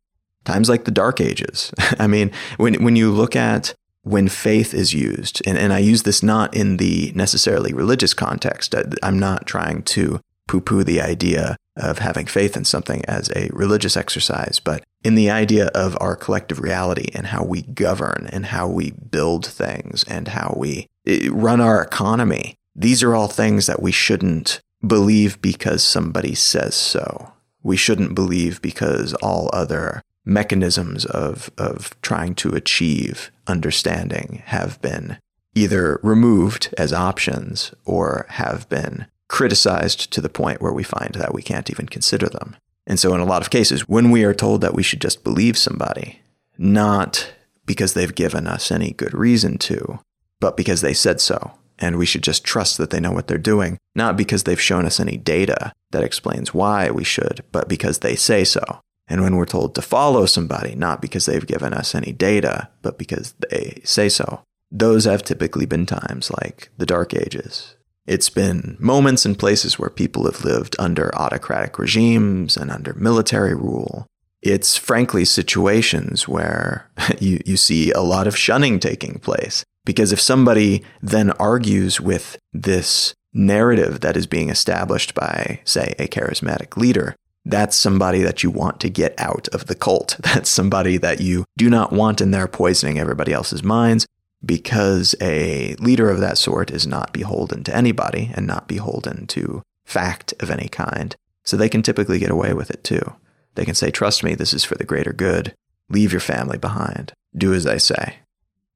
Times 0.44 0.68
like 0.68 0.84
the 0.84 0.90
Dark 0.90 1.20
Ages. 1.20 1.72
I 1.98 2.06
mean, 2.06 2.30
when, 2.58 2.84
when 2.84 2.94
you 2.94 3.10
look 3.10 3.34
at 3.34 3.74
when 4.06 4.28
faith 4.28 4.72
is 4.72 4.94
used, 4.94 5.42
and, 5.48 5.58
and 5.58 5.72
I 5.72 5.80
use 5.80 6.04
this 6.04 6.22
not 6.22 6.54
in 6.54 6.76
the 6.76 7.10
necessarily 7.16 7.72
religious 7.72 8.14
context, 8.14 8.72
I'm 9.02 9.18
not 9.18 9.48
trying 9.48 9.82
to 9.82 10.20
poo 10.46 10.60
poo 10.60 10.84
the 10.84 11.00
idea 11.00 11.56
of 11.76 11.98
having 11.98 12.26
faith 12.26 12.56
in 12.56 12.64
something 12.64 13.04
as 13.06 13.32
a 13.34 13.50
religious 13.52 13.96
exercise, 13.96 14.60
but 14.60 14.84
in 15.02 15.16
the 15.16 15.28
idea 15.28 15.66
of 15.74 15.98
our 16.00 16.14
collective 16.14 16.60
reality 16.60 17.08
and 17.14 17.26
how 17.26 17.42
we 17.42 17.62
govern 17.62 18.28
and 18.30 18.46
how 18.46 18.68
we 18.68 18.92
build 18.92 19.44
things 19.44 20.04
and 20.04 20.28
how 20.28 20.54
we 20.56 20.86
eh, 21.04 21.28
run 21.32 21.60
our 21.60 21.82
economy. 21.82 22.54
These 22.76 23.02
are 23.02 23.12
all 23.12 23.26
things 23.26 23.66
that 23.66 23.82
we 23.82 23.90
shouldn't 23.90 24.60
believe 24.86 25.42
because 25.42 25.82
somebody 25.82 26.36
says 26.36 26.76
so. 26.76 27.32
We 27.64 27.76
shouldn't 27.76 28.14
believe 28.14 28.62
because 28.62 29.14
all 29.14 29.50
other 29.52 30.00
mechanisms 30.26 31.04
of, 31.06 31.50
of 31.56 31.98
trying 32.02 32.34
to 32.34 32.54
achieve 32.54 33.30
understanding 33.46 34.42
have 34.46 34.80
been 34.82 35.16
either 35.54 35.98
removed 36.02 36.74
as 36.76 36.92
options 36.92 37.72
or 37.84 38.26
have 38.30 38.68
been 38.68 39.06
criticized 39.28 40.12
to 40.12 40.20
the 40.20 40.28
point 40.28 40.60
where 40.60 40.72
we 40.72 40.82
find 40.82 41.14
that 41.14 41.32
we 41.32 41.42
can't 41.42 41.70
even 41.70 41.86
consider 41.86 42.28
them. 42.28 42.56
And 42.86 43.00
so, 43.00 43.14
in 43.14 43.20
a 43.20 43.24
lot 43.24 43.42
of 43.42 43.50
cases, 43.50 43.88
when 43.88 44.10
we 44.10 44.22
are 44.24 44.34
told 44.34 44.60
that 44.60 44.74
we 44.74 44.82
should 44.82 45.00
just 45.00 45.24
believe 45.24 45.58
somebody, 45.58 46.20
not 46.58 47.32
because 47.64 47.94
they've 47.94 48.14
given 48.14 48.46
us 48.46 48.70
any 48.70 48.92
good 48.92 49.12
reason 49.12 49.58
to, 49.58 49.98
but 50.38 50.56
because 50.56 50.82
they 50.82 50.94
said 50.94 51.20
so, 51.20 51.52
and 51.78 51.98
we 51.98 52.06
should 52.06 52.22
just 52.22 52.44
trust 52.44 52.78
that 52.78 52.90
they 52.90 53.00
know 53.00 53.12
what 53.12 53.26
they're 53.26 53.38
doing, 53.38 53.78
not 53.94 54.16
because 54.16 54.44
they've 54.44 54.60
shown 54.60 54.86
us 54.86 55.00
any 55.00 55.16
data 55.16 55.72
that 55.90 56.04
explains 56.04 56.54
why 56.54 56.90
we 56.90 57.04
should, 57.04 57.42
but 57.50 57.68
because 57.68 57.98
they 57.98 58.14
say 58.14 58.44
so. 58.44 58.62
And 59.08 59.22
when 59.22 59.36
we're 59.36 59.46
told 59.46 59.74
to 59.74 59.82
follow 59.82 60.26
somebody, 60.26 60.74
not 60.74 61.00
because 61.00 61.26
they've 61.26 61.46
given 61.46 61.72
us 61.72 61.94
any 61.94 62.12
data, 62.12 62.68
but 62.82 62.98
because 62.98 63.34
they 63.50 63.80
say 63.84 64.08
so, 64.08 64.42
those 64.70 65.04
have 65.04 65.22
typically 65.22 65.66
been 65.66 65.86
times 65.86 66.30
like 66.42 66.70
the 66.76 66.86
Dark 66.86 67.14
Ages. 67.14 67.76
It's 68.06 68.28
been 68.28 68.76
moments 68.78 69.24
and 69.24 69.38
places 69.38 69.78
where 69.78 69.90
people 69.90 70.24
have 70.26 70.44
lived 70.44 70.76
under 70.78 71.14
autocratic 71.16 71.78
regimes 71.78 72.56
and 72.56 72.70
under 72.70 72.94
military 72.94 73.54
rule. 73.54 74.06
It's 74.42 74.76
frankly 74.76 75.24
situations 75.24 76.28
where 76.28 76.88
you, 77.20 77.40
you 77.44 77.56
see 77.56 77.90
a 77.92 78.00
lot 78.00 78.26
of 78.26 78.36
shunning 78.36 78.78
taking 78.78 79.18
place. 79.18 79.64
Because 79.84 80.12
if 80.12 80.20
somebody 80.20 80.84
then 81.00 81.30
argues 81.32 82.00
with 82.00 82.38
this 82.52 83.14
narrative 83.32 84.00
that 84.00 84.16
is 84.16 84.26
being 84.26 84.50
established 84.50 85.14
by, 85.14 85.60
say, 85.64 85.94
a 85.98 86.08
charismatic 86.08 86.76
leader, 86.76 87.14
that's 87.46 87.76
somebody 87.76 88.22
that 88.22 88.42
you 88.42 88.50
want 88.50 88.80
to 88.80 88.90
get 88.90 89.14
out 89.18 89.46
of 89.48 89.66
the 89.66 89.76
cult. 89.76 90.16
That's 90.22 90.50
somebody 90.50 90.98
that 90.98 91.20
you 91.20 91.44
do 91.56 91.70
not 91.70 91.92
want 91.92 92.20
in 92.20 92.32
there 92.32 92.48
poisoning 92.48 92.98
everybody 92.98 93.32
else's 93.32 93.62
minds 93.62 94.04
because 94.44 95.14
a 95.20 95.76
leader 95.76 96.10
of 96.10 96.18
that 96.18 96.38
sort 96.38 96.72
is 96.72 96.86
not 96.86 97.12
beholden 97.12 97.62
to 97.64 97.74
anybody 97.74 98.32
and 98.34 98.46
not 98.46 98.66
beholden 98.66 99.28
to 99.28 99.62
fact 99.84 100.34
of 100.40 100.50
any 100.50 100.68
kind. 100.68 101.14
So 101.44 101.56
they 101.56 101.68
can 101.68 101.82
typically 101.82 102.18
get 102.18 102.30
away 102.30 102.52
with 102.52 102.70
it 102.70 102.82
too. 102.82 103.14
They 103.54 103.64
can 103.64 103.76
say, 103.76 103.92
Trust 103.92 104.24
me, 104.24 104.34
this 104.34 104.52
is 104.52 104.64
for 104.64 104.74
the 104.74 104.84
greater 104.84 105.12
good. 105.12 105.54
Leave 105.88 106.12
your 106.12 106.20
family 106.20 106.58
behind. 106.58 107.12
Do 107.36 107.54
as 107.54 107.64
I 107.64 107.76
say. 107.76 108.16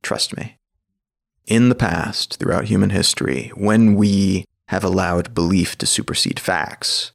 Trust 0.01 0.37
me. 0.37 0.59
In 1.47 1.71
the 1.71 1.75
past, 1.75 2.37
throughout 2.37 2.67
human 2.67 2.91
history, 2.91 3.51
when 3.57 3.97
we 3.97 4.45
have 4.67 4.85
allowed 4.85 5.35
belief 5.35 5.77
to 5.79 5.87
supersede 5.87 6.39
facts, 6.39 7.11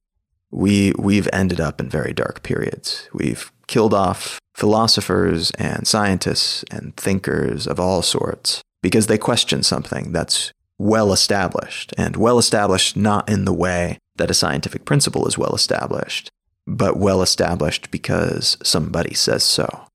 we 0.56 0.93
we've 0.97 1.28
ended 1.34 1.60
up 1.60 1.82
in 1.82 1.89
very 1.89 2.14
dark 2.14 2.41
periods. 2.41 3.10
We've 3.14 3.51
killed 3.68 3.93
off 3.93 4.39
philosophers 4.53 5.51
and 5.51 5.86
scientists 5.86 6.64
and 6.72 6.95
thinkers 6.95 7.68
of 7.68 7.78
all 7.78 8.01
sorts 8.01 8.62
because 8.82 9.08
they 9.08 9.18
question 9.18 9.64
something 9.64 10.14
that's 10.14 10.53
well 10.78 11.12
established 11.12 11.93
and 11.97 12.16
well 12.16 12.39
established 12.39 12.95
not 12.95 13.28
in 13.30 13.43
the 13.43 13.53
way 13.53 13.97
that 14.16 14.32
a 14.32 14.34
scientific 14.34 14.86
principle 14.86 15.28
is 15.28 15.38
well 15.38 15.53
established, 15.53 16.30
but 16.66 16.95
well 16.95 17.22
established 17.22 17.91
because 17.91 18.58
somebody 18.64 19.14
says 19.14 19.43
so. 19.43 19.88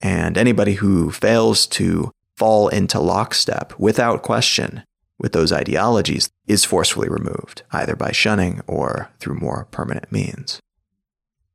And 0.00 0.38
anybody 0.38 0.74
who 0.74 1.10
fails 1.10 1.66
to 1.68 2.12
fall 2.36 2.68
into 2.68 3.00
lockstep 3.00 3.76
without 3.76 4.22
question 4.22 4.84
with 5.18 5.32
those 5.32 5.52
ideologies 5.52 6.30
is 6.46 6.64
forcefully 6.64 7.08
removed, 7.08 7.62
either 7.72 7.96
by 7.96 8.12
shunning 8.12 8.60
or 8.66 9.10
through 9.18 9.34
more 9.34 9.66
permanent 9.70 10.10
means. 10.12 10.60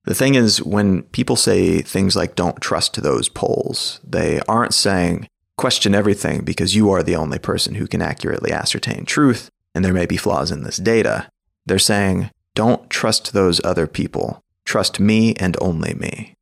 The 0.06 0.16
thing 0.16 0.36
is, 0.36 0.64
when 0.64 1.04
people 1.04 1.36
say 1.36 1.82
things 1.82 2.16
like 2.16 2.36
don't 2.36 2.60
trust 2.60 3.02
those 3.02 3.30
polls, 3.30 4.00
they 4.04 4.40
aren't 4.48 4.74
saying 4.74 5.28
question 5.58 5.94
everything 5.94 6.44
because 6.44 6.76
you 6.76 6.90
are 6.90 7.04
the 7.04 7.16
only 7.16 7.38
person 7.38 7.76
who 7.76 7.86
can 7.86 8.02
accurately 8.02 8.52
ascertain 8.52 9.06
truth 9.06 9.50
and 9.76 9.86
there 9.86 9.94
may 9.94 10.06
be 10.06 10.18
flaws 10.18 10.52
in 10.52 10.64
this 10.64 10.78
data. 10.78 11.30
They're 11.66 11.80
saying 11.80 12.32
don't 12.56 12.90
trust 12.90 13.34
those 13.34 13.64
other 13.64 13.88
people. 13.88 14.42
Trust 14.66 15.00
me 15.00 15.36
and 15.36 15.56
only 15.62 15.94
me. 15.94 16.34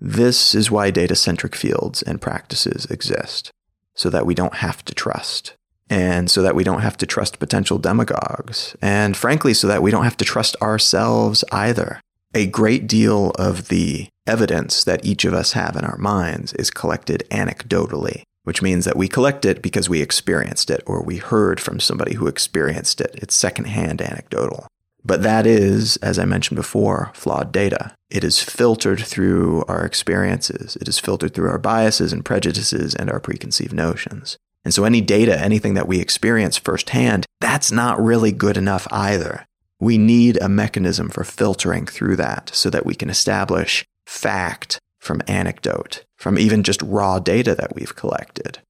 This 0.00 0.54
is 0.54 0.70
why 0.70 0.90
data 0.90 1.14
centric 1.14 1.54
fields 1.54 2.02
and 2.02 2.20
practices 2.20 2.86
exist, 2.86 3.52
so 3.94 4.10
that 4.10 4.26
we 4.26 4.34
don't 4.34 4.56
have 4.56 4.84
to 4.86 4.94
trust 4.94 5.54
and 5.92 6.30
so 6.30 6.40
that 6.40 6.54
we 6.54 6.64
don't 6.64 6.80
have 6.80 6.96
to 6.96 7.04
trust 7.04 7.38
potential 7.38 7.76
demagogues, 7.76 8.74
and 8.80 9.14
frankly, 9.14 9.52
so 9.52 9.66
that 9.66 9.82
we 9.82 9.90
don't 9.90 10.04
have 10.04 10.16
to 10.16 10.24
trust 10.24 10.56
ourselves 10.62 11.44
either. 11.52 12.00
A 12.34 12.46
great 12.46 12.86
deal 12.86 13.32
of 13.32 13.68
the 13.68 14.08
evidence 14.26 14.84
that 14.84 15.04
each 15.04 15.26
of 15.26 15.34
us 15.34 15.52
have 15.52 15.76
in 15.76 15.84
our 15.84 15.98
minds 15.98 16.54
is 16.54 16.70
collected 16.70 17.24
anecdotally, 17.30 18.22
which 18.44 18.62
means 18.62 18.86
that 18.86 18.96
we 18.96 19.06
collect 19.06 19.44
it 19.44 19.60
because 19.60 19.90
we 19.90 20.00
experienced 20.00 20.70
it 20.70 20.82
or 20.86 21.02
we 21.02 21.18
heard 21.18 21.60
from 21.60 21.78
somebody 21.78 22.14
who 22.14 22.26
experienced 22.26 22.98
it. 23.02 23.10
It's 23.16 23.34
secondhand 23.34 24.00
anecdotal. 24.00 24.66
But 25.04 25.22
that 25.24 25.46
is, 25.46 25.98
as 25.98 26.18
I 26.18 26.24
mentioned 26.24 26.56
before, 26.56 27.10
flawed 27.12 27.52
data. 27.52 27.94
It 28.08 28.24
is 28.24 28.40
filtered 28.40 29.00
through 29.00 29.64
our 29.68 29.84
experiences. 29.84 30.76
It 30.76 30.88
is 30.88 30.98
filtered 30.98 31.34
through 31.34 31.50
our 31.50 31.58
biases 31.58 32.14
and 32.14 32.24
prejudices 32.24 32.94
and 32.94 33.10
our 33.10 33.20
preconceived 33.20 33.74
notions. 33.74 34.38
And 34.64 34.72
so 34.72 34.84
any 34.84 35.00
data, 35.00 35.38
anything 35.38 35.74
that 35.74 35.88
we 35.88 36.00
experience 36.00 36.56
firsthand, 36.56 37.26
that's 37.40 37.72
not 37.72 38.02
really 38.02 38.32
good 38.32 38.56
enough 38.56 38.86
either. 38.90 39.46
We 39.80 39.98
need 39.98 40.40
a 40.40 40.48
mechanism 40.48 41.08
for 41.08 41.24
filtering 41.24 41.86
through 41.86 42.16
that 42.16 42.50
so 42.54 42.70
that 42.70 42.86
we 42.86 42.94
can 42.94 43.10
establish 43.10 43.84
fact 44.06 44.78
from 44.98 45.22
anecdote, 45.26 46.04
from 46.16 46.38
even 46.38 46.62
just 46.62 46.80
raw 46.82 47.18
data 47.18 47.56
that 47.56 47.74
we've 47.74 47.96
collected. 47.96 48.60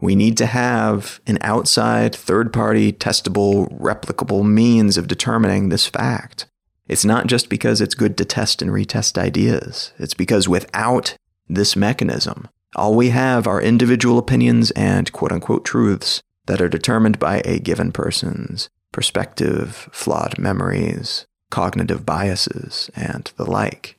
We 0.00 0.14
need 0.14 0.36
to 0.38 0.46
have 0.46 1.20
an 1.26 1.38
outside, 1.40 2.14
third 2.14 2.52
party, 2.52 2.92
testable, 2.92 3.68
replicable 3.80 4.44
means 4.44 4.96
of 4.96 5.08
determining 5.08 5.68
this 5.68 5.86
fact. 5.86 6.46
It's 6.88 7.04
not 7.04 7.26
just 7.26 7.48
because 7.48 7.80
it's 7.80 7.94
good 7.94 8.16
to 8.18 8.24
test 8.24 8.62
and 8.62 8.70
retest 8.70 9.16
ideas. 9.16 9.92
It's 9.98 10.14
because 10.14 10.48
without 10.48 11.16
this 11.48 11.76
mechanism, 11.76 12.48
All 12.74 12.94
we 12.94 13.10
have 13.10 13.46
are 13.46 13.60
individual 13.60 14.18
opinions 14.18 14.70
and 14.72 15.12
quote 15.12 15.32
unquote 15.32 15.64
truths 15.64 16.22
that 16.46 16.60
are 16.60 16.68
determined 16.68 17.18
by 17.18 17.42
a 17.44 17.58
given 17.58 17.92
person's 17.92 18.70
perspective, 18.92 19.88
flawed 19.92 20.38
memories, 20.38 21.26
cognitive 21.50 22.06
biases, 22.06 22.90
and 22.94 23.30
the 23.36 23.44
like. 23.44 23.98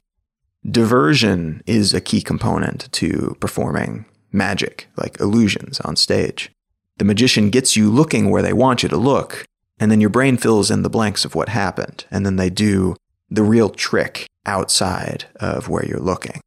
Diversion 0.70 1.62
is 1.68 1.94
a 1.94 2.02
key 2.02 2.22
component 2.22 2.92
to 2.94 3.38
performing 3.40 4.06
magic, 4.32 4.88
like 4.98 5.20
illusions 5.20 5.80
on 5.82 5.96
stage. 5.96 6.52
The 6.98 7.06
magician 7.06 7.50
gets 7.50 7.76
you 7.76 7.90
looking 7.90 8.30
where 8.30 8.42
they 8.42 8.54
want 8.54 8.82
you 8.82 8.90
to 8.90 8.98
look, 8.98 9.46
and 9.80 9.92
then 9.92 10.02
your 10.02 10.10
brain 10.10 10.38
fills 10.38 10.72
in 10.72 10.82
the 10.82 10.90
blanks 10.90 11.26
of 11.26 11.36
what 11.36 11.50
happened, 11.50 12.06
and 12.10 12.26
then 12.26 12.38
they 12.38 12.50
do 12.50 12.96
the 13.30 13.44
real 13.44 13.70
trick 13.70 14.28
outside 14.46 15.26
of 15.36 15.70
where 15.70 15.86
you're 15.86 16.00
looking. 16.00 16.40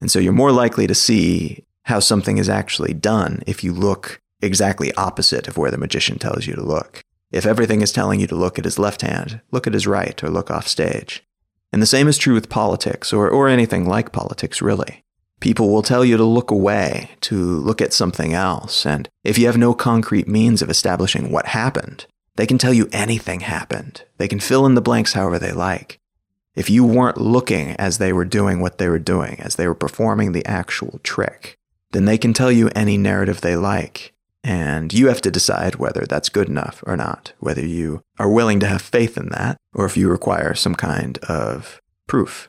And 0.00 0.10
so 0.10 0.18
you're 0.18 0.32
more 0.32 0.52
likely 0.52 0.86
to 0.86 0.94
see 0.94 1.64
how 1.84 2.00
something 2.00 2.38
is 2.38 2.48
actually 2.48 2.94
done 2.94 3.42
if 3.46 3.62
you 3.62 3.72
look 3.72 4.20
exactly 4.42 4.92
opposite 4.94 5.48
of 5.48 5.56
where 5.56 5.70
the 5.70 5.78
magician 5.78 6.18
tells 6.18 6.46
you 6.46 6.54
to 6.54 6.62
look. 6.62 7.02
If 7.30 7.46
everything 7.46 7.80
is 7.82 7.92
telling 7.92 8.20
you 8.20 8.26
to 8.28 8.36
look 8.36 8.58
at 8.58 8.64
his 8.64 8.78
left 8.78 9.02
hand, 9.02 9.40
look 9.50 9.66
at 9.66 9.74
his 9.74 9.86
right 9.86 10.22
or 10.22 10.30
look 10.30 10.50
off 10.50 10.68
stage. 10.68 11.24
And 11.72 11.82
the 11.82 11.86
same 11.86 12.08
is 12.08 12.18
true 12.18 12.34
with 12.34 12.48
politics 12.48 13.12
or, 13.12 13.28
or 13.28 13.48
anything 13.48 13.88
like 13.88 14.12
politics, 14.12 14.62
really. 14.62 15.04
People 15.40 15.68
will 15.68 15.82
tell 15.82 16.04
you 16.04 16.16
to 16.16 16.24
look 16.24 16.50
away, 16.50 17.10
to 17.22 17.36
look 17.36 17.82
at 17.82 17.92
something 17.92 18.32
else. 18.32 18.86
And 18.86 19.08
if 19.22 19.36
you 19.38 19.46
have 19.46 19.58
no 19.58 19.74
concrete 19.74 20.28
means 20.28 20.62
of 20.62 20.70
establishing 20.70 21.30
what 21.30 21.46
happened, 21.46 22.06
they 22.36 22.46
can 22.46 22.58
tell 22.58 22.72
you 22.72 22.88
anything 22.92 23.40
happened. 23.40 24.04
They 24.16 24.28
can 24.28 24.40
fill 24.40 24.64
in 24.66 24.74
the 24.74 24.80
blanks 24.80 25.12
however 25.12 25.38
they 25.38 25.52
like. 25.52 25.98
If 26.56 26.70
you 26.70 26.86
weren't 26.86 27.20
looking 27.20 27.72
as 27.72 27.98
they 27.98 28.14
were 28.14 28.24
doing 28.24 28.60
what 28.60 28.78
they 28.78 28.88
were 28.88 28.98
doing, 28.98 29.38
as 29.40 29.56
they 29.56 29.68
were 29.68 29.74
performing 29.74 30.32
the 30.32 30.44
actual 30.46 30.98
trick, 31.02 31.54
then 31.90 32.06
they 32.06 32.16
can 32.16 32.32
tell 32.32 32.50
you 32.50 32.70
any 32.74 32.96
narrative 32.96 33.42
they 33.42 33.56
like. 33.56 34.14
And 34.42 34.92
you 34.92 35.08
have 35.08 35.20
to 35.22 35.30
decide 35.30 35.76
whether 35.76 36.06
that's 36.08 36.30
good 36.30 36.48
enough 36.48 36.82
or 36.86 36.96
not, 36.96 37.34
whether 37.40 37.64
you 37.64 38.00
are 38.18 38.30
willing 38.30 38.58
to 38.60 38.66
have 38.66 38.80
faith 38.80 39.18
in 39.18 39.28
that, 39.30 39.58
or 39.74 39.84
if 39.84 39.98
you 39.98 40.08
require 40.08 40.54
some 40.54 40.74
kind 40.74 41.18
of 41.28 41.80
proof. 42.06 42.48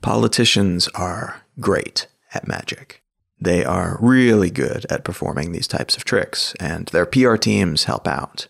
Politicians 0.00 0.88
are 0.94 1.42
great 1.60 2.06
at 2.32 2.48
magic. 2.48 3.02
They 3.40 3.62
are 3.64 3.98
really 4.00 4.50
good 4.50 4.86
at 4.88 5.04
performing 5.04 5.52
these 5.52 5.68
types 5.68 5.96
of 5.96 6.04
tricks, 6.04 6.54
and 6.58 6.86
their 6.88 7.06
PR 7.06 7.36
teams 7.36 7.84
help 7.84 8.08
out. 8.08 8.48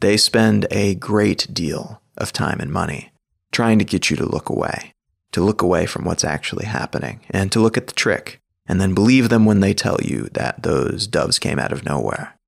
They 0.00 0.16
spend 0.16 0.66
a 0.70 0.94
great 0.96 1.46
deal 1.54 2.02
of 2.16 2.32
time 2.32 2.60
and 2.60 2.72
money 2.72 3.12
trying 3.56 3.78
to 3.78 3.86
get 3.86 4.10
you 4.10 4.16
to 4.18 4.26
look 4.26 4.50
away, 4.50 4.92
to 5.32 5.40
look 5.40 5.62
away 5.62 5.86
from 5.86 6.04
what's 6.04 6.24
actually 6.24 6.66
happening, 6.66 7.20
and 7.30 7.50
to 7.50 7.58
look 7.58 7.78
at 7.78 7.86
the 7.86 7.94
trick, 7.94 8.38
and 8.68 8.78
then 8.78 8.92
believe 8.92 9.30
them 9.30 9.46
when 9.46 9.60
they 9.60 9.72
tell 9.72 9.96
you 10.02 10.28
that 10.32 10.62
those 10.62 11.06
doves 11.06 11.38
came 11.38 11.58
out 11.58 11.72
of 11.72 11.82
nowhere. 11.82 12.38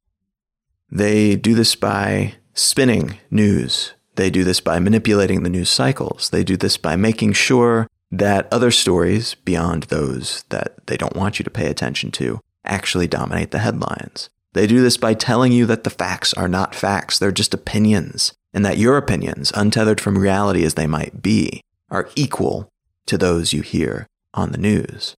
They 0.93 1.35
do 1.35 1.55
this 1.55 1.75
by 1.75 2.35
spinning 2.53 3.17
news. 3.31 3.95
They 4.17 4.29
do 4.29 4.45
this 4.45 4.61
by 4.61 4.81
manipulating 4.81 5.45
the 5.45 5.49
news 5.49 5.71
cycles. 5.71 6.29
They 6.29 6.45
do 6.45 6.59
this 6.59 6.77
by 6.77 6.95
making 6.95 7.33
sure 7.33 7.87
that 8.11 8.47
other 8.53 8.71
stories, 8.71 9.35
beyond 9.35 9.85
those 9.85 10.45
that 10.51 10.87
they 10.89 10.99
don't 10.99 11.17
want 11.17 11.39
you 11.39 11.43
to 11.43 11.51
pay 11.51 11.71
attention 11.71 12.11
to, 12.11 12.41
actually 12.67 13.07
dominate 13.07 13.51
the 13.51 13.61
headlines. 13.61 14.29
They 14.59 14.67
do 14.67 14.83
this 14.83 14.97
by 14.97 15.15
telling 15.15 15.53
you 15.53 15.67
that 15.67 15.85
the 15.85 15.89
facts 15.89 16.35
are 16.35 16.49
not 16.49 16.75
facts, 16.75 17.17
they're 17.17 17.31
just 17.31 17.55
opinions, 17.55 18.33
and 18.53 18.67
that 18.67 18.77
your 18.77 18.97
opinions, 18.97 19.53
untethered 19.55 20.01
from 20.01 20.19
reality 20.19 20.65
as 20.65 20.75
they 20.75 20.89
might 20.89 21.23
be, 21.23 21.61
are 21.93 22.11
equal 22.17 22.69
to 23.07 23.17
those 23.17 23.53
you 23.53 23.63
hear 23.63 24.09
on 24.35 24.51
the 24.51 24.59
news. 24.59 25.15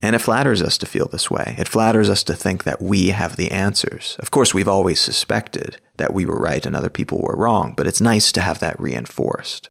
And 0.00 0.14
it 0.14 0.20
flatters 0.20 0.62
us 0.62 0.78
to 0.78 0.86
feel 0.86 1.08
this 1.08 1.28
way. 1.28 1.56
It 1.58 1.66
flatters 1.66 2.08
us 2.08 2.22
to 2.22 2.32
think 2.32 2.62
that 2.62 2.80
we 2.80 3.08
have 3.08 3.34
the 3.34 3.50
answers. 3.50 4.14
Of 4.20 4.30
course, 4.30 4.54
we've 4.54 4.68
always 4.68 5.00
suspected 5.00 5.78
that 5.96 6.14
we 6.14 6.24
were 6.24 6.38
right 6.38 6.64
and 6.64 6.76
other 6.76 6.88
people 6.88 7.20
were 7.20 7.34
wrong, 7.34 7.74
but 7.76 7.88
it's 7.88 8.00
nice 8.00 8.30
to 8.30 8.40
have 8.40 8.60
that 8.60 8.78
reinforced. 8.78 9.68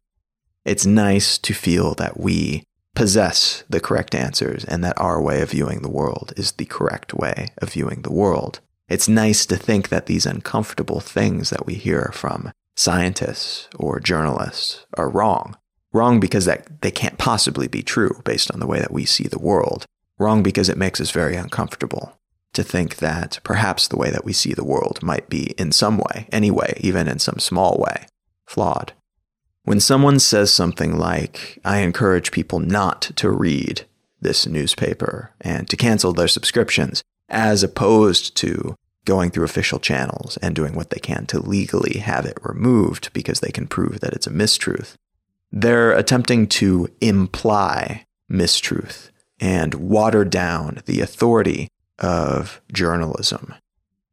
It's 0.66 0.84
nice 0.84 1.38
to 1.38 1.54
feel 1.54 1.94
that 1.94 2.20
we 2.20 2.64
possess 2.94 3.64
the 3.70 3.80
correct 3.80 4.14
answers 4.14 4.66
and 4.66 4.84
that 4.84 5.00
our 5.00 5.22
way 5.22 5.40
of 5.40 5.52
viewing 5.52 5.80
the 5.80 5.88
world 5.88 6.34
is 6.36 6.52
the 6.52 6.66
correct 6.66 7.14
way 7.14 7.48
of 7.56 7.72
viewing 7.72 8.02
the 8.02 8.12
world. 8.12 8.60
It's 8.88 9.08
nice 9.08 9.46
to 9.46 9.56
think 9.56 9.88
that 9.88 10.06
these 10.06 10.26
uncomfortable 10.26 11.00
things 11.00 11.50
that 11.50 11.66
we 11.66 11.74
hear 11.74 12.10
from 12.12 12.52
scientists 12.76 13.68
or 13.76 13.98
journalists 13.98 14.86
are 14.94 15.08
wrong. 15.08 15.56
Wrong 15.92 16.20
because 16.20 16.44
that 16.44 16.82
they 16.82 16.90
can't 16.90 17.18
possibly 17.18 17.66
be 17.66 17.82
true 17.82 18.20
based 18.24 18.50
on 18.52 18.60
the 18.60 18.66
way 18.66 18.78
that 18.78 18.92
we 18.92 19.04
see 19.04 19.26
the 19.26 19.40
world. 19.40 19.86
Wrong 20.18 20.42
because 20.42 20.68
it 20.68 20.78
makes 20.78 21.00
us 21.00 21.10
very 21.10 21.34
uncomfortable 21.34 22.16
to 22.52 22.62
think 22.62 22.96
that 22.96 23.40
perhaps 23.42 23.88
the 23.88 23.96
way 23.96 24.10
that 24.10 24.24
we 24.24 24.32
see 24.32 24.54
the 24.54 24.64
world 24.64 25.02
might 25.02 25.28
be 25.28 25.54
in 25.58 25.72
some 25.72 25.98
way, 25.98 26.28
anyway, 26.32 26.78
even 26.80 27.08
in 27.08 27.18
some 27.18 27.38
small 27.38 27.76
way, 27.78 28.06
flawed. 28.46 28.92
When 29.64 29.80
someone 29.80 30.20
says 30.20 30.52
something 30.52 30.96
like, 30.96 31.58
I 31.64 31.78
encourage 31.78 32.30
people 32.30 32.60
not 32.60 33.02
to 33.16 33.30
read 33.30 33.84
this 34.20 34.46
newspaper 34.46 35.32
and 35.40 35.68
to 35.68 35.76
cancel 35.76 36.12
their 36.12 36.28
subscriptions, 36.28 37.02
as 37.28 37.62
opposed 37.62 38.36
to 38.36 38.74
going 39.04 39.30
through 39.30 39.44
official 39.44 39.78
channels 39.78 40.36
and 40.38 40.54
doing 40.54 40.74
what 40.74 40.90
they 40.90 40.98
can 40.98 41.26
to 41.26 41.40
legally 41.40 42.00
have 42.00 42.26
it 42.26 42.38
removed 42.42 43.12
because 43.12 43.40
they 43.40 43.50
can 43.50 43.66
prove 43.66 44.00
that 44.00 44.12
it's 44.12 44.26
a 44.26 44.30
mistruth, 44.30 44.94
they're 45.50 45.92
attempting 45.92 46.46
to 46.46 46.88
imply 47.00 48.04
mistruth 48.30 49.10
and 49.40 49.74
water 49.74 50.24
down 50.24 50.82
the 50.86 51.00
authority 51.00 51.68
of 51.98 52.60
journalism 52.72 53.54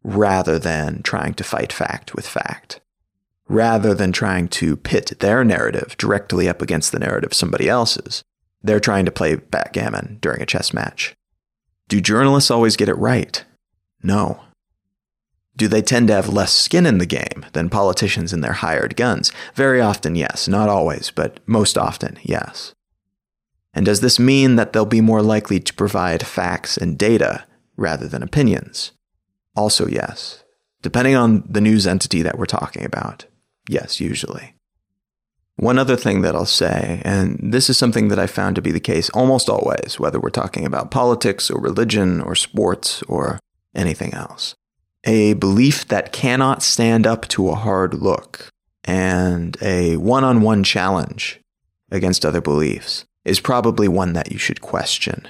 rather 0.03 0.59
than 0.59 1.01
trying 1.01 1.34
to 1.34 1.43
fight 1.43 1.74
fact 1.74 2.14
with 2.14 2.28
fact. 2.28 2.80
Rather 3.47 3.93
than 3.93 4.11
trying 4.11 4.47
to 4.47 4.78
pit 4.78 5.14
their 5.20 5.43
narrative 5.43 5.95
directly 5.97 6.47
up 6.47 6.61
against 6.61 6.91
the 6.91 6.99
narrative 6.99 7.32
of 7.32 7.36
somebody 7.36 7.68
else's, 7.68 8.24
they're 8.61 8.80
trying 8.80 9.05
to 9.05 9.11
play 9.11 9.36
backgammon 9.36 10.18
during 10.22 10.41
a 10.41 10.45
chess 10.45 10.74
match. 10.74 11.14
Do 11.88 12.01
journalists 12.01 12.51
always 12.51 12.77
get 12.77 12.89
it 12.89 12.97
right? 12.97 13.43
No. 14.01 14.41
Do 15.55 15.67
they 15.67 15.81
tend 15.81 16.07
to 16.07 16.15
have 16.15 16.34
less 16.34 16.51
skin 16.51 16.86
in 16.86 16.97
the 16.97 17.05
game 17.05 17.45
than 17.53 17.69
politicians 17.69 18.34
and 18.34 18.43
their 18.43 18.53
hired 18.53 18.95
guns? 18.95 19.31
Very 19.53 19.79
often, 19.79 20.15
yes. 20.15 20.47
Not 20.47 20.69
always, 20.69 21.11
but 21.11 21.39
most 21.47 21.77
often, 21.77 22.17
yes. 22.23 22.73
And 23.73 23.86
does 23.86 24.01
this 24.01 24.19
mean 24.19 24.55
that 24.55 24.73
they'll 24.73 24.86
be 24.86 25.01
more 25.01 25.21
likely 25.21 25.59
to 25.59 25.73
provide 25.73 26.25
facts 26.25 26.77
and 26.77 26.97
data 26.97 27.45
rather 27.75 28.07
than 28.07 28.23
opinions? 28.23 28.91
Also, 29.55 29.88
yes. 29.88 30.43
Depending 30.81 31.15
on 31.15 31.43
the 31.47 31.61
news 31.61 31.88
entity 31.88 32.21
that 32.23 32.38
we're 32.38 32.45
talking 32.45 32.84
about. 32.84 33.25
Yes, 33.67 33.99
usually. 33.99 34.55
One 35.58 35.78
other 35.78 35.95
thing 35.95 36.22
that 36.22 36.36
I'll 36.36 36.45
say, 36.45 37.01
and 37.06 37.39
this 37.41 37.70
is 37.70 37.78
something 37.78 38.08
that 38.08 38.20
I 38.20 38.28
found 38.28 38.56
to 38.56 38.62
be 38.62 38.72
the 38.72 38.80
case 38.80 39.10
almost 39.12 39.49
always, 39.49 39.99
whether 39.99 40.20
we're 40.20 40.30
talking 40.30 40.66
about 40.66 40.91
politics 40.91 41.51
or 41.51 41.62
religion 41.62 42.22
or 42.22 42.34
sports 42.36 43.04
or 43.04 43.39
anything 43.76 44.14
else. 44.14 44.56
A 45.04 45.34
belief 45.34 45.88
that 45.89 46.12
cannot 46.12 46.64
stand 46.64 47.06
up 47.06 47.28
to 47.30 47.49
a 47.49 47.56
hard 47.56 47.93
look 47.93 48.49
and 48.84 49.58
a 49.62 49.97
one 49.97 50.24
on 50.24 50.41
one 50.41 50.64
challenge 50.64 51.39
against 51.91 52.26
other 52.26 52.41
beliefs 52.41 53.06
is 53.24 53.39
probably 53.39 53.88
one 53.88 54.14
that 54.14 54.32
you 54.32 54.38
should 54.38 54.62
question. 54.62 55.28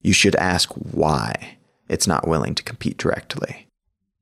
You 0.00 0.12
should 0.12 0.36
ask 0.36 0.70
why 0.72 1.56
it's 1.88 2.06
not 2.06 2.28
willing 2.28 2.54
to 2.56 2.62
compete 2.62 2.98
directly. 2.98 3.68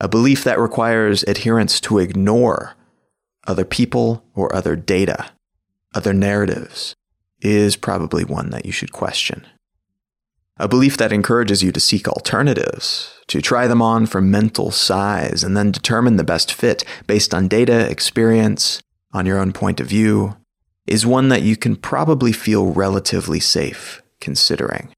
A 0.00 0.08
belief 0.08 0.44
that 0.44 0.58
requires 0.58 1.22
adherence 1.24 1.80
to 1.80 1.98
ignore 1.98 2.74
other 3.46 3.64
people 3.64 4.24
or 4.34 4.54
other 4.54 4.76
data, 4.76 5.30
other 5.94 6.12
narratives, 6.12 6.94
is 7.40 7.76
probably 7.76 8.24
one 8.24 8.50
that 8.50 8.66
you 8.66 8.72
should 8.72 8.92
question. 8.92 9.46
A 10.58 10.68
belief 10.68 10.98
that 10.98 11.12
encourages 11.12 11.62
you 11.62 11.72
to 11.72 11.80
seek 11.80 12.06
alternatives, 12.06 13.18
to 13.28 13.40
try 13.40 13.66
them 13.66 13.80
on 13.80 14.04
for 14.04 14.20
mental 14.20 14.70
size, 14.70 15.42
and 15.42 15.56
then 15.56 15.70
determine 15.72 16.16
the 16.16 16.24
best 16.24 16.52
fit 16.52 16.84
based 17.06 17.32
on 17.32 17.48
data, 17.48 17.88
experience, 17.90 18.82
on 19.12 19.24
your 19.24 19.38
own 19.38 19.52
point 19.52 19.80
of 19.80 19.86
view, 19.86 20.36
is 20.86 21.06
one 21.06 21.28
that 21.28 21.42
you 21.42 21.56
can 21.56 21.76
probably 21.76 22.32
feel 22.32 22.72
relatively 22.72 23.40
safe 23.40 24.02
considering. 24.20 24.92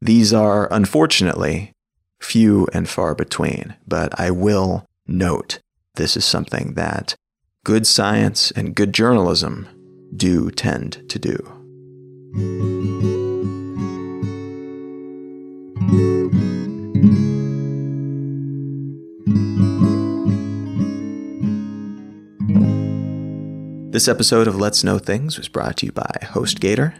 These 0.00 0.32
are, 0.32 0.72
unfortunately, 0.72 1.72
few 2.20 2.68
and 2.72 2.88
far 2.88 3.14
between, 3.14 3.74
but 3.86 4.18
I 4.20 4.30
will 4.30 4.86
note 5.06 5.58
this 5.96 6.16
is 6.16 6.24
something 6.24 6.74
that 6.74 7.16
good 7.64 7.86
science 7.86 8.50
and 8.52 8.74
good 8.74 8.92
journalism 8.92 9.68
do 10.14 10.50
tend 10.50 11.08
to 11.08 11.18
do. 11.18 11.36
This 23.92 24.08
episode 24.08 24.48
of 24.48 24.56
Let's 24.56 24.82
Know 24.82 24.98
Things 24.98 25.36
was 25.36 25.48
brought 25.48 25.76
to 25.76 25.86
you 25.86 25.92
by 25.92 26.10
HostGator. 26.22 26.94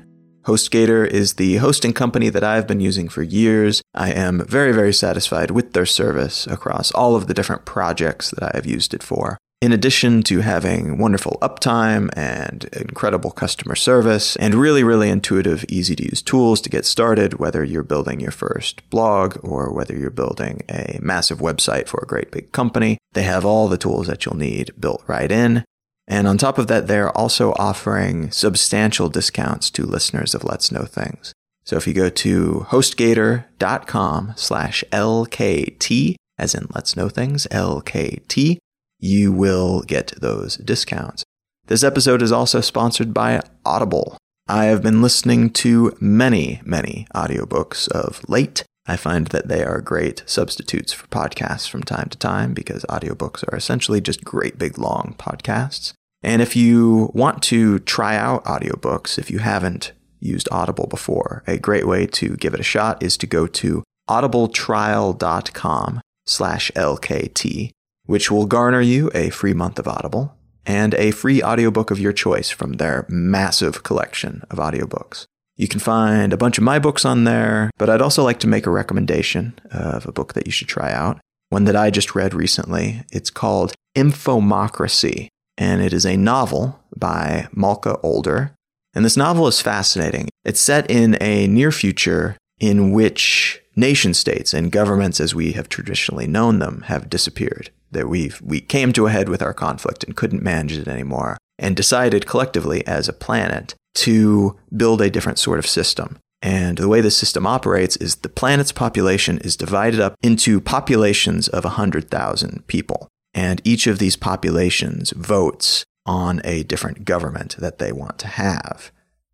HostGator 0.45 1.07
is 1.07 1.35
the 1.35 1.57
hosting 1.57 1.93
company 1.93 2.29
that 2.29 2.45
I've 2.45 2.67
been 2.67 2.81
using 2.81 3.09
for 3.09 3.23
years. 3.23 3.81
I 3.95 4.13
am 4.13 4.45
very, 4.47 4.73
very 4.73 4.93
satisfied 4.93 5.53
with 5.53 5.73
their 5.73 5.87
service 5.87 6.47
across 6.47 6.93
all 6.93 7.17
of 7.17 7.29
the 7.29 7.35
different 7.35 7.65
projects 7.65 8.31
that 8.33 8.43
I 8.43 8.51
have 8.55 8.67
used 8.67 8.93
it 8.93 9.03
for. 9.03 9.39
In 9.63 9.71
addition 9.71 10.25
to 10.25 10.41
having 10.41 10.99
wonderful 10.99 11.39
uptime 11.41 12.11
and 12.17 12.65
incredible 12.73 13.31
customer 13.31 13.77
service 13.77 14.35
and 14.35 14.57
really, 14.57 14.83
really 14.83 15.09
intuitive, 15.09 15.65
easy 15.69 15.95
to 15.95 16.03
use 16.03 16.21
tools 16.21 16.61
to 16.63 16.69
get 16.69 16.85
started, 16.85 17.35
whether 17.35 17.63
you're 17.63 17.85
building 17.85 18.19
your 18.19 18.33
first 18.33 18.83
blog 18.91 19.39
or 19.41 19.73
whether 19.73 19.97
you're 19.97 20.11
building 20.11 20.63
a 20.69 20.99
massive 21.01 21.39
website 21.39 21.87
for 21.87 22.01
a 22.03 22.09
great 22.09 22.33
big 22.33 22.51
company, 22.51 22.99
they 23.13 23.23
have 23.23 23.45
all 23.45 23.69
the 23.69 23.79
tools 23.79 24.09
that 24.09 24.27
you'll 24.27 24.37
need 24.37 24.73
built 24.81 25.05
right 25.07 25.31
in. 25.31 25.65
And 26.09 26.27
on 26.27 26.39
top 26.39 26.59
of 26.59 26.67
that, 26.67 26.89
they're 26.89 27.17
also 27.17 27.53
offering 27.53 28.33
substantial 28.33 29.09
discounts 29.09 29.71
to 29.71 29.87
listeners 29.87 30.35
of 30.35 30.43
Let's 30.43 30.73
Know 30.73 30.87
Things. 30.87 31.33
So 31.63 31.77
if 31.77 31.87
you 31.87 31.95
go 31.95 32.09
to 32.09 32.67
hostgator.com 32.71 34.33
slash 34.35 34.83
LKT, 34.91 36.17
as 36.37 36.57
in 36.57 36.67
Let's 36.75 36.97
Know 36.97 37.09
Things, 37.09 37.47
LKT, 37.53 38.59
you 39.03 39.33
will 39.33 39.83
get 39.83 40.15
those 40.21 40.57
discounts. 40.57 41.25
This 41.67 41.83
episode 41.83 42.23
is 42.23 42.33
also 42.33 42.61
sponsored 42.61 43.13
by 43.13 43.43
Audible. 43.67 44.17
I 44.49 44.67
have 44.67 44.83
been 44.83 45.03
listening 45.03 45.51
to 45.51 45.97
many, 46.01 46.63
many 46.65 47.07
audiobooks 47.15 47.89
of 47.89 48.27
late. 48.29 48.65
I 48.87 48.97
find 48.97 49.29
that 49.29 49.49
they 49.49 49.65
are 49.65 49.81
great 49.81 50.23
substitutes 50.27 50.93
for 50.93 51.07
podcasts 51.09 51.69
from 51.69 51.83
time 51.83 52.09
to 52.11 52.19
time 52.19 52.55
because 52.55 52.85
audiobooks 52.89 53.45
are 53.53 53.57
essentially 53.57 54.01
just 54.01 54.25
great 54.25 54.59
big 54.59 54.79
long 54.79 55.15
podcasts. 55.19 55.93
And 56.23 56.41
if 56.41 56.55
you 56.55 57.11
want 57.15 57.43
to 57.45 57.81
try 57.81 58.17
out 58.17 58.45
audiobooks, 58.45 59.19
if 59.19 59.31
you 59.31 59.41
haven't 59.41 59.93
used 60.21 60.49
Audible 60.53 60.87
before, 60.87 61.43
a 61.47 61.59
great 61.59 61.87
way 61.87 62.07
to 62.07 62.37
give 62.37 62.55
it 62.55 62.61
a 62.61 62.65
shot 62.65 63.03
is 63.03 63.17
to 63.19 63.27
go 63.27 63.47
to 63.49 63.83
audibletrial.com 64.09 66.01
slash 66.27 66.71
LKT 66.77 67.73
which 68.07 68.31
will 68.31 68.47
garner 68.47 68.81
you 68.81 69.11
a 69.15 69.31
free 69.31 69.55
month 69.55 69.79
of 69.79 69.89
Audible 69.89 70.37
and 70.65 70.95
a 70.95 71.11
free 71.11 71.43
audiobook 71.43 71.91
of 71.91 71.99
your 71.99 72.13
choice 72.13 72.51
from 72.51 72.75
their 72.75 73.07
massive 73.09 73.83
collection 73.83 74.43
of 74.51 74.59
audiobooks. 74.59 75.27
You 75.57 75.69
can 75.69 75.81
find 75.81 76.33
a 76.33 76.37
bunch 76.37 76.59
of 76.59 76.65
my 76.65 76.79
books 76.79 77.05
on 77.05 77.25
there, 77.25 77.71
but 77.79 77.91
I'd 77.91 78.01
also 78.01 78.25
like 78.25 78.41
to 78.41 78.47
make 78.47 78.67
a 78.67 78.71
recommendation 78.71 79.59
of 79.71 80.07
a 80.07 80.13
book 80.13 80.35
that 80.35 80.47
you 80.47 80.53
should 80.53 80.69
try 80.69 80.93
out. 80.93 81.21
One 81.51 81.65
that 81.65 81.77
I 81.77 81.91
just 81.91 82.15
read 82.15 82.33
recently. 82.33 83.03
It's 83.13 83.31
called 83.31 83.75
Infomocracy, 83.95 85.29
and 85.59 85.83
it 85.83 85.93
is 85.93 86.07
a 86.07 86.17
novel 86.17 86.81
by 86.97 87.49
Malka 87.53 87.99
Older. 88.03 88.55
And 88.95 89.05
this 89.05 89.17
novel 89.17 89.47
is 89.47 89.61
fascinating. 89.61 90.29
It's 90.45 90.61
set 90.61 90.91
in 90.91 91.19
a 91.21 91.47
near 91.47 91.71
future 91.71 92.37
in 92.59 92.93
which 92.93 93.61
nation 93.77 94.15
states 94.15 94.55
and 94.55 94.73
governments 94.73 95.21
as 95.21 95.35
we 95.35 95.53
have 95.53 95.69
traditionally 95.69 96.27
known 96.27 96.59
them 96.59 96.83
have 96.83 97.11
disappeared 97.11 97.71
that 97.93 98.09
we 98.09 98.33
we 98.43 98.61
came 98.61 98.93
to 98.93 99.07
a 99.07 99.11
head 99.11 99.29
with 99.29 99.43
our 99.43 99.55
conflict 99.55 100.05
and 100.05 100.17
couldn't 100.17 100.43
manage 100.43 100.77
it 100.77 100.89
anymore 100.89 101.39
and 101.59 101.77
decided 101.77 102.27
collectively 102.27 102.87
as 102.87 103.09
a 103.09 103.13
planet 103.13 103.75
to 103.95 104.59
build 104.77 105.01
a 105.01 105.11
different 105.11 105.39
sort 105.39 105.59
of 105.59 105.67
system. 105.67 106.19
And 106.41 106.79
the 106.79 106.89
way 106.89 107.01
the 107.01 107.11
system 107.11 107.47
operates 107.47 107.97
is 107.97 108.17
the 108.17 108.29
planet's 108.29 108.73
population 108.73 109.39
is 109.39 109.57
divided 109.57 110.01
up 110.01 110.15
into 110.23 110.61
populations 110.61 111.47
of 111.47 111.63
100,000 111.63 112.67
people. 112.67 113.09
And 113.33 113.63
each 113.65 113.87
of 113.87 113.99
these 113.99 114.17
populations 114.17 115.13
votes 115.13 115.85
on 116.05 116.41
a 116.45 116.65
different 116.65 117.05
government 117.05 117.57
that 117.59 117.79
they 117.79 117.93
want 117.93 118.19
to 118.19 118.27
have. 118.27 118.91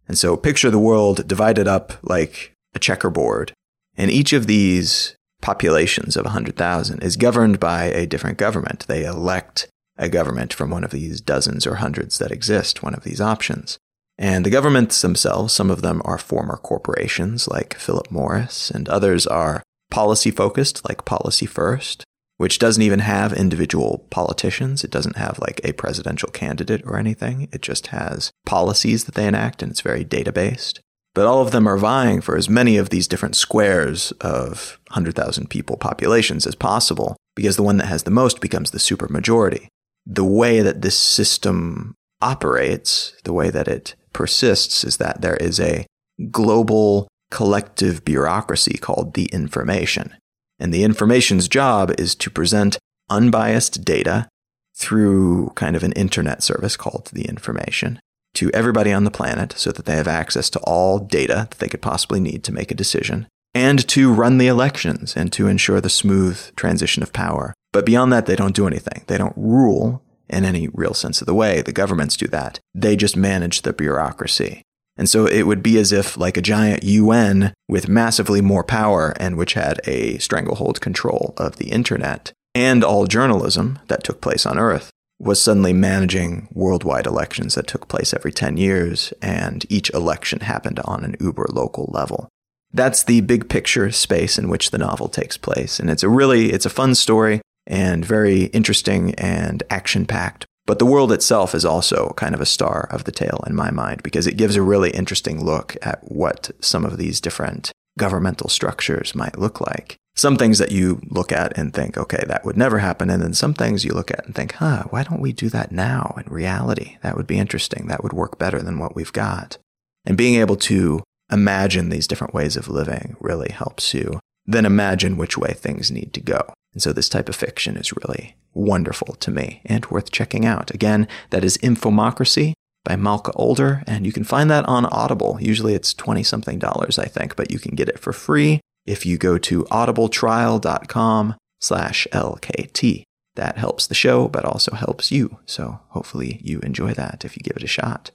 And 0.07 0.19
so 0.19 0.37
picture 0.37 0.71
the 0.71 0.79
world 0.79 1.27
divided 1.27 1.67
up 1.67 1.95
like 2.03 2.53
a 2.75 2.79
checkerboard. 2.79 3.53
And 3.97 4.11
each 4.11 4.35
of 4.35 4.47
these 4.47 5.17
populations 5.41 6.17
of 6.17 6.25
100,000 6.25 7.03
is 7.03 7.17
governed 7.17 7.61
by 7.61 7.85
a 7.85 8.07
different 8.07 8.39
government. 8.39 8.87
They 8.89 9.05
elect 9.05 9.69
a 9.97 10.09
government 10.09 10.53
from 10.53 10.71
one 10.71 10.85
of 10.85 10.91
these 10.91 11.21
dozens 11.21 11.67
or 11.67 11.77
hundreds 11.77 12.19
that 12.19 12.31
exist, 12.31 12.83
one 12.83 12.95
of 12.95 13.05
these 13.05 13.21
options. 13.21 13.79
And 14.17 14.45
the 14.45 14.51
governments 14.51 15.01
themselves, 15.01 15.53
some 15.53 15.71
of 15.71 15.83
them 15.83 16.03
are 16.05 16.19
former 16.19 16.57
corporations 16.57 17.47
like 17.47 17.75
Philip 17.75 18.11
Morris, 18.11 18.71
and 18.71 18.89
others 18.89 19.27
are 19.27 19.63
policy 19.91 20.31
focused 20.31 20.87
like 20.89 21.05
Policy 21.05 21.47
First, 21.47 22.05
which 22.37 22.59
doesn't 22.59 22.83
even 22.83 23.01
have 23.01 23.33
individual 23.33 24.07
politicians. 24.11 24.83
It 24.83 24.91
doesn't 24.91 25.17
have 25.17 25.39
like 25.39 25.61
a 25.63 25.73
presidential 25.73 26.31
candidate 26.31 26.83
or 26.85 26.97
anything. 26.97 27.49
It 27.53 27.63
just 27.63 27.89
has 27.89 28.33
policies 28.45 29.05
that 29.05 29.15
they 29.15 29.27
enact, 29.27 29.63
and 29.63 29.71
it's 29.71 29.81
very 29.81 30.05
data 30.05 30.33
based. 30.33 30.81
But 31.19 31.27
all 31.27 31.43
of 31.43 31.51
them 31.51 31.67
are 31.67 31.77
vying 31.77 32.21
for 32.21 32.37
as 32.37 32.49
many 32.49 32.77
of 32.77 32.91
these 32.91 33.09
different 33.09 33.35
squares 33.35 34.13
of 34.21 34.79
100,000 34.91 35.51
people 35.51 35.77
populations 35.77 36.47
as 36.47 36.55
possible, 36.55 37.17
because 37.35 37.57
the 37.57 37.65
one 37.65 37.77
that 37.79 37.89
has 37.89 38.05
the 38.05 38.13
most 38.13 38.41
becomes 38.41 38.71
the 38.71 38.79
supermajority. 38.79 39.67
The 40.07 40.23
way 40.23 40.61
that 40.61 40.83
this 40.83 40.97
system 40.97 41.97
operates, 42.23 43.15
the 43.25 43.33
way 43.33 43.51
that 43.51 43.67
it 43.67 43.97
persists, 44.13 44.85
is 44.85 44.99
that 44.99 45.21
there 45.21 45.37
is 45.39 45.59
a 45.59 45.87
global 46.31 47.09
collective 47.33 48.05
bureaucracy 48.05 48.79
called 48.79 49.15
the 49.15 49.25
information. 49.33 50.15
And 50.61 50.73
the 50.73 50.85
information's 50.85 51.49
job 51.49 51.93
is 51.99 52.15
to 52.15 52.31
present 52.31 52.79
unbiased 53.11 53.85
data 53.85 54.29
through 54.77 55.51
kind 55.57 55.75
of 55.75 55.83
an 55.83 55.95
internet 55.95 56.45
service 56.45 56.77
called 56.77 57.11
the 57.13 57.25
information 57.25 57.99
to 58.39 58.51
everybody 58.55 58.93
on 58.93 59.03
the 59.03 59.11
planet 59.11 59.53
so 59.57 59.73
that 59.73 59.85
they 59.85 59.97
have 59.97 60.07
access 60.07 60.49
to 60.49 60.61
all 60.61 61.01
data 61.01 61.49
that 61.51 61.59
they 61.59 61.69
could 61.69 61.83
possibly 61.83 62.21
need 62.21 62.45
to 62.45 62.53
make 62.53 62.71
a 62.71 62.75
decision, 62.75 63.27
and 63.53 63.87
to 63.89 64.13
run 64.13 64.39
the 64.39 64.47
elections 64.47 65.17
and 65.17 65.33
to 65.33 65.49
ensure 65.49 65.81
the 65.81 65.91
smooth 65.91 66.55
transition 66.55 67.03
of 67.03 67.13
power. 67.13 67.53
But 67.73 67.85
beyond 67.85 68.13
that, 68.13 68.27
they 68.27 68.37
don't 68.37 68.55
do 68.55 68.69
anything. 68.69 69.03
They 69.09 69.19
don't 69.19 69.37
rule 69.37 70.03
in 70.29 70.45
any 70.45 70.69
real 70.73 70.95
sense 70.95 71.21
of 71.21 71.27
the 71.27 71.35
way. 71.35 71.63
The 71.63 71.73
governments 71.73 72.17
do 72.17 72.29
that. 72.29 72.61
They 72.75 72.95
just 72.95 73.17
manage 73.17 73.63
the 73.63 73.73
bureaucracy. 73.73 74.63
And 74.97 75.09
so 75.09 75.27
it 75.27 75.43
would 75.43 75.63
be 75.63 75.77
as 75.77 75.91
if, 75.91 76.17
like 76.17 76.37
a 76.37 76.43
giant 76.43 76.85
UN 76.85 77.53
with 77.69 77.89
massively 77.89 78.41
more 78.41 78.65
power 78.65 79.15
and 79.19 79.37
which 79.37 79.55
had 79.55 79.81
a 79.85 80.19
stranglehold 80.19 80.81
control 80.81 81.35
of 81.37 81.57
the 81.57 81.71
internet 81.71 82.33
and 82.55 82.85
all 82.85 83.07
journalism 83.07 83.81
that 83.89 84.05
took 84.05 84.21
place 84.21 84.47
on 84.47 84.59
Earth, 84.59 84.91
was 85.19 85.41
suddenly 85.41 85.73
managing 85.73 86.49
worldwide 86.53 87.07
elections 87.07 87.55
that 87.55 87.67
took 87.67 87.89
place 87.89 88.15
every 88.15 88.33
10 88.33 88.57
years, 88.57 89.13
and 89.21 89.67
each 89.69 89.91
election 89.91 90.41
happened 90.41 90.81
on 90.85 91.05
an 91.05 91.17
uber 91.21 91.47
local 91.51 91.91
level. 91.93 92.29
That's 92.73 93.03
the 93.03 93.23
big 93.23 93.49
picture 93.49 93.91
space 93.91 94.39
in 94.39 94.49
which 94.49 94.71
the 94.71 94.79
novel 94.79 95.09
takes 95.09 95.37
place, 95.37 95.81
and 95.81 95.91
it's 95.91 96.03
a 96.03 96.09
really 96.09 96.53
it's 96.53 96.67
a 96.67 96.71
fun 96.71 96.95
story 96.95 97.41
and 97.67 98.05
very 98.05 98.45
interesting 98.45 99.15
and 99.15 99.63
action 99.71 100.07
packed. 100.07 100.45
But 100.67 100.79
the 100.79 100.87
world 100.87 101.13
itself 101.13 101.55
is 101.55 101.65
also 101.65 102.13
kind 102.17 102.35
of 102.35 102.43
a 102.43 102.47
star 102.47 102.89
of 102.91 103.05
the 103.05 103.13
tale 103.13 103.43
in 103.47 103.55
my 103.55 103.71
mind 103.71 104.03
because 104.03 104.27
it 104.27 104.37
gives 104.37 104.55
a 104.55 104.63
really 104.63 104.91
interesting 104.91 105.43
look 105.43 105.77
at 105.81 106.01
what 106.03 106.51
some 106.61 106.85
of 106.85 106.99
these 106.99 107.23
different 107.23 107.73
governmental 107.99 108.51
structures 108.51 109.15
might 109.15 109.39
look 109.39 109.63
like 109.63 109.97
some 110.19 110.37
things 110.37 110.59
that 110.59 110.73
you 110.73 111.01
look 111.11 111.31
at 111.31 111.57
and 111.57 111.73
think, 111.73 111.97
okay, 111.97 112.25
that 112.27 112.45
would 112.45 112.57
never 112.57 112.79
happen. 112.79 113.09
And 113.09 113.23
then 113.23 113.35
some 113.35 113.55
things 113.55 113.85
you 113.85 113.93
look 113.93 114.11
at 114.11 114.27
and 114.27 114.35
think, 114.35 114.55
huh, 114.55 114.85
why 114.91 115.05
don't 115.05 115.21
we 115.21 115.33
do 115.33 115.49
that 115.51 115.71
now 115.71 116.15
in 116.17 116.33
reality? 116.33 116.99
That 117.03 117.17
would 117.17 117.27
be 117.27 117.39
interesting. 117.39 117.87
That 117.87 118.03
would 118.03 118.13
work 118.13 118.39
better 118.39 118.61
than 118.61 118.79
what 118.79 118.97
we've 118.97 119.13
got. 119.13 119.59
And 120.05 120.17
being 120.17 120.35
able 120.41 120.57
to 120.57 121.03
imagine 121.31 121.89
these 121.89 122.09
different 122.09 122.35
ways 122.35 122.57
of 122.57 122.69
living 122.69 123.17
really 123.21 123.53
helps 123.53 123.95
you 123.95 124.19
then 124.47 124.65
imagine 124.65 125.19
which 125.19 125.37
way 125.37 125.53
things 125.53 125.91
need 125.91 126.15
to 126.15 126.21
go. 126.21 126.55
And 126.73 126.83
so 126.83 126.93
this 126.93 127.11
type 127.11 127.29
of 127.29 127.37
fiction 127.37 127.77
is 127.77 127.93
really 127.93 128.35
wonderful 128.55 129.15
to 129.17 129.31
me 129.31 129.61
and 129.67 129.85
worth 129.87 130.11
checking 130.11 130.47
out. 130.47 130.75
Again, 130.75 131.07
that 131.31 131.45
is 131.45 131.59
Infomocracy 131.59 132.55
by 132.83 132.97
Malka 132.97 133.31
Older, 133.33 133.85
and 133.87 134.07
you 134.07 134.13
can 134.13 134.25
find 134.25 134.51
that 134.51 134.65
on 134.65 134.87
Audible. 134.87 135.39
Usually 135.41 135.75
it's 135.75 135.93
20 135.93 136.23
something 136.23 136.59
dollars, 136.59 136.99
I 136.99 137.05
think, 137.05 137.37
but 137.37 137.51
you 137.51 137.59
can 137.59 137.75
get 137.75 137.91
it 137.91 137.99
for 137.99 138.13
free 138.13 138.61
if 138.89 139.05
you 139.05 139.19
go 139.19 139.39
to 139.39 139.65
audibletrial.com 139.65 141.35
slash 141.61 142.07
LKT. 142.13 143.03
That 143.37 143.59
helps 143.59 143.87
the 143.87 143.95
show, 143.95 144.27
but 144.27 144.45
also 144.45 144.75
helps 144.75 145.13
you. 145.13 145.39
So 145.47 145.81
hopefully 145.91 146.41
you 146.43 146.59
enjoy 146.61 146.93
that 146.95 147.25
if 147.25 147.37
you 147.37 147.43
give 147.43 147.57
it 147.57 147.63
a 147.63 147.69
shot. 147.69 148.11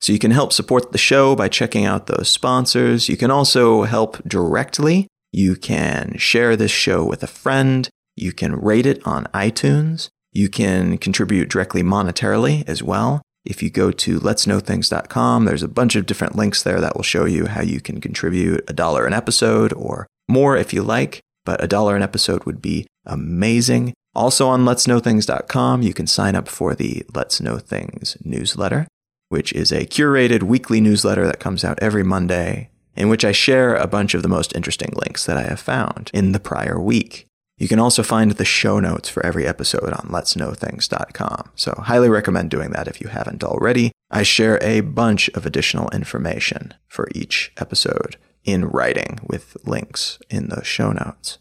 So 0.00 0.12
you 0.12 0.18
can 0.18 0.30
help 0.30 0.52
support 0.52 0.92
the 0.92 0.98
show 0.98 1.34
by 1.34 1.48
checking 1.48 1.84
out 1.84 2.06
those 2.06 2.28
sponsors. 2.28 3.08
You 3.08 3.16
can 3.16 3.30
also 3.30 3.82
help 3.82 4.22
directly. 4.26 5.08
You 5.32 5.56
can 5.56 6.16
share 6.18 6.56
this 6.56 6.70
show 6.70 7.04
with 7.04 7.22
a 7.22 7.28
friend. 7.28 7.88
You 8.16 8.32
can 8.32 8.56
rate 8.56 8.86
it 8.86 9.04
on 9.06 9.24
iTunes. 9.26 10.08
You 10.32 10.48
can 10.48 10.98
contribute 10.98 11.50
directly 11.50 11.82
monetarily 11.82 12.68
as 12.68 12.82
well. 12.82 13.22
If 13.44 13.62
you 13.62 13.70
go 13.70 13.90
to 13.90 14.20
letsknowthings.com, 14.20 15.44
there's 15.44 15.62
a 15.62 15.68
bunch 15.68 15.96
of 15.96 16.06
different 16.06 16.36
links 16.36 16.62
there 16.62 16.80
that 16.80 16.94
will 16.94 17.02
show 17.02 17.24
you 17.24 17.46
how 17.46 17.62
you 17.62 17.80
can 17.80 18.00
contribute 18.00 18.64
a 18.68 18.72
dollar 18.72 19.06
an 19.06 19.12
episode 19.12 19.72
or 19.72 20.06
more 20.28 20.56
if 20.56 20.72
you 20.72 20.82
like, 20.82 21.20
but 21.44 21.62
a 21.62 21.66
dollar 21.66 21.96
an 21.96 22.02
episode 22.02 22.44
would 22.44 22.62
be 22.62 22.86
amazing. 23.04 23.94
Also 24.14 24.46
on 24.46 24.64
letsknowthings.com, 24.64 25.82
you 25.82 25.92
can 25.92 26.06
sign 26.06 26.36
up 26.36 26.46
for 26.46 26.74
the 26.74 27.04
Let's 27.14 27.40
Know 27.40 27.58
Things 27.58 28.16
newsletter, 28.22 28.86
which 29.28 29.52
is 29.52 29.72
a 29.72 29.86
curated 29.86 30.44
weekly 30.44 30.80
newsletter 30.80 31.26
that 31.26 31.40
comes 31.40 31.64
out 31.64 31.78
every 31.82 32.04
Monday, 32.04 32.70
in 32.94 33.08
which 33.08 33.24
I 33.24 33.32
share 33.32 33.74
a 33.74 33.88
bunch 33.88 34.14
of 34.14 34.22
the 34.22 34.28
most 34.28 34.54
interesting 34.54 34.92
links 34.94 35.26
that 35.26 35.36
I 35.36 35.42
have 35.42 35.60
found 35.60 36.10
in 36.14 36.32
the 36.32 36.40
prior 36.40 36.78
week. 36.78 37.26
You 37.62 37.68
can 37.68 37.78
also 37.78 38.02
find 38.02 38.32
the 38.32 38.44
show 38.44 38.80
notes 38.80 39.08
for 39.08 39.24
every 39.24 39.46
episode 39.46 39.92
on 39.92 40.08
letsknowthings.com. 40.08 41.52
So, 41.54 41.72
highly 41.84 42.08
recommend 42.08 42.50
doing 42.50 42.70
that 42.70 42.88
if 42.88 43.00
you 43.00 43.06
haven't 43.06 43.44
already. 43.44 43.92
I 44.10 44.24
share 44.24 44.58
a 44.60 44.80
bunch 44.80 45.28
of 45.28 45.46
additional 45.46 45.88
information 45.90 46.74
for 46.88 47.06
each 47.14 47.52
episode 47.56 48.16
in 48.42 48.64
writing 48.64 49.20
with 49.22 49.56
links 49.64 50.18
in 50.28 50.48
the 50.48 50.64
show 50.64 50.90
notes. 50.90 51.38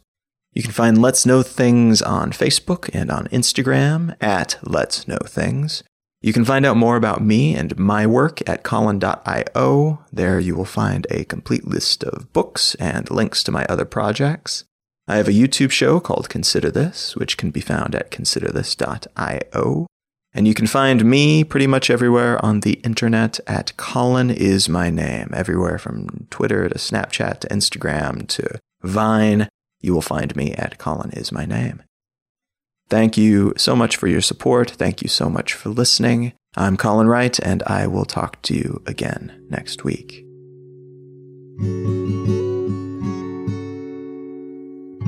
You 0.54 0.62
can 0.62 0.72
find 0.72 1.02
Let's 1.02 1.26
Know 1.26 1.42
Things 1.42 2.04
on 2.04 2.34
Facebook 2.34 2.88
and 2.94 3.10
on 3.10 3.26
Instagram 3.30 4.16
at 4.22 4.60
Let's 4.62 5.08
Know 5.08 5.22
Things. 5.26 5.82
You 6.22 6.34
can 6.34 6.46
find 6.46 6.68
out 6.68 6.78
more 6.78 6.98
about 6.98 7.24
me 7.24 7.56
and 7.56 7.76
my 7.80 8.06
work 8.06 8.48
at 8.48 8.62
colin.io. 8.62 10.06
There 10.14 10.40
you 10.40 10.56
will 10.56 10.66
find 10.66 11.08
a 11.10 11.26
complete 11.26 11.66
list 11.66 12.04
of 12.04 12.32
books 12.32 12.76
and 12.76 13.10
links 13.10 13.42
to 13.42 13.52
my 13.52 13.66
other 13.66 13.86
projects. 13.86 14.66
I 15.12 15.18
have 15.18 15.28
a 15.28 15.34
YouTube 15.34 15.72
show 15.72 16.00
called 16.00 16.30
Consider 16.30 16.72
This, 16.72 17.18
which 17.18 17.36
can 17.36 17.52
be 17.52 17.60
found 17.60 17.96
at 17.96 18.12
considerthis.io. 18.12 19.88
And 20.34 20.48
you 20.48 20.54
can 20.54 20.68
find 20.68 21.04
me 21.04 21.44
pretty 21.44 21.68
much 21.68 21.90
everywhere 21.90 22.44
on 22.46 22.62
the 22.62 22.76
internet 22.76 23.38
at 23.46 23.76
Colin 23.76 24.30
is 24.30 24.70
my 24.70 24.90
name, 24.90 25.30
everywhere 25.34 25.78
from 25.78 26.28
Twitter 26.30 26.70
to 26.70 26.76
Snapchat 26.76 27.40
to 27.42 27.48
Instagram 27.50 28.26
to 28.30 28.58
Vine. 28.84 29.50
You 29.82 29.94
will 29.94 30.02
find 30.02 30.34
me 30.38 30.54
at 30.54 30.78
Colin 30.78 31.12
is 31.12 31.30
my 31.34 31.44
name. 31.44 31.84
Thank 32.88 33.18
you 33.18 33.54
so 33.58 33.76
much 33.76 33.98
for 33.98 34.08
your 34.08 34.22
support. 34.22 34.72
Thank 34.72 35.02
you 35.02 35.10
so 35.10 35.30
much 35.30 35.52
for 35.52 35.72
listening. 35.72 36.32
I'm 36.56 36.78
Colin 36.78 37.08
Wright, 37.08 37.38
and 37.40 37.64
I 37.64 37.86
will 37.86 38.06
talk 38.06 38.42
to 38.44 38.56
you 38.56 38.82
again 38.86 39.46
next 39.50 39.84
week. 39.84 40.24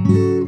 Música 0.06 0.44